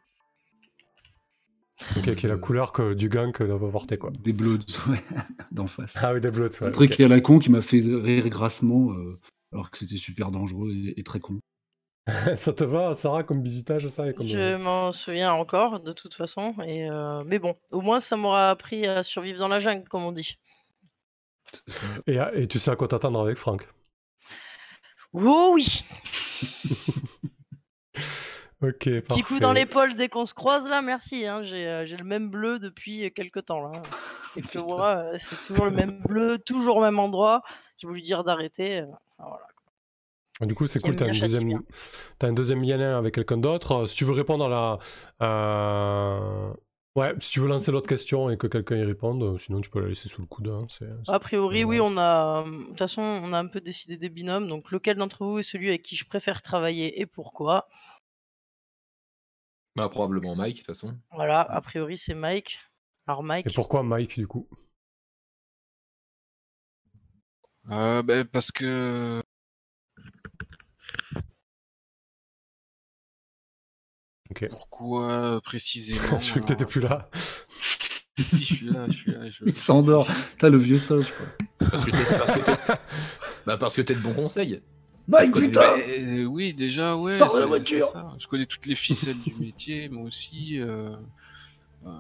[1.97, 4.11] Ok, qui est la couleur que, du gang que doit porter, quoi.
[4.19, 5.03] Des Bloods, ouais,
[5.53, 5.95] d'en face.
[5.97, 6.69] Ah oui, des Bloods, ouais.
[6.69, 9.19] Un truc qui est à la con qui m'a fait rire grassement, euh,
[9.53, 11.39] alors que c'était super dangereux et, très con.
[12.37, 14.27] ça te va, Sarah, comme visitage, ça comme...
[14.27, 16.55] Je m'en souviens encore, de toute façon.
[16.67, 20.03] Et euh, Mais bon, au moins, ça m'aura appris à survivre dans la jungle, comme
[20.03, 20.39] on dit.
[22.07, 23.69] Et, et tu sais à quoi t'attendre avec Franck?
[25.15, 25.85] Oh oui
[28.61, 31.27] Ok, Petit coup dans l'épaule dès qu'on se croise là, merci.
[31.27, 31.43] Hein.
[31.53, 33.71] Euh, j'ai le même bleu depuis quelques temps là.
[34.35, 37.43] Quelques mois, euh, c'est toujours le même bleu, toujours au même endroit.
[37.81, 38.81] Je voulu dire d'arrêter.
[38.81, 38.87] Euh,
[39.19, 39.47] voilà.
[40.41, 41.61] Du coup, c'est cool, tu as, deuxième...
[42.21, 43.87] un deuxième lien avec quelqu'un d'autre.
[43.87, 44.79] Si tu veux répondre à
[45.21, 46.55] la.
[46.97, 49.81] Ouais, si tu veux lancer l'autre question et que quelqu'un y réponde, sinon tu peux
[49.81, 50.49] la laisser sous le coude.
[50.49, 50.67] Hein,
[51.07, 52.43] a priori, oui, on a.
[52.43, 54.49] De toute façon, on a un peu décidé des binômes.
[54.49, 57.69] Donc, lequel d'entre vous est celui avec qui je préfère travailler et pourquoi?
[59.79, 60.99] Bah, probablement Mike, de toute façon.
[61.13, 62.59] Voilà, a priori c'est Mike.
[63.07, 63.47] Alors Mike.
[63.47, 64.49] Et pourquoi Mike du coup?
[67.71, 69.23] Euh, bah, Parce que.
[74.31, 74.49] Ok.
[74.51, 77.09] Pourquoi précisément Je crois que t'étais plus là.
[78.19, 79.21] si, je suis là, je suis là.
[79.47, 80.09] Il s'endort.
[80.39, 81.13] T'as le vieux singe,
[81.59, 82.75] Parce que t'es
[83.47, 84.63] bah, parce que t'es de bons conseils.
[85.09, 87.17] Mike, euh, Oui, déjà, ouais.
[87.17, 87.87] Sors de la voiture
[88.19, 90.61] Je connais toutes les ficelles du métier, moi aussi.
[90.61, 90.95] Euh,
[91.87, 91.91] euh.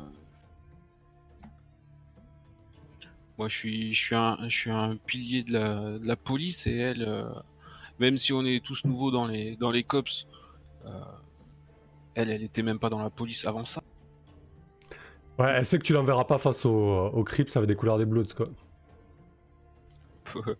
[3.38, 6.66] Moi, je suis, je, suis un, je suis un pilier de la, de la police
[6.66, 7.32] et elle,
[7.98, 10.26] même si on est tous nouveaux dans les, dans les cops,
[12.14, 13.80] elle, elle était même pas dans la police avant ça.
[15.38, 18.06] Ouais, elle sait que tu l'enverras pas face au, au Crips avec des couleurs des
[18.06, 18.48] Bloods, quoi.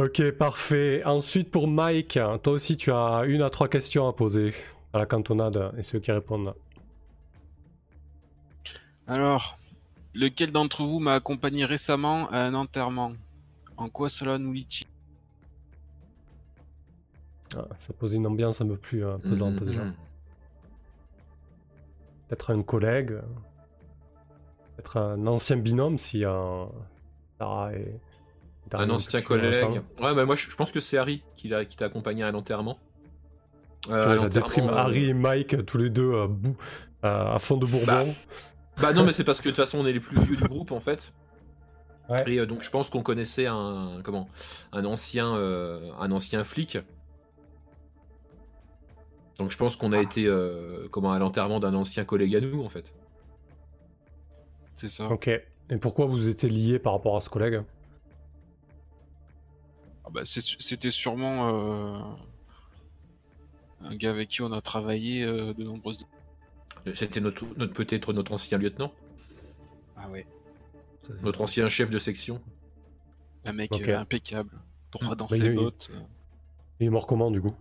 [0.00, 1.02] Ok, parfait.
[1.04, 4.54] Ensuite, pour Mike, toi aussi, tu as une à trois questions à poser
[4.94, 6.54] à la cantonade et ceux qui répondent.
[9.06, 9.58] Alors,
[10.14, 13.12] lequel d'entre vous m'a accompagné récemment à un enterrement?
[13.76, 14.86] En quoi cela nous lit-il?
[17.58, 19.84] Ah, Ça pose une ambiance un peu plus euh, pesante déjà.
[19.84, 19.94] Mhm.
[22.28, 23.18] Peut-être un collègue,
[24.76, 26.68] peut-être un ancien binôme si un.
[28.72, 29.82] Un ancien collègue.
[30.00, 32.78] Ouais, bah moi je, pense que c'est Harry qui t'a accompagné à l'enterrement.
[33.88, 36.56] Euh, la déprime euh, Harry et Mike, tous les deux à, bout,
[37.02, 37.86] à, fond de Bourbon.
[37.86, 38.04] Bah,
[38.78, 40.44] bah, non, mais c'est parce que de toute façon on est les plus vieux du
[40.44, 41.12] groupe en fait.
[42.26, 44.28] Et euh, donc je pense qu'on connaissait un comment
[44.72, 46.78] un ancien un ancien flic.
[49.38, 50.02] Donc je pense qu'on a ah.
[50.02, 50.28] été
[50.90, 52.92] comment à l'enterrement d'un ancien collègue à nous en fait.
[54.74, 55.10] C'est ça.
[55.10, 55.28] Ok.
[55.28, 57.62] Et pourquoi vous étiez liés par rapport à ce collègue?
[60.10, 62.18] Ah bah, C'était sûrement
[63.84, 66.06] un gars avec qui on a travaillé euh, de nombreuses
[66.94, 68.92] C'était notre, notre peut-être notre ancien lieutenant.
[69.96, 70.26] Ah ouais.
[71.22, 72.40] Notre ancien chef de section.
[73.44, 74.50] Un mec euh, impeccable,
[74.92, 75.90] droit dans ses bottes.
[76.78, 76.86] Il...
[76.86, 77.54] est mort comment du coup?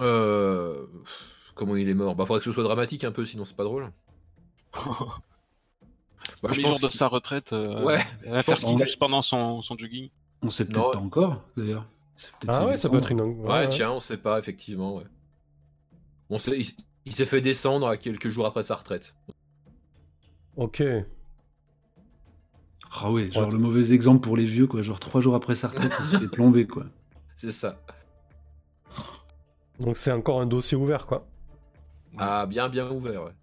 [0.00, 0.86] Euh.
[1.54, 2.14] Comment il est mort?
[2.14, 3.90] Bah faudrait que ce soit dramatique un peu, sinon c'est pas drôle.
[6.42, 6.80] bah, je pense...
[6.80, 8.00] de sa retraite, euh, ouais.
[8.30, 10.10] à faire ce qu'il pendant son, son jogging.
[10.42, 11.86] On sait peut-être pas encore, d'ailleurs.
[12.48, 13.20] Ah ouais, ça peut être une.
[13.20, 15.04] Ouais, tiens, on sait pas, effectivement, ouais.
[16.30, 16.58] On sait,
[17.04, 19.14] il, s'est fait descendre à quelques jours après sa retraite.
[20.56, 20.82] Ok.
[22.98, 24.82] Ah ouais, genre le mauvais exemple pour les vieux, quoi.
[24.82, 26.84] Genre trois jours après sa retraite, il s'est fait plomber, quoi.
[27.36, 27.78] C'est ça.
[29.78, 31.26] Donc c'est encore un dossier ouvert, quoi.
[32.16, 33.34] Ah, bien, bien ouvert, ouais.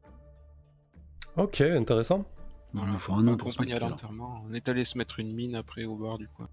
[1.38, 2.26] Ok, intéressant.
[2.74, 4.44] Il faut un an pour à l'enterrement.
[4.50, 6.44] On est allé se mettre une mine après au bar, du coup.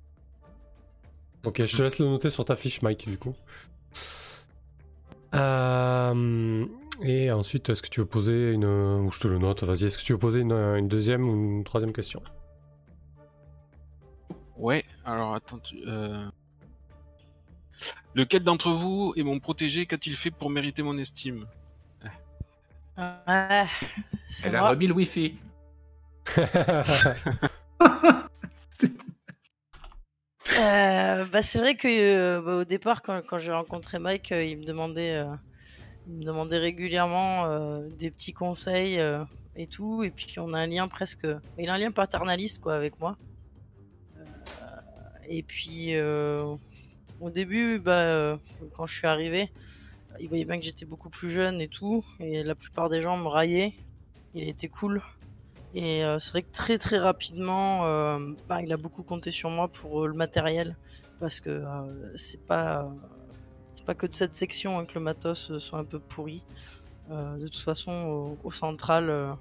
[1.45, 3.35] Ok, je te laisse le noter sur ta fiche, Mike, du coup.
[5.35, 6.67] Euh,
[7.03, 8.65] et ensuite, est-ce que tu veux poser une.
[8.67, 11.65] Ou je te le note, vas-y, est-ce que tu veux poser une, deuxième ou une
[11.65, 12.23] troisième question?
[14.57, 15.61] Ouais, alors attends.
[15.87, 16.29] Euh...
[18.15, 19.87] Lequel d'entre vous est mon protégé?
[19.87, 21.47] Qu'a-t-il fait pour mériter mon estime?
[22.99, 23.67] Ouais.
[24.45, 25.39] Elle a remis le wifi.
[30.59, 34.45] Euh, bah, c'est vrai que euh, bah, au départ, quand, quand j'ai rencontré Mike, euh,
[34.45, 35.25] il me demandait,
[36.07, 39.01] il me demandait régulièrement des petits conseils
[39.57, 40.03] et tout.
[40.03, 41.27] Et puis on a un lien presque,
[41.59, 43.17] il a un lien paternaliste quoi avec moi.
[45.29, 48.39] et puis au début, bah,
[48.75, 49.51] quand je suis arrivé,
[50.19, 53.17] il voyait bien que j'étais beaucoup plus jeune et tout, et la plupart des gens
[53.17, 53.73] me raillaient.
[54.35, 55.03] Il était cool.
[55.75, 58.19] Et euh, c'est vrai que très très rapidement, euh,
[58.49, 60.77] bah, il a beaucoup compté sur moi pour euh, le matériel.
[61.21, 61.63] Parce que
[62.15, 62.91] c'est pas,
[63.75, 66.43] c'est pas que de cette section hein, que le matos soit un peu pourri.
[67.11, 69.37] de toute façon, au, central,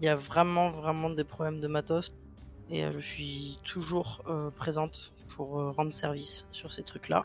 [0.00, 2.12] il y a vraiment vraiment des problèmes de matos.
[2.68, 4.22] Et je suis toujours
[4.56, 7.24] présente pour rendre service sur ces trucs-là.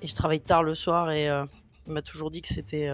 [0.00, 2.90] Et je travaille tard le soir et il m'a toujours dit que c'était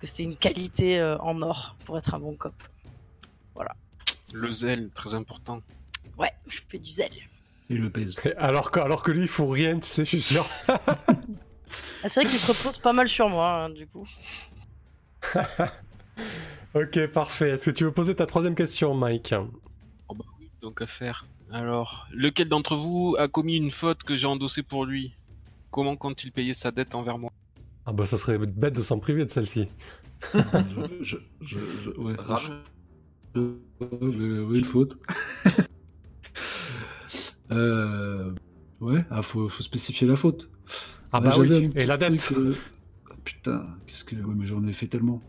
[0.00, 2.54] que c'était une qualité en or pour être un bon cop.
[3.56, 3.74] Voilà.
[4.32, 5.62] Le zèle, très important.
[6.18, 7.10] Ouais, je fais du zèle.
[7.68, 8.14] Et le pèse.
[8.36, 10.46] Alors que, alors que lui, il fout rien, tu sais, je suis sûr.
[12.04, 14.06] Ah, c'est vrai qu'il se repose pas mal sur moi, hein, du coup.
[16.74, 17.50] ok, parfait.
[17.50, 19.34] Est-ce que tu veux poser ta troisième question, Mike?
[20.08, 21.26] Oh bah oui, donc à faire.
[21.50, 25.14] Alors, lequel d'entre vous a commis une faute que j'ai endossée pour lui?
[25.72, 27.32] Comment compte-t-il payer sa dette envers moi?
[27.86, 29.66] Ah bah ça serait bête de s'en priver de celle-ci.
[31.00, 31.58] je, je,
[31.98, 32.14] ouais,
[33.36, 34.98] une faute.
[37.52, 38.32] euh...
[38.80, 40.50] Ouais, ah, faut, faut, spécifier la faute.
[41.12, 42.32] Ah bah oui, et la dette.
[43.10, 44.16] Ah, putain, qu'est-ce que.
[44.16, 45.22] Ouais, mais j'en ai fait tellement.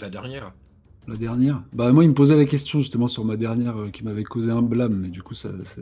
[0.00, 0.54] La, dernière.
[1.06, 4.04] La dernière Bah, moi, il me posait la question justement sur ma dernière euh, qui
[4.04, 5.80] m'avait causé un blâme, mais du coup, ça, ça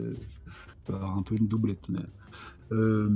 [0.87, 1.87] va avoir un peu une doublette.
[1.89, 1.99] Mais...
[2.73, 3.07] Euh,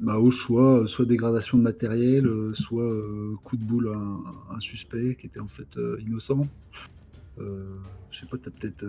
[0.00, 4.60] bah, au choix, soit dégradation de matériel, euh, soit euh, coup de boule à un,
[4.60, 6.48] suspect qui était en fait innocent.
[7.38, 8.84] je sais pas, t'as peut-être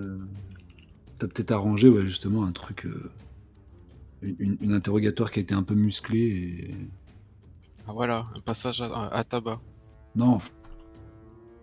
[1.19, 2.88] t'as peut-être arrangé ouais, justement un truc,
[4.21, 6.71] une, interrogatoire qui a été un peu musclé et.
[7.88, 9.59] Ah voilà, un passage à, tabac.
[10.15, 10.39] Non.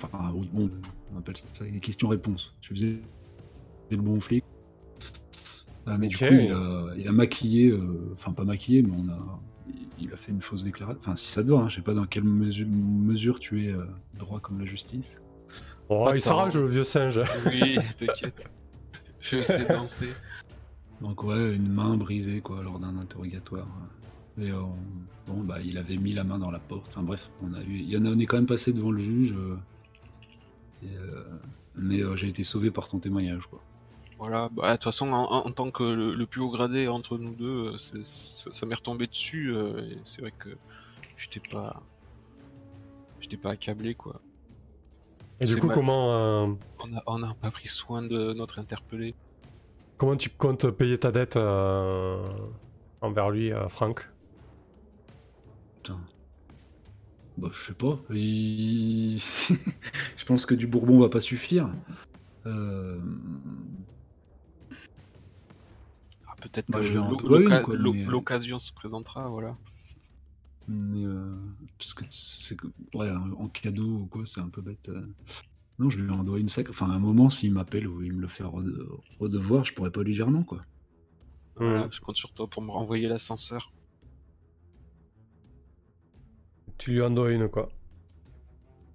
[0.03, 0.71] Enfin oui, bon,
[1.13, 2.55] on appelle ça des questions-réponses.
[2.61, 3.01] Tu faisais
[3.91, 4.45] le bon flic.
[5.91, 9.41] Ah, mais du coup, il a, maquillé, euh, enfin pas maquillé, mais on a,
[9.99, 11.01] il a fait une fausse déclaration.
[11.01, 13.85] Enfin, si ça te va, hein, je sais pas dans quelle mesure, tu es euh,
[14.17, 15.21] droit comme la justice.
[15.89, 17.21] Oh, il s'arrange le vieux singe.
[17.47, 18.49] Oui, t'inquiète.
[19.21, 20.11] Je sais danser.
[21.01, 23.67] Donc ouais, une main brisée quoi lors d'un interrogatoire.
[24.41, 24.53] Et
[25.27, 26.87] bon, bah, il avait mis la main dans la porte.
[26.91, 28.93] Enfin bref, on a eu, il y en a, on est quand même passé devant
[28.93, 29.35] le juge.
[31.75, 33.61] mais j'ai été sauvé par ton témoignage, quoi.
[34.21, 37.79] Voilà, bah, de toute façon, en, tant que le, plus haut gradé entre nous deux,
[37.79, 39.57] ça, m'est retombé dessus.
[39.57, 40.51] et c'est vrai que
[41.17, 41.83] j'étais pas,
[43.19, 44.21] j'étais pas accablé, quoi.
[45.41, 46.13] Et du coup, comment.
[46.13, 46.49] Euh,
[47.07, 49.15] on n'a pas pris soin de notre interpellé.
[49.97, 52.23] Comment tu comptes payer ta dette euh,
[53.01, 54.11] envers lui, euh, Franck?
[55.77, 55.99] Putain.
[57.39, 57.99] Bah, je sais pas.
[58.11, 59.17] je
[60.27, 61.71] pense que du Bourbon va pas suffire.
[62.45, 62.51] Ah,
[66.41, 67.73] peut-être bah, que
[68.11, 69.57] l'occasion se présentera, voilà.
[70.69, 71.37] Mais euh,
[71.79, 72.57] parce que c'est
[72.95, 74.89] ouais, en cadeau ou quoi, c'est un peu bête.
[74.89, 75.05] Euh.
[75.79, 76.69] Non, je lui envoie une sac.
[76.71, 78.45] Enfin, à un moment, s'il m'appelle ou il me le fait
[79.19, 80.61] redevoir, je pourrais pas lui dire non, quoi.
[81.57, 83.73] Voilà, je compte sur toi pour me renvoyer l'ascenseur.
[86.79, 87.71] Tu lui en dois une, quoi.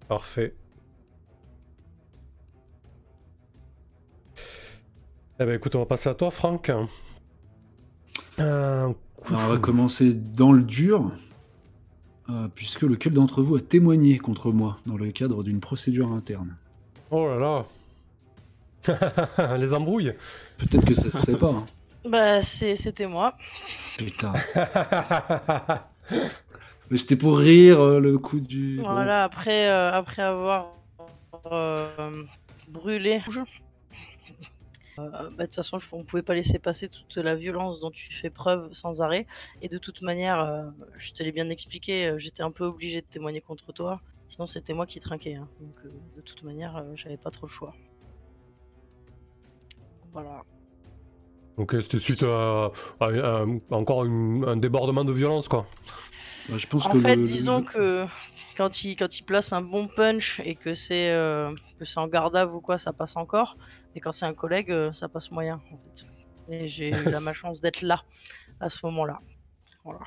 [0.07, 0.55] Parfait.
[5.37, 6.71] Eh ben écoute, on va passer à toi, Franck.
[8.39, 8.91] Euh,
[9.31, 11.11] on va commencer dans le dur.
[12.27, 16.55] Euh, puisque lequel d'entre vous a témoigné contre moi dans le cadre d'une procédure interne?
[17.11, 17.63] Oh là
[18.87, 20.15] là Les embrouilles
[20.57, 21.49] Peut-être que ça se sait pas.
[21.49, 21.65] Hein.
[22.07, 23.35] Bah, c'était moi.
[23.97, 24.33] Putain.
[26.91, 28.79] Mais c'était pour rire euh, le coup du.
[28.79, 30.71] Voilà, après, euh, après avoir
[32.67, 33.19] brûlé
[34.97, 38.13] bah, de toute façon, on ne pouvait pas laisser passer toute la violence dont tu
[38.13, 39.27] fais preuve sans arrêt.
[39.61, 40.63] Et de toute manière, euh,
[40.97, 44.01] je te l'ai bien expliqué, euh, j'étais un peu obligé de témoigner contre toi.
[44.27, 45.35] Sinon, c'était moi qui trinquais.
[45.35, 45.47] Hein.
[45.59, 45.85] Donc,
[46.15, 47.75] de toute manière, j'avais pas trop le choix.
[50.11, 50.43] Voilà.
[51.57, 52.71] Ok, c'était suite à,
[53.69, 55.65] encore un débordement de violence, quoi.
[56.49, 58.05] Bah, je pense en fait, disons que
[58.55, 62.35] quand il, quand il place un bon punch et que c'est euh, que en garde
[62.35, 63.57] à ou quoi, ça passe encore.
[63.95, 65.61] Et quand c'est un collègue, euh, ça passe moyen.
[65.71, 66.05] En fait.
[66.49, 68.03] Et j'ai eu la malchance d'être là
[68.59, 69.17] à ce moment-là.
[69.83, 69.99] Voilà.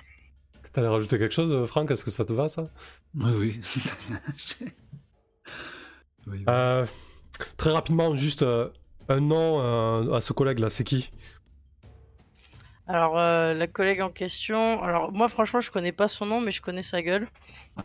[0.73, 1.91] T'allais rajouter quelque chose, Franck?
[1.91, 2.69] Est-ce que ça te va, ça?
[3.15, 3.61] Oui, oui.
[6.47, 6.85] Euh,
[7.57, 8.45] très rapidement, juste
[9.09, 11.11] un nom à ce collègue-là, c'est qui?
[12.89, 14.83] Alors, euh, la collègue en question.
[14.83, 17.29] Alors, moi, franchement, je connais pas son nom, mais je connais sa gueule.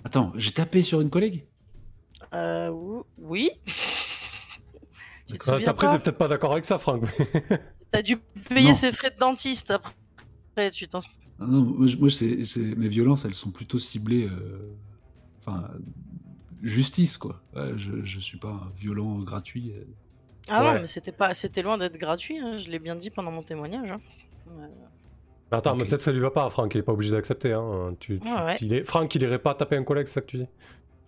[0.05, 1.45] Attends, j'ai tapé sur une collègue?
[2.33, 2.71] Euh.
[3.17, 3.51] Oui.
[5.47, 7.03] Après, t'es peut-être pas d'accord avec ça, Franck.
[7.91, 8.17] T'as dû
[8.49, 10.71] payer ses frais de dentiste après.
[10.71, 10.99] tu t'en.
[11.39, 14.27] Ah non, moi, c'est, mes violences, elles sont plutôt ciblées.
[14.27, 14.75] Euh,
[15.39, 15.69] enfin,
[16.61, 17.41] justice, quoi.
[17.55, 19.73] je, je suis pas un violent gratuit.
[19.75, 19.83] Euh.
[20.49, 22.39] Ah non, mais c'était pas, c'était loin d'être gratuit.
[22.39, 23.91] Hein, je l'ai bien dit pendant mon témoignage.
[23.91, 24.01] Hein.
[25.53, 27.53] Attends, mais peut-être ça lui va pas, Franck, il est pas obligé d'accepter.
[27.53, 27.95] Hein.
[27.99, 28.19] Tu,
[28.61, 28.83] il est...
[28.83, 30.47] Franck, il irait pas taper un collègue, c'est ça que tu dis?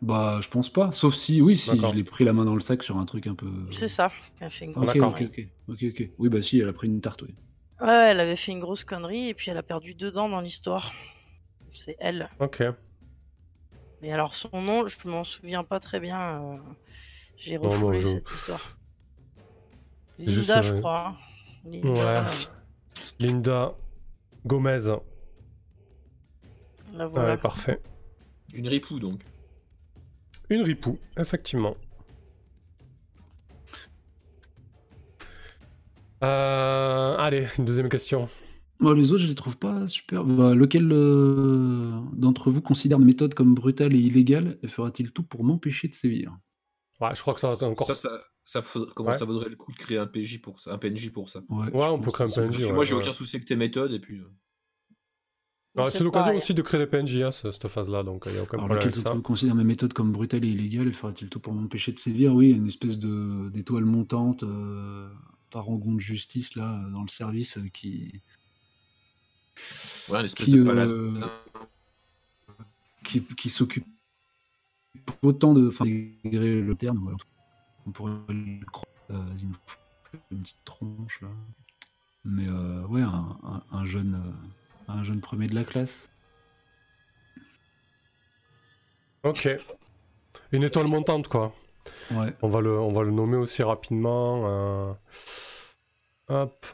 [0.02, 0.92] Bah, je pense pas.
[0.92, 3.28] Sauf si, oui, si je l'ai pris la main dans le sac sur un truc
[3.28, 3.48] un peu.
[3.72, 4.12] C'est ça.
[4.40, 6.10] Elle fait une grosse ok, ok, ok, ok, ok.
[6.20, 7.34] Oui, bah si, elle a pris une tarte, oui.
[7.82, 10.42] Ouais, elle avait fait une grosse connerie et puis elle a perdu deux dents dans
[10.42, 10.94] l'histoire.
[11.74, 12.30] C'est elle.
[12.40, 12.64] Ok.
[14.02, 16.20] Mais alors son nom, je m'en souviens pas très bien.
[16.20, 16.58] Euh,
[17.38, 18.78] j'ai refoulé cette histoire.
[20.20, 21.18] Linda, je crois.
[21.66, 21.82] Hein.
[21.84, 22.22] Ouais.
[23.20, 23.76] Linda
[24.46, 24.88] Gomez.
[26.94, 27.38] voilà.
[27.38, 27.82] parfait.
[28.54, 29.22] Une ripou donc.
[30.50, 31.76] Une ripou, effectivement.
[36.24, 38.28] Euh, allez, une deuxième question.
[38.80, 40.24] les autres, je les trouve pas super.
[40.24, 45.24] Bah, lequel euh, d'entre vous considère ma méthode comme brutale et illégale et fera-t-il tout
[45.24, 46.38] pour m'empêcher de sévir?
[47.02, 47.88] Ouais, je crois que ça va encore.
[47.88, 48.22] Ça, ça,
[48.96, 51.42] comment ça vaudrait le coup de créer un PJ pour ça, un PNJ pour ça
[51.50, 52.66] Ouais, on peut créer un PNJ.
[52.72, 54.20] moi, j'ai aucun souci avec tes méthodes et puis.
[54.20, 55.86] Euh.
[55.88, 58.58] c'est l'occasion aussi de créer des PNJ, hein, cette phase-là, donc il n'y a aucun
[58.58, 59.16] problème avec ça.
[59.24, 62.34] considère mes méthodes comme brutales et illégales et fera-t-il tout pour m'empêcher de sévir?
[62.34, 65.10] Oui, une espèce de d'étoile montante, euh,
[65.50, 68.22] parangon de justice là dans le service euh, qui.
[70.10, 71.20] Ouais, une espèce de
[73.06, 73.86] qui, qui s'occupe
[75.24, 75.68] autant de.
[75.68, 77.16] Enfin, le terme,
[77.86, 78.86] on pourrait le croire.
[79.12, 79.56] Euh, une,
[80.30, 81.28] petite tronche là.
[82.24, 86.10] Mais euh, ouais, un, jeune, euh, un jeune premier de la classe.
[89.24, 89.48] Ok.
[90.52, 91.54] Une étoile montante quoi.
[92.12, 92.34] Ouais.
[92.42, 94.96] On va le, on va le nommer aussi rapidement.
[96.30, 96.66] Hop.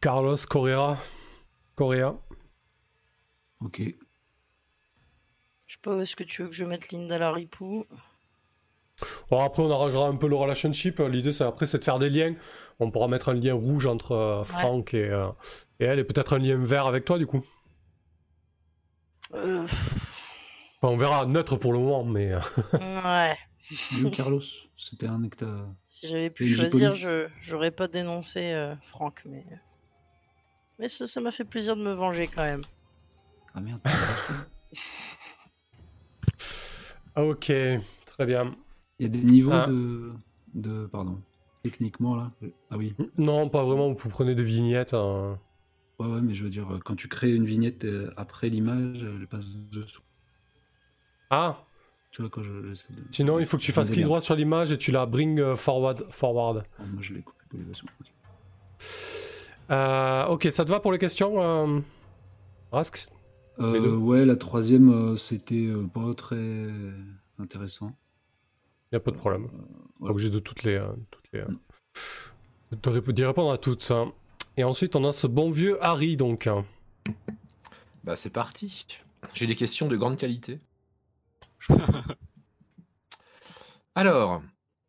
[0.00, 0.98] Carlos Correa.
[1.74, 2.14] Correa.
[3.60, 3.82] Ok.
[5.76, 7.86] Je sais pas où est-ce que tu veux que je mette Linda la ripou.
[9.30, 11.00] Bon, après, on arrangera un peu le relationship.
[11.00, 12.34] L'idée, c'est après, c'est de faire des liens.
[12.80, 15.10] On pourra mettre un lien rouge entre Franck et,
[15.80, 17.44] et, elle, et peut-être un lien vert avec toi, du coup.
[19.34, 19.66] Euh...
[20.82, 22.32] on verra neutre pour le moment, mais.
[22.72, 23.36] ouais.
[24.14, 24.40] Carlos,
[24.78, 25.66] c'était un nectar.
[25.88, 29.44] Si j'avais pu choisir, je j'aurais pas dénoncé euh, Franck, mais.
[30.78, 32.62] Mais ça m'a fait plaisir de me venger quand même.
[33.54, 33.80] Ah merde.
[37.16, 37.52] ok,
[38.06, 38.50] très bien.
[38.98, 39.66] Il y a des niveaux ah.
[39.66, 40.12] de...
[40.54, 40.86] de.
[40.86, 41.20] Pardon.
[41.62, 42.30] Techniquement là?
[42.70, 42.94] Ah oui.
[43.18, 44.94] Non, pas vraiment, vous prenez des vignettes.
[44.94, 45.38] Hein.
[45.98, 49.26] Ouais, ouais, mais je veux dire, quand tu crées une vignette euh, après l'image, elle
[49.26, 50.02] passe dessous.
[51.30, 51.64] Ah
[52.10, 52.74] Tu vois, quand je.
[53.10, 55.56] Sinon, il faut que tu fasses clic droit sur l'image et tu la bring euh,
[55.56, 56.06] forward.
[56.10, 56.64] forward.
[56.78, 57.64] Ah, moi, je l'ai coupé pour les
[59.70, 61.80] euh, ok, ça te va pour les questions, euh...
[62.70, 63.08] Rask?
[63.58, 66.68] Ouais, la troisième, c'était pas très
[67.38, 67.92] intéressant.
[68.92, 69.48] Il a pas de problème.
[70.00, 70.80] Pas obligé de toutes les.
[71.10, 73.12] toutes les mm.
[73.12, 73.82] d'y répondre à toutes.
[73.82, 73.94] ça.
[73.94, 74.12] Hein.
[74.56, 76.48] Et ensuite, on a ce bon vieux Harry, donc.
[78.04, 78.86] Bah, c'est parti.
[79.34, 80.60] J'ai des questions de grande qualité.
[83.94, 84.42] Alors,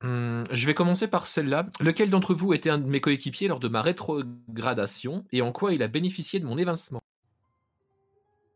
[0.03, 1.67] hum, je vais commencer par celle-là.
[1.79, 5.73] Lequel d'entre vous était un de mes coéquipiers lors de ma rétrogradation et en quoi
[5.73, 7.01] il a bénéficié de mon évincement?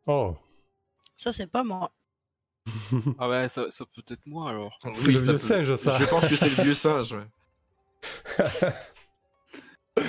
[0.08, 0.36] Oh.
[1.18, 1.92] Ça, c'est pas moi.
[3.20, 4.78] ah ouais, ça, peut être moi alors.
[4.94, 5.98] C'est le vieux singe, ça.
[6.00, 7.28] Je pense que c'est le vieux singe, ouais.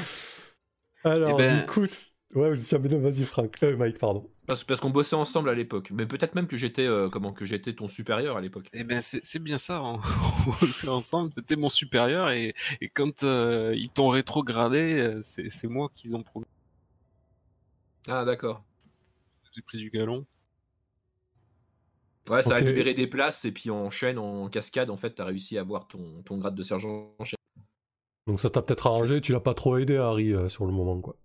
[1.04, 1.60] Alors, eh ben...
[1.60, 1.84] du coup,
[2.34, 3.56] ouais, vas-y, Franck.
[3.62, 4.30] Euh, Mike, pardon.
[4.46, 5.90] Parce, parce qu'on bossait ensemble à l'époque.
[5.92, 8.68] Mais peut-être même que j'étais euh, comment que j'étais ton supérieur à l'époque.
[8.72, 9.78] Eh ben c'est bien ça.
[9.78, 10.00] Hein.
[10.46, 11.32] On bossait ensemble.
[11.32, 16.46] T'étais mon supérieur et, et quand euh, ils t'ont rétrogradé, c'est moi qu'ils ont promis.
[18.08, 18.64] Ah d'accord.
[19.54, 20.26] J'ai pris du galon.
[22.30, 25.24] Ouais, ça a libéré des places et puis en chaîne, en cascade, en fait, t'as
[25.24, 27.36] réussi à avoir ton, ton grade de sergent en chaîne.
[28.26, 31.00] Donc ça t'a peut-être arrangé, tu l'as pas trop aidé Harry euh, sur le moment
[31.00, 31.16] quoi.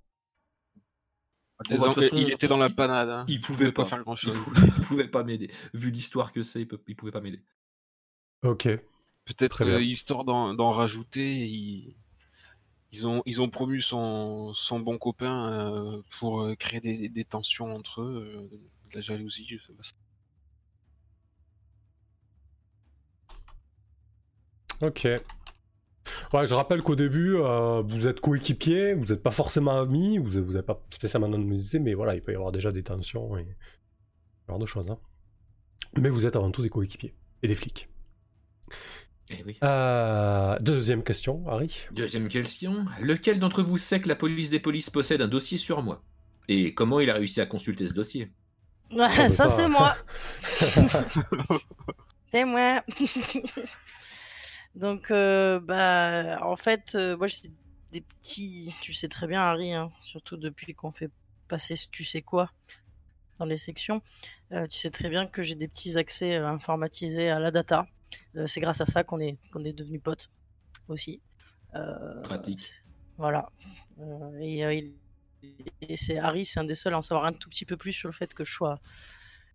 [1.69, 3.09] il était dans la panade.
[3.09, 3.25] Hein.
[3.27, 4.37] Il pouvait pas, faire grand chose.
[4.77, 5.51] Il pouvait pas m'aider.
[5.75, 7.43] Vu l'histoire que c'est, il, pouvait pas m'aider.
[8.43, 8.67] Ok.
[9.25, 11.95] Peut-être euh, histoire d'en rajouter,
[13.25, 18.49] ils, ont, promu son, bon copain euh, pour créer des, tensions entre eux,
[18.89, 19.83] de la jalousie, je sais pas.
[24.81, 25.07] Ok.
[26.33, 30.41] Ouais, je rappelle qu'au début, euh, vous êtes coéquipiers, vous n'êtes pas forcément amis, vous
[30.41, 33.47] n'avez pas spécialement anonymisé, mais voilà, il peut y avoir déjà des tensions et
[34.41, 34.89] ce genre de choses.
[34.89, 34.99] Hein.
[35.95, 37.89] Mais vous êtes avant tout des coéquipiers et des flics.
[39.29, 39.57] Eh oui.
[39.63, 41.85] Euh, deuxième question, Harry.
[41.91, 42.85] Deuxième question.
[43.01, 46.01] Lequel d'entre vous sait que la police des polices possède un dossier sur moi?
[46.47, 48.31] Et comment il a réussi à consulter ce dossier?
[48.95, 49.95] Ça, ça c'est moi.
[52.31, 52.83] c'est moi.
[54.75, 57.49] Donc, euh, bah, en fait, euh, moi, j'ai
[57.91, 58.73] des petits.
[58.81, 61.09] Tu sais très bien, Harry, hein, surtout depuis qu'on fait
[61.47, 62.51] passer tu sais quoi
[63.39, 64.01] dans les sections.
[64.51, 67.87] Euh, tu sais très bien que j'ai des petits accès informatisés à la data.
[68.45, 70.29] C'est grâce à ça qu'on est, qu'on est devenus potes
[70.87, 71.21] aussi.
[72.23, 72.71] Pratique.
[73.17, 73.49] Voilà.
[74.39, 74.93] et,
[75.95, 78.07] c'est Harry, c'est un des seuls à en savoir un tout petit peu plus sur
[78.07, 78.79] le fait que je sois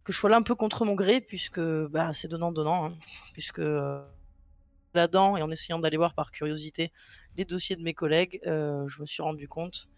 [0.04, 2.94] que je sois là un peu contre mon gré, puisque bah, c'est donnant-donnant, hein,
[3.34, 3.62] puisque
[4.94, 6.92] là-dedans et en essayant d'aller voir par curiosité
[7.36, 9.88] les dossiers de mes collègues, euh, je me suis rendu compte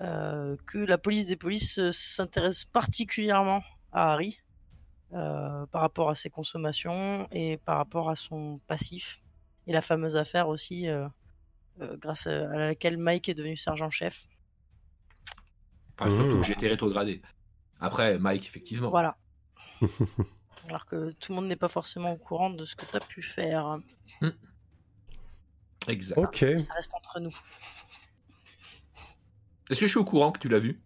[0.00, 3.62] euh, que la police des polices euh, s'intéresse particulièrement
[3.92, 4.40] à Harry
[5.14, 9.20] par rapport à ses consommations et par rapport à son passif
[9.66, 10.86] et la fameuse affaire aussi
[11.78, 14.26] grâce à laquelle Mike est devenu sergent-chef.
[16.10, 17.22] surtout que j'ai été rétrogradé.
[17.80, 18.90] Après, Mike, effectivement.
[18.90, 19.16] Voilà.
[20.68, 23.00] Alors que tout le monde n'est pas forcément au courant de ce que tu as
[23.00, 23.78] pu faire.
[24.20, 24.30] Hmm.
[25.88, 26.18] Exact.
[26.18, 26.44] Ok.
[26.58, 27.36] Ça reste entre nous.
[29.70, 30.82] Est-ce que je suis au courant que tu l'as vu?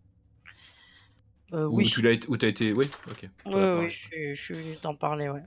[1.53, 1.85] Euh, Oui.
[1.85, 2.49] Ou tu l'as été...
[2.49, 2.73] été.
[2.73, 3.29] Oui, ok.
[3.47, 5.43] Oui, oui, je suis, venu t'en parler, ouais.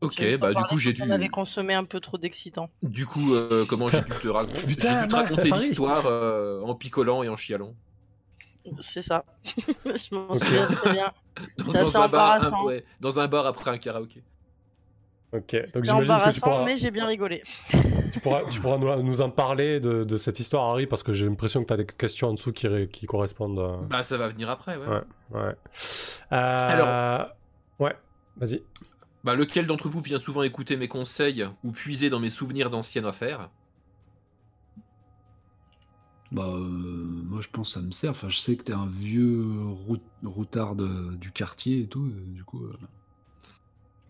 [0.00, 1.02] Ok, bah du coup j'ai dû.
[1.02, 2.70] On avait consommé un peu trop d'excitant.
[2.84, 6.76] Du coup, euh, comment j'ai dû te, raconter j'ai dû te raconter l'histoire euh, en
[6.76, 7.74] picolant et en chialant.
[8.78, 9.24] C'est ça.
[9.84, 11.12] je m'en souviens très bien.
[11.58, 12.68] C'était assez embarrassant.
[13.00, 14.22] Dans un bar après un karaoké.
[15.32, 16.64] Ok, donc j'imagine que tu pourras...
[16.64, 17.42] mais j'ai bien rigolé.
[18.12, 21.26] Tu pourras, tu pourras nous, en parler de, de, cette histoire, Harry, parce que j'ai
[21.26, 23.58] l'impression que tu as des questions en dessous qui, qui correspondent.
[23.58, 23.86] À...
[23.88, 24.86] Bah, ça va venir après, ouais.
[24.86, 25.56] Ouais, ouais.
[26.32, 26.56] Euh...
[26.60, 27.28] Alors.
[27.78, 27.96] Ouais,
[28.36, 28.62] vas-y.
[29.24, 33.06] Bah, lequel d'entre vous vient souvent écouter mes conseils ou puiser dans mes souvenirs d'anciennes
[33.06, 33.50] affaires?
[36.30, 38.10] Bah, euh, moi je pense que ça me sert.
[38.10, 39.44] Enfin, je sais que t'es un vieux
[40.24, 42.64] routard du quartier et tout, du coup.
[42.64, 42.76] Euh.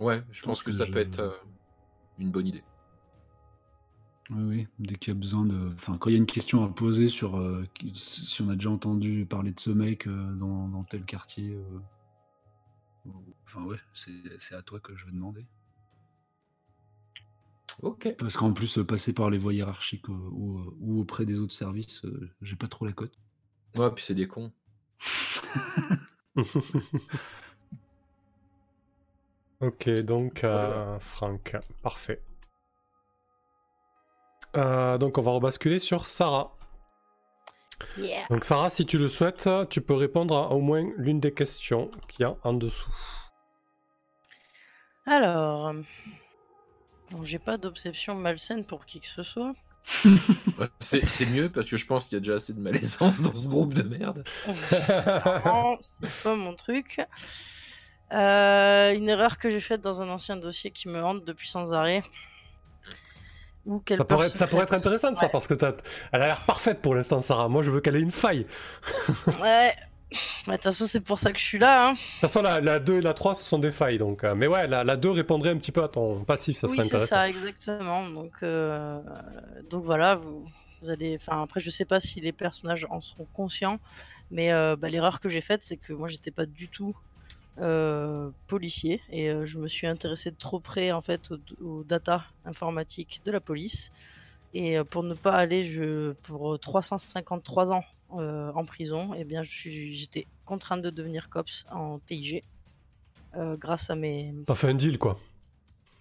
[0.01, 1.43] Ouais, je pense que, ça peut être.
[2.19, 2.63] une bonne idée.
[4.31, 5.73] Oui, oui, dès qu'il y a besoin de.
[5.75, 8.69] Enfin, quand il y a une question à poser sur euh, si on a déjà
[8.71, 11.55] entendu parler de ce mec euh, dans, tel quartier.
[11.55, 11.81] Euh,
[13.47, 15.47] enfin, ouais, c'est à toi que je vais demander.
[17.83, 18.15] Ok.
[18.19, 22.03] Parce qu'en plus, passer par les voies hiérarchiques ou, ou auprès des autres services,
[22.43, 23.19] j'ai pas trop la cote.
[23.77, 24.53] Ouais, puis c'est des cons.
[29.61, 30.45] ok, donc
[31.01, 32.21] Franck, parfait.
[34.57, 36.55] Euh, donc on va rebasculer sur Sarah.
[38.31, 41.91] Donc Sarah, si tu le souhaites, tu peux répondre à au moins l'une des questions
[42.09, 42.93] qu'il y a en dessous.
[45.07, 45.73] Alors,
[47.23, 49.55] j'ai pas d'obsession malsaine pour qui que ce soit.
[50.81, 53.49] c'est mieux parce que je pense qu'il y a déjà assez de malaisance dans ce
[53.49, 54.25] groupe de merde.
[55.81, 57.01] c'est pas mon truc.
[58.13, 61.73] Euh, une erreur que j'ai faite dans un ancien dossier qui me hante depuis sans
[61.73, 62.03] arrêt
[63.97, 65.55] ça, pourrait être, ça pourrait être intéressant ça, parce que
[66.13, 67.49] elle a l'air parfaite pour l'instant, Sarah.
[67.49, 68.47] Moi, je veux qu'elle ait une faille.
[69.43, 69.75] ouais.
[70.11, 71.89] De toute façon, c'est pour ça que je suis là.
[71.89, 71.93] Hein.
[71.93, 73.99] De toute façon, la, 2 et la 3, ce sont des failles.
[73.99, 76.67] Donc, euh, mais ouais, la, la, 2 répondrait un petit peu à ton passif, ça
[76.67, 77.07] serait intéressant.
[77.07, 78.09] c'est ça, exactement.
[78.09, 79.01] Donc, euh,
[79.69, 80.47] donc voilà, vous,
[80.81, 81.17] vous, allez.
[81.17, 83.79] Enfin, après, je sais pas si les personnages en seront conscients,
[84.31, 86.97] mais euh, bah, l'erreur que j'ai faite, c'est que moi, j'étais pas du tout
[87.61, 92.25] euh, policier et euh, je me suis intéressé de trop près en fait aux, data
[92.45, 93.91] informatiques de la police.
[94.55, 99.43] Et euh, pour ne pas aller je, pour 353 ans en prison et eh bien
[99.43, 102.43] j'étais contrainte de devenir cops en TIG
[103.35, 105.19] grâce à mes t'as fait un deal quoi.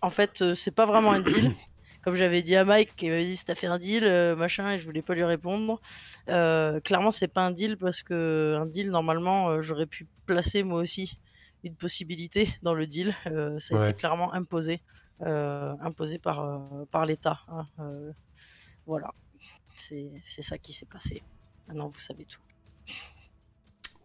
[0.02, 1.52] En fait c'est pas vraiment un deal.
[2.04, 4.06] Comme j'avais dit à Mike qui m'avait dit si t'as fait un deal
[4.38, 5.82] machin et je voulais pas lui répondre.
[6.28, 11.18] Clairement c'est pas un deal parce que un deal normalement j'aurais pu placer moi aussi
[11.64, 13.16] une possibilité dans le deal.
[13.28, 14.82] Euh, ça a été clairement imposé,
[15.22, 17.40] euh, imposé par, euh, par l'État.
[17.48, 17.68] Hein,
[18.86, 19.14] voilà,
[19.76, 21.24] c'est ça qui s'est passé.
[21.68, 22.42] Maintenant, vous savez tout.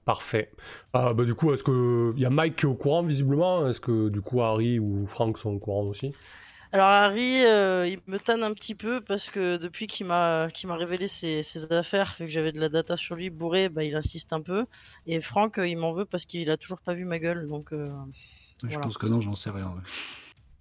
[0.05, 0.51] Parfait.
[0.93, 3.69] Ah, bah, du coup, est-ce qu'il y a Mike qui est au courant visiblement?
[3.69, 6.13] Est-ce que du coup Harry ou Frank sont au courant aussi?
[6.73, 10.77] Alors Harry, euh, il me tanne un petit peu parce que depuis qu'il m'a m'a
[10.77, 14.33] révélé ses, affaires, vu que j'avais de la data sur lui bourré, bah, il insiste
[14.33, 14.65] un peu.
[15.07, 17.75] Et Franck, euh, il m'en veut parce qu'il a toujours pas vu ma gueule, donc.
[17.75, 17.91] Euh,
[18.67, 19.75] je pense que non, j'en sais rien.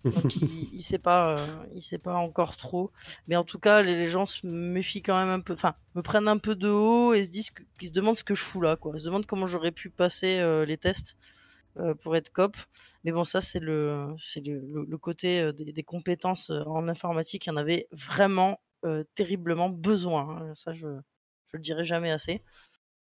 [0.04, 1.36] il, il, sait pas,
[1.76, 2.92] il sait pas encore trop.
[3.30, 6.28] Mais en tout cas, les, gens se méfient quand même un peu, enfin, me prennent
[6.28, 8.76] un peu de haut et se disent, qu'ils se demandent ce que je fous là,
[8.76, 8.92] quoi.
[8.96, 11.16] Ils se demandent comment j'aurais pu passer les tests.
[11.78, 12.58] Euh, pour être cop.
[13.04, 17.46] Mais bon, ça, c'est le, c'est le, côté euh, des, compétences euh, en informatique.
[17.46, 18.60] Il y en avait vraiment
[19.14, 20.42] terriblement besoin.
[20.42, 20.56] Hein.
[20.56, 20.88] Ça, je,
[21.46, 22.42] je le dirai jamais assez.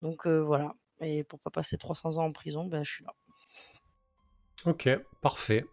[0.00, 0.74] Donc voilà.
[1.02, 3.12] Et pour pas passer 300 ans en prison, ben, je suis là.
[4.64, 4.88] Ok,
[5.20, 5.66] parfait.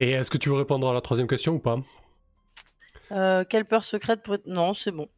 [0.00, 1.78] Et est-ce que tu veux répondre à la troisième question ou pas?
[3.44, 4.46] Quelle peur secrète pour être...
[4.46, 5.08] Non, c'est bon.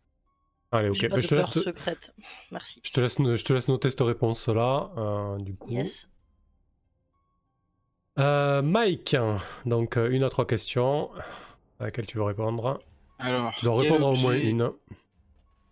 [0.71, 1.01] Allez, ok.
[1.09, 1.65] Pas ben, je te peur laisse...
[1.65, 2.15] secrète.
[2.51, 2.83] Merci.
[2.85, 5.39] Je te laisse, je te laisse noter cette réponse là.
[5.41, 5.71] du coup.
[5.71, 6.11] Yes.
[8.19, 9.17] Euh, Mike,
[9.65, 11.11] donc euh, une à trois questions
[11.79, 12.81] à laquelle tu veux répondre.
[13.19, 14.71] Alors, tu dois répondre au moins une.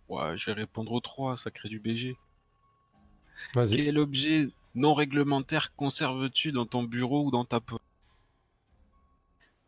[0.07, 2.15] Ouais, je vais répondre aux trois, ça crée du BG.
[3.53, 3.85] Vas-y.
[3.85, 7.79] Quel objet non réglementaire conserves-tu dans ton bureau ou dans ta poche?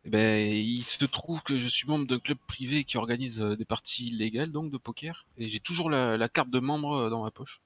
[0.04, 3.56] Eh ben, il se trouve que je suis membre d'un club privé qui organise euh,
[3.56, 7.22] des parties illégales donc de poker et j'ai toujours la, la, carte de membre dans
[7.22, 7.62] ma poche.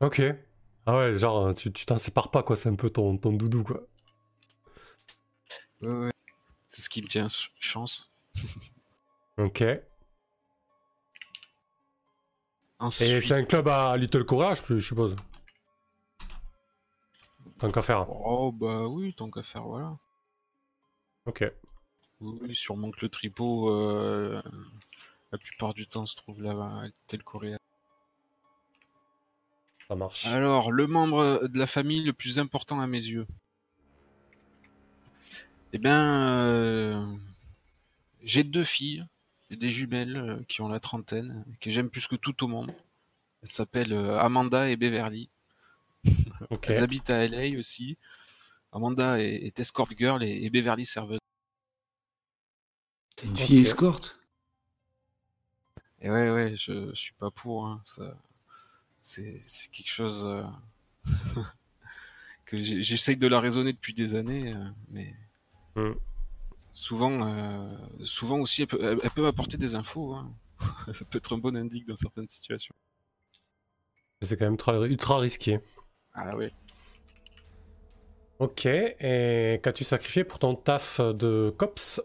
[0.00, 0.22] Ok.
[0.86, 2.56] Ah ouais, genre, tu t'en sépares pas, quoi.
[2.56, 3.86] C'est un peu ton, ton doudou, quoi.
[5.80, 6.12] Ouais, ouais.
[6.66, 7.26] C'est ce qui me tient
[7.60, 8.10] chance.
[9.38, 9.62] ok.
[13.00, 15.16] Et c'est un club à Little Courage, je suppose.
[17.58, 18.06] Tant qu'à faire.
[18.10, 19.96] Oh, bah oui, tant qu'à faire, voilà.
[21.24, 21.50] Ok.
[22.20, 24.42] Oui, sûrement que le tripot, euh,
[25.32, 27.58] la plupart du temps, se trouve là-bas, à Little Courage.
[29.88, 30.26] Ça marche.
[30.26, 33.26] Alors, le membre de la famille le plus important à mes yeux.
[35.72, 37.16] Eh bien, euh,
[38.22, 39.04] j'ai deux filles,
[39.50, 42.72] des jumelles euh, qui ont la trentaine, que j'aime plus que tout au monde.
[43.42, 45.30] Elles s'appellent euh, Amanda et Beverly.
[46.62, 47.98] Elles habitent à LA aussi.
[48.72, 51.18] Amanda est, escort girl et, Beverly serveuse.
[53.16, 54.18] T'es une fille escorte?
[56.00, 57.66] Et ouais, ouais, je, je suis pas pour.
[57.66, 58.16] Hein, ça
[59.04, 60.42] c'est quelque chose euh,
[62.46, 65.14] que j'essaye de la raisonner depuis des années, euh, mais
[65.76, 65.92] mm.
[66.72, 70.14] souvent, euh, souvent aussi, elle peut, apporter des infos.
[70.14, 70.32] Hein.
[70.94, 72.74] Ça peut être un bon indique dans certaines situations.
[74.22, 74.56] C'est quand même
[74.90, 75.60] ultra, risqué.
[76.14, 76.50] Ah oui.
[78.38, 82.00] Ok, et qu'as-tu sacrifié pour ton taf de COPS?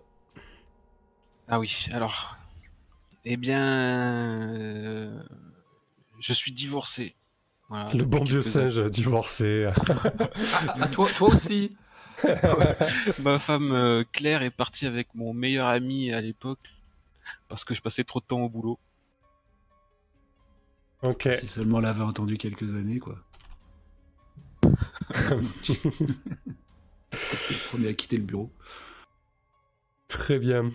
[1.47, 2.35] Ah oui, alors.
[3.23, 5.23] Eh bien.
[6.19, 7.15] Je suis divorcé.
[7.71, 9.69] le bon vieux singe divorcé.
[10.67, 11.71] Ah, toi, toi aussi
[13.23, 16.69] Ma femme Claire est partie avec mon meilleur ami à l'époque
[17.47, 18.79] parce que je passais trop de temps au boulot.
[21.01, 21.29] Ok.
[21.39, 23.15] Si seulement l'avait entendu quelques années, quoi.
[24.63, 25.41] le
[27.69, 28.51] premier à quitter le bureau.
[30.07, 30.71] Très bien.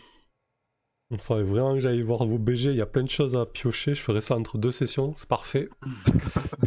[1.11, 2.71] Il faudrait vraiment que j'aille voir vos BG.
[2.71, 3.95] Il y a plein de choses à piocher.
[3.95, 5.13] Je ferai ça entre deux sessions.
[5.15, 5.69] C'est parfait.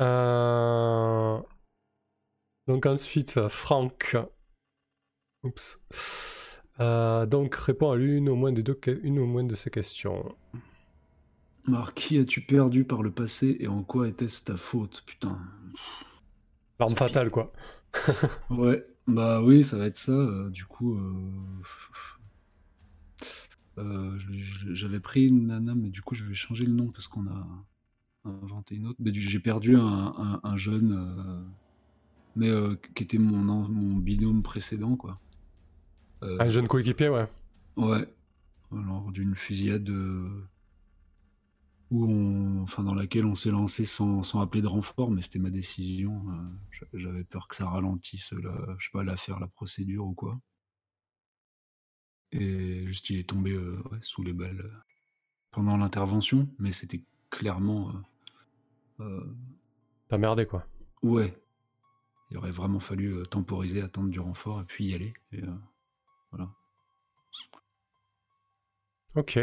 [0.00, 1.38] Euh,
[2.66, 4.16] donc ensuite, Franck.
[5.44, 5.78] Oups.
[6.80, 10.34] Euh, donc réponds à l'une au moins de deux, une au moins de ces questions.
[11.68, 15.02] Alors, qui as-tu perdu par le passé et en quoi était-ce ta faute?
[15.06, 15.38] Putain.
[16.78, 17.52] L'arme fatale, quoi.
[18.50, 20.12] ouais, bah oui, ça va être ça.
[20.12, 21.62] Euh, du coup, euh,
[23.76, 27.46] j'avais pris une nana, mais du coup, je vais changer le nom parce qu'on a
[28.24, 28.98] inventé une autre.
[29.04, 31.46] J'ai perdu un, jeune,
[32.36, 32.50] mais
[32.94, 33.38] qui était mon,
[33.68, 35.20] mon binôme précédent, quoi.
[36.24, 37.28] Euh, un jeune coéquipier, ouais.
[37.76, 38.08] Ouais.
[38.70, 40.48] Lors d'une fusillade euh,
[41.90, 45.38] où on, enfin, dans laquelle on s'est lancé sans, sans, appeler de renfort, mais c'était
[45.38, 46.24] ma décision.
[46.30, 50.40] Euh, j'avais peur que ça ralentisse, la, je sais pas, l'affaire, la procédure ou quoi.
[52.34, 53.58] Et juste, il est tombé
[54.02, 54.70] sous les balles
[55.50, 57.92] pendant l'intervention, mais c'était clairement.
[60.08, 60.66] T'as merdé, quoi.
[61.02, 61.40] Ouais.
[62.30, 65.14] Il aurait vraiment fallu temporiser, attendre du renfort et puis y aller.
[65.32, 65.42] Et,
[69.14, 69.38] Ok.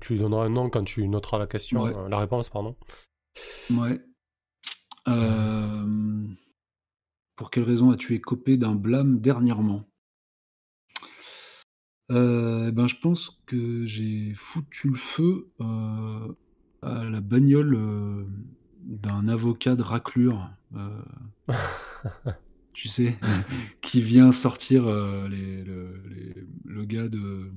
[0.00, 2.76] tu lui donneras un nom quand tu noteras la question, euh, la réponse, pardon.
[3.70, 4.04] Ouais.
[5.08, 6.26] Euh,
[7.36, 9.84] pour quelle raison as-tu écopé d'un blâme dernièrement?
[12.10, 15.48] Euh, ben, Je pense que j'ai foutu le feu
[16.82, 18.26] à la bagnole
[18.84, 20.50] d'un avocat de raclure.
[22.74, 23.16] tu sais,
[23.80, 27.50] qui vient sortir euh, le, gars de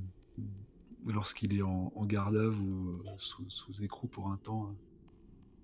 [1.06, 4.74] lorsqu'il est en, garde à ou euh, sous, écrou pour un temps.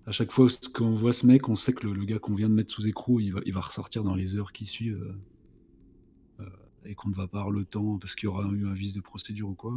[0.06, 2.54] À chaque fois qu'on voit ce mec, on sait que le, gars qu'on vient de
[2.54, 5.16] mettre sous écrou, il va, il va ressortir dans les heures qui suivent euh,
[6.84, 8.92] et qu'on ne va pas avoir le temps parce qu'il y aura eu un vice
[8.92, 9.74] de procédure ou quoi.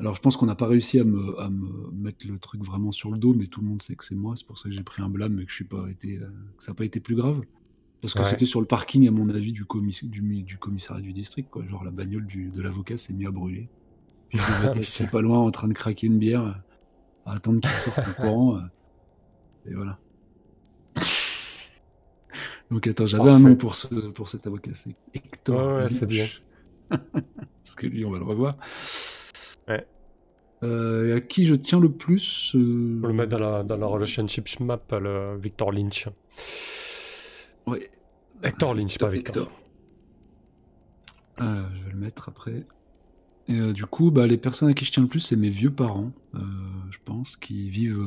[0.00, 2.92] alors je pense qu'on n'a pas réussi à me, à me, mettre le truc vraiment
[2.92, 4.34] sur le dos, mais tout le monde sait que c'est moi.
[4.36, 6.18] C'est pour ça que j'ai pris un blâme, mais que je suis pas été,
[6.56, 7.40] que ça n'a pas été plus grave.
[8.00, 9.66] Parce que c'était sur le parking, à mon avis, du,
[10.42, 11.50] du, commissariat du district.
[11.50, 11.66] Quoi.
[11.66, 13.68] Genre la bagnole de l'avocat s'est mise à brûler.
[14.28, 14.38] Puis
[14.76, 16.62] je suis pas loin en train de craquer une bière,
[17.24, 18.56] à attendre qu'il sorte en courant.
[18.58, 18.60] Euh,
[19.66, 19.98] et voilà.
[22.70, 25.76] Donc attends, j'avais un nom pour, ce, pour cet avocat, c'est Hector.
[25.76, 26.26] Ouais, c'est bien.
[26.88, 28.54] Parce que lui, on va le revoir.
[29.68, 29.86] Ouais.
[30.62, 33.00] Euh, et à qui je tiens le plus euh...
[33.02, 36.08] On le mettre dans la, dans la relationship map, le Victor Lynch.
[37.66, 37.90] Ouais.
[38.42, 39.50] Hector Lynch, pas Victor.
[41.40, 42.64] Euh, je vais le mettre après.
[43.48, 45.50] Et euh, du coup, bah, les personnes à qui je tiens le plus, c'est mes
[45.50, 48.02] vieux parents, je pense, qui vivent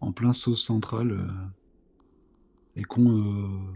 [0.00, 1.18] en plein sauce centrale
[2.76, 3.74] et qu'on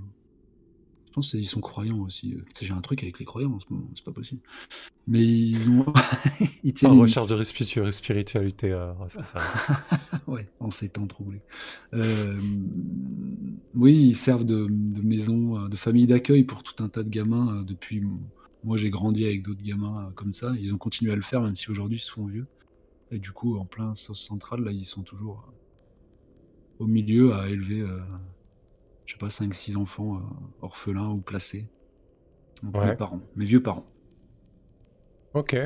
[1.08, 2.36] je pense qu'ils sont croyants aussi.
[2.60, 4.42] J'ai un truc avec les croyants en ce moment, c'est pas possible.
[5.06, 5.86] Mais ils ont.
[6.64, 7.42] ils en recherche de
[7.92, 9.40] spiritualité, euh, ça.
[10.26, 11.40] ouais, en ces temps troublés.
[11.94, 12.38] Euh,
[13.74, 14.66] oui, ils servent de,
[15.02, 17.60] maison, de famille d'accueil pour tout un tas de gamins.
[17.60, 18.02] Euh, depuis.
[18.64, 20.52] Moi, j'ai grandi avec d'autres gamins comme ça.
[20.60, 22.46] Ils ont continué à le faire, même si aujourd'hui ils se font vieux.
[23.10, 25.50] Et du coup, en plein sauce centrale, là, ils sont toujours
[26.80, 27.86] au milieu à élever
[29.08, 30.20] je sais pas, 5-6 enfants euh,
[30.60, 31.66] orphelins ou placés.
[32.62, 33.86] mes parents, mes vieux parents.
[35.32, 35.56] Ok.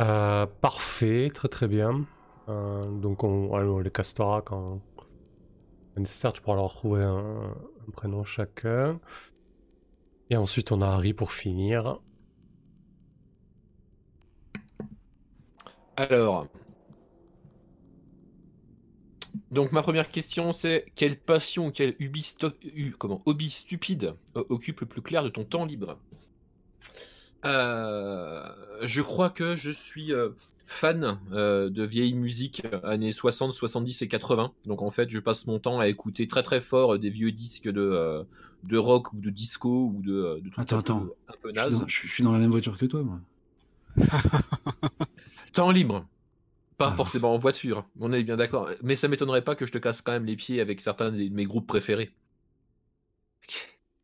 [0.00, 2.04] Euh, parfait, très très bien.
[2.50, 4.82] Euh, donc on, les castera quand
[5.96, 7.54] nécessaire, tu pourras leur trouver un,
[7.88, 9.00] un, prénom chacun.
[10.28, 12.00] Et ensuite on a Harry pour finir.
[15.96, 16.48] Alors,
[19.50, 22.34] donc ma première question c'est quelle passion, quel hobby,
[22.98, 25.98] comment, hobby stupide occupe le plus clair de ton temps libre?
[27.44, 28.48] Euh,
[28.82, 30.30] Je crois que je suis euh,
[30.66, 34.52] fan euh, de vieilles musiques années 60, 70 et 80.
[34.66, 37.68] Donc en fait je passe mon temps à écouter très très fort des vieux disques
[37.68, 38.24] de,
[38.62, 41.06] de rock ou de disco ou de, de attends, attends.
[41.28, 41.84] un peu naze.
[41.86, 43.20] Je suis, dans, la même voiture que toi moi.
[45.52, 46.06] temps libre.
[46.76, 46.96] Pas ah.
[46.96, 48.70] forcément en voiture, on est bien d'accord.
[48.82, 51.28] Mais ça m'étonnerait pas que je te casse quand même les pieds avec certains de
[51.28, 52.12] mes groupes préférés.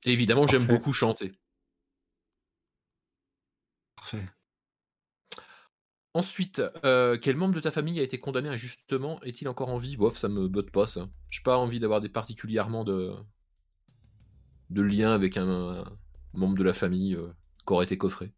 [0.04, 1.32] évidemment, j'aime beaucoup chanter.
[3.96, 4.24] Parfait.
[6.12, 9.20] Ensuite, euh, quel membre de ta famille a été condamné injustement?
[9.22, 9.96] Est-il encore en vie?
[9.96, 11.08] Bof, ça me botte pas ça.
[11.28, 13.14] J'ai pas envie d'avoir des particulièrement de
[14.70, 15.84] de lien avec un,
[16.32, 17.28] membre de la famille euh,
[17.66, 18.32] qui aurait été coffré.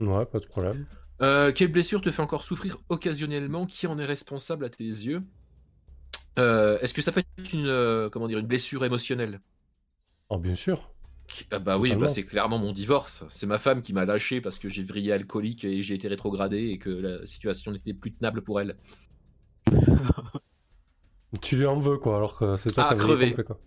[0.00, 0.86] Ouais, pas de problème.
[1.22, 3.66] Euh, quelle blessure te fait encore souffrir occasionnellement?
[3.66, 5.22] Qui en est responsable à tes yeux?
[6.36, 9.40] Est-ce que ça peut être une comment dire une blessure émotionnelle?
[10.30, 10.90] Oh, bien sûr.
[11.50, 13.24] Ah bah oui, bah c'est clairement mon divorce.
[13.28, 16.68] C'est ma femme qui m'a lâché parce que j'ai vrillé alcoolique et j'ai été rétrogradé
[16.68, 18.76] et que la situation n'était plus tenable pour elle.
[21.40, 23.28] tu lui en veux quoi, alors que c'est toi ah, qui crevé.
[23.30, 23.60] Complet, quoi.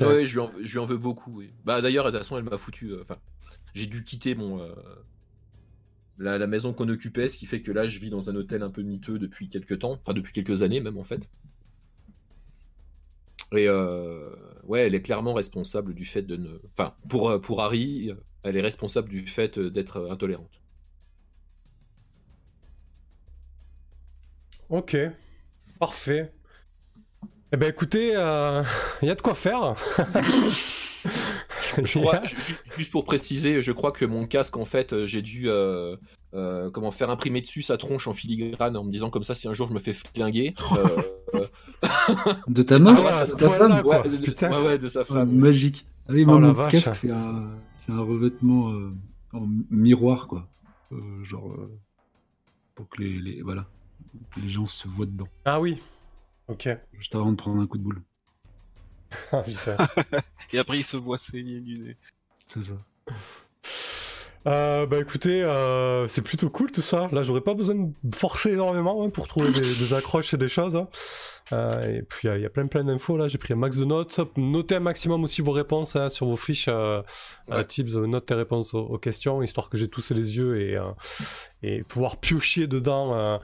[0.00, 1.42] Ouais, je lui, en, je lui en veux beaucoup.
[1.64, 2.90] Bah d'ailleurs, de toute façon, elle m'a foutu.
[2.90, 3.16] Euh, enfin,
[3.72, 4.74] j'ai dû quitter mon euh,
[6.18, 8.62] la, la, maison qu'on occupait, ce qui fait que là, je vis dans un hôtel
[8.62, 11.28] un peu miteux depuis quelques temps, enfin depuis quelques années même en fait.
[13.52, 14.34] Et euh,
[14.64, 16.58] ouais, elle est clairement responsable du fait de ne.
[16.72, 18.12] Enfin, pour, euh, pour Harry,
[18.42, 20.60] elle est responsable du fait d'être intolérante.
[24.68, 24.96] Ok,
[25.78, 26.32] parfait.
[27.52, 28.64] Eh ben écoutez, il euh,
[29.02, 29.76] y a de quoi faire.
[31.84, 32.22] je crois,
[32.76, 35.48] juste pour préciser, je crois que mon casque, en fait, j'ai dû
[36.36, 39.48] euh, comment faire imprimer dessus sa tronche en filigrane en me disant comme ça si
[39.48, 40.54] un jour je me fais flinguer.
[41.34, 41.44] Euh,
[42.46, 45.30] de ta main ah, de ta femme ouais, de, sa femme.
[45.32, 45.86] magique.
[46.08, 47.50] Ah oui, oh, mon casque, c'est un,
[47.88, 48.90] un, revêtement euh,
[49.32, 50.48] en miroir, quoi.
[51.24, 51.54] genre,
[52.74, 53.66] pour que les, les, voilà,
[54.40, 55.28] les gens se voient dedans.
[55.44, 55.76] Ah oui,
[56.48, 56.68] ok.
[56.94, 58.00] Juste avant de prendre un coup de boule.
[59.32, 59.42] Ah,
[60.52, 61.96] Et après, il se voit saigner du nez.
[62.48, 62.74] C'est ça.
[64.46, 67.08] Euh, bah écoutez, euh, c'est plutôt cool tout ça.
[67.10, 70.76] Là, j'aurais pas besoin de forcer énormément hein, pour trouver des, accroches et des choses.
[70.76, 70.88] Hein.
[71.52, 73.26] Euh, et puis il y, a plein plein d'infos là.
[73.26, 74.20] J'ai pris un max de notes.
[74.36, 76.68] Notez un maximum aussi vos réponses hein, sur vos fiches.
[76.68, 77.64] Ouais.
[77.64, 80.78] tips, note tes réponses aux, questions, histoire que j'ai tous les yeux et,
[81.64, 83.40] et pouvoir piocher dedans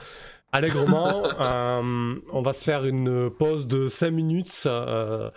[0.52, 1.22] allègrement.
[2.32, 4.48] on va se faire une pause de 5 minutes.
[4.48, 5.30] ça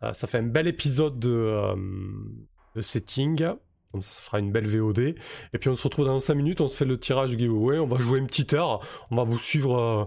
[0.00, 1.74] fait un bel épisode de,
[2.76, 3.54] de setting.
[3.92, 4.98] Comme ça, ça fera une belle VOD.
[4.98, 7.86] Et puis on se retrouve dans 5 minutes, on se fait le tirage giveaway, on
[7.86, 10.04] va jouer une petite heure, on va vous suivre euh,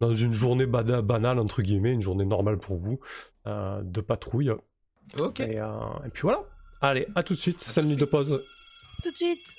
[0.00, 3.00] dans une journée banale, entre guillemets, une journée normale pour vous,
[3.46, 4.50] euh, de patrouille.
[5.20, 5.40] Ok.
[5.40, 5.68] Et, euh,
[6.06, 6.44] et, puis voilà.
[6.80, 8.42] Allez, à tout de suite, 5 minutes de pause.
[9.02, 9.58] Tout de suite.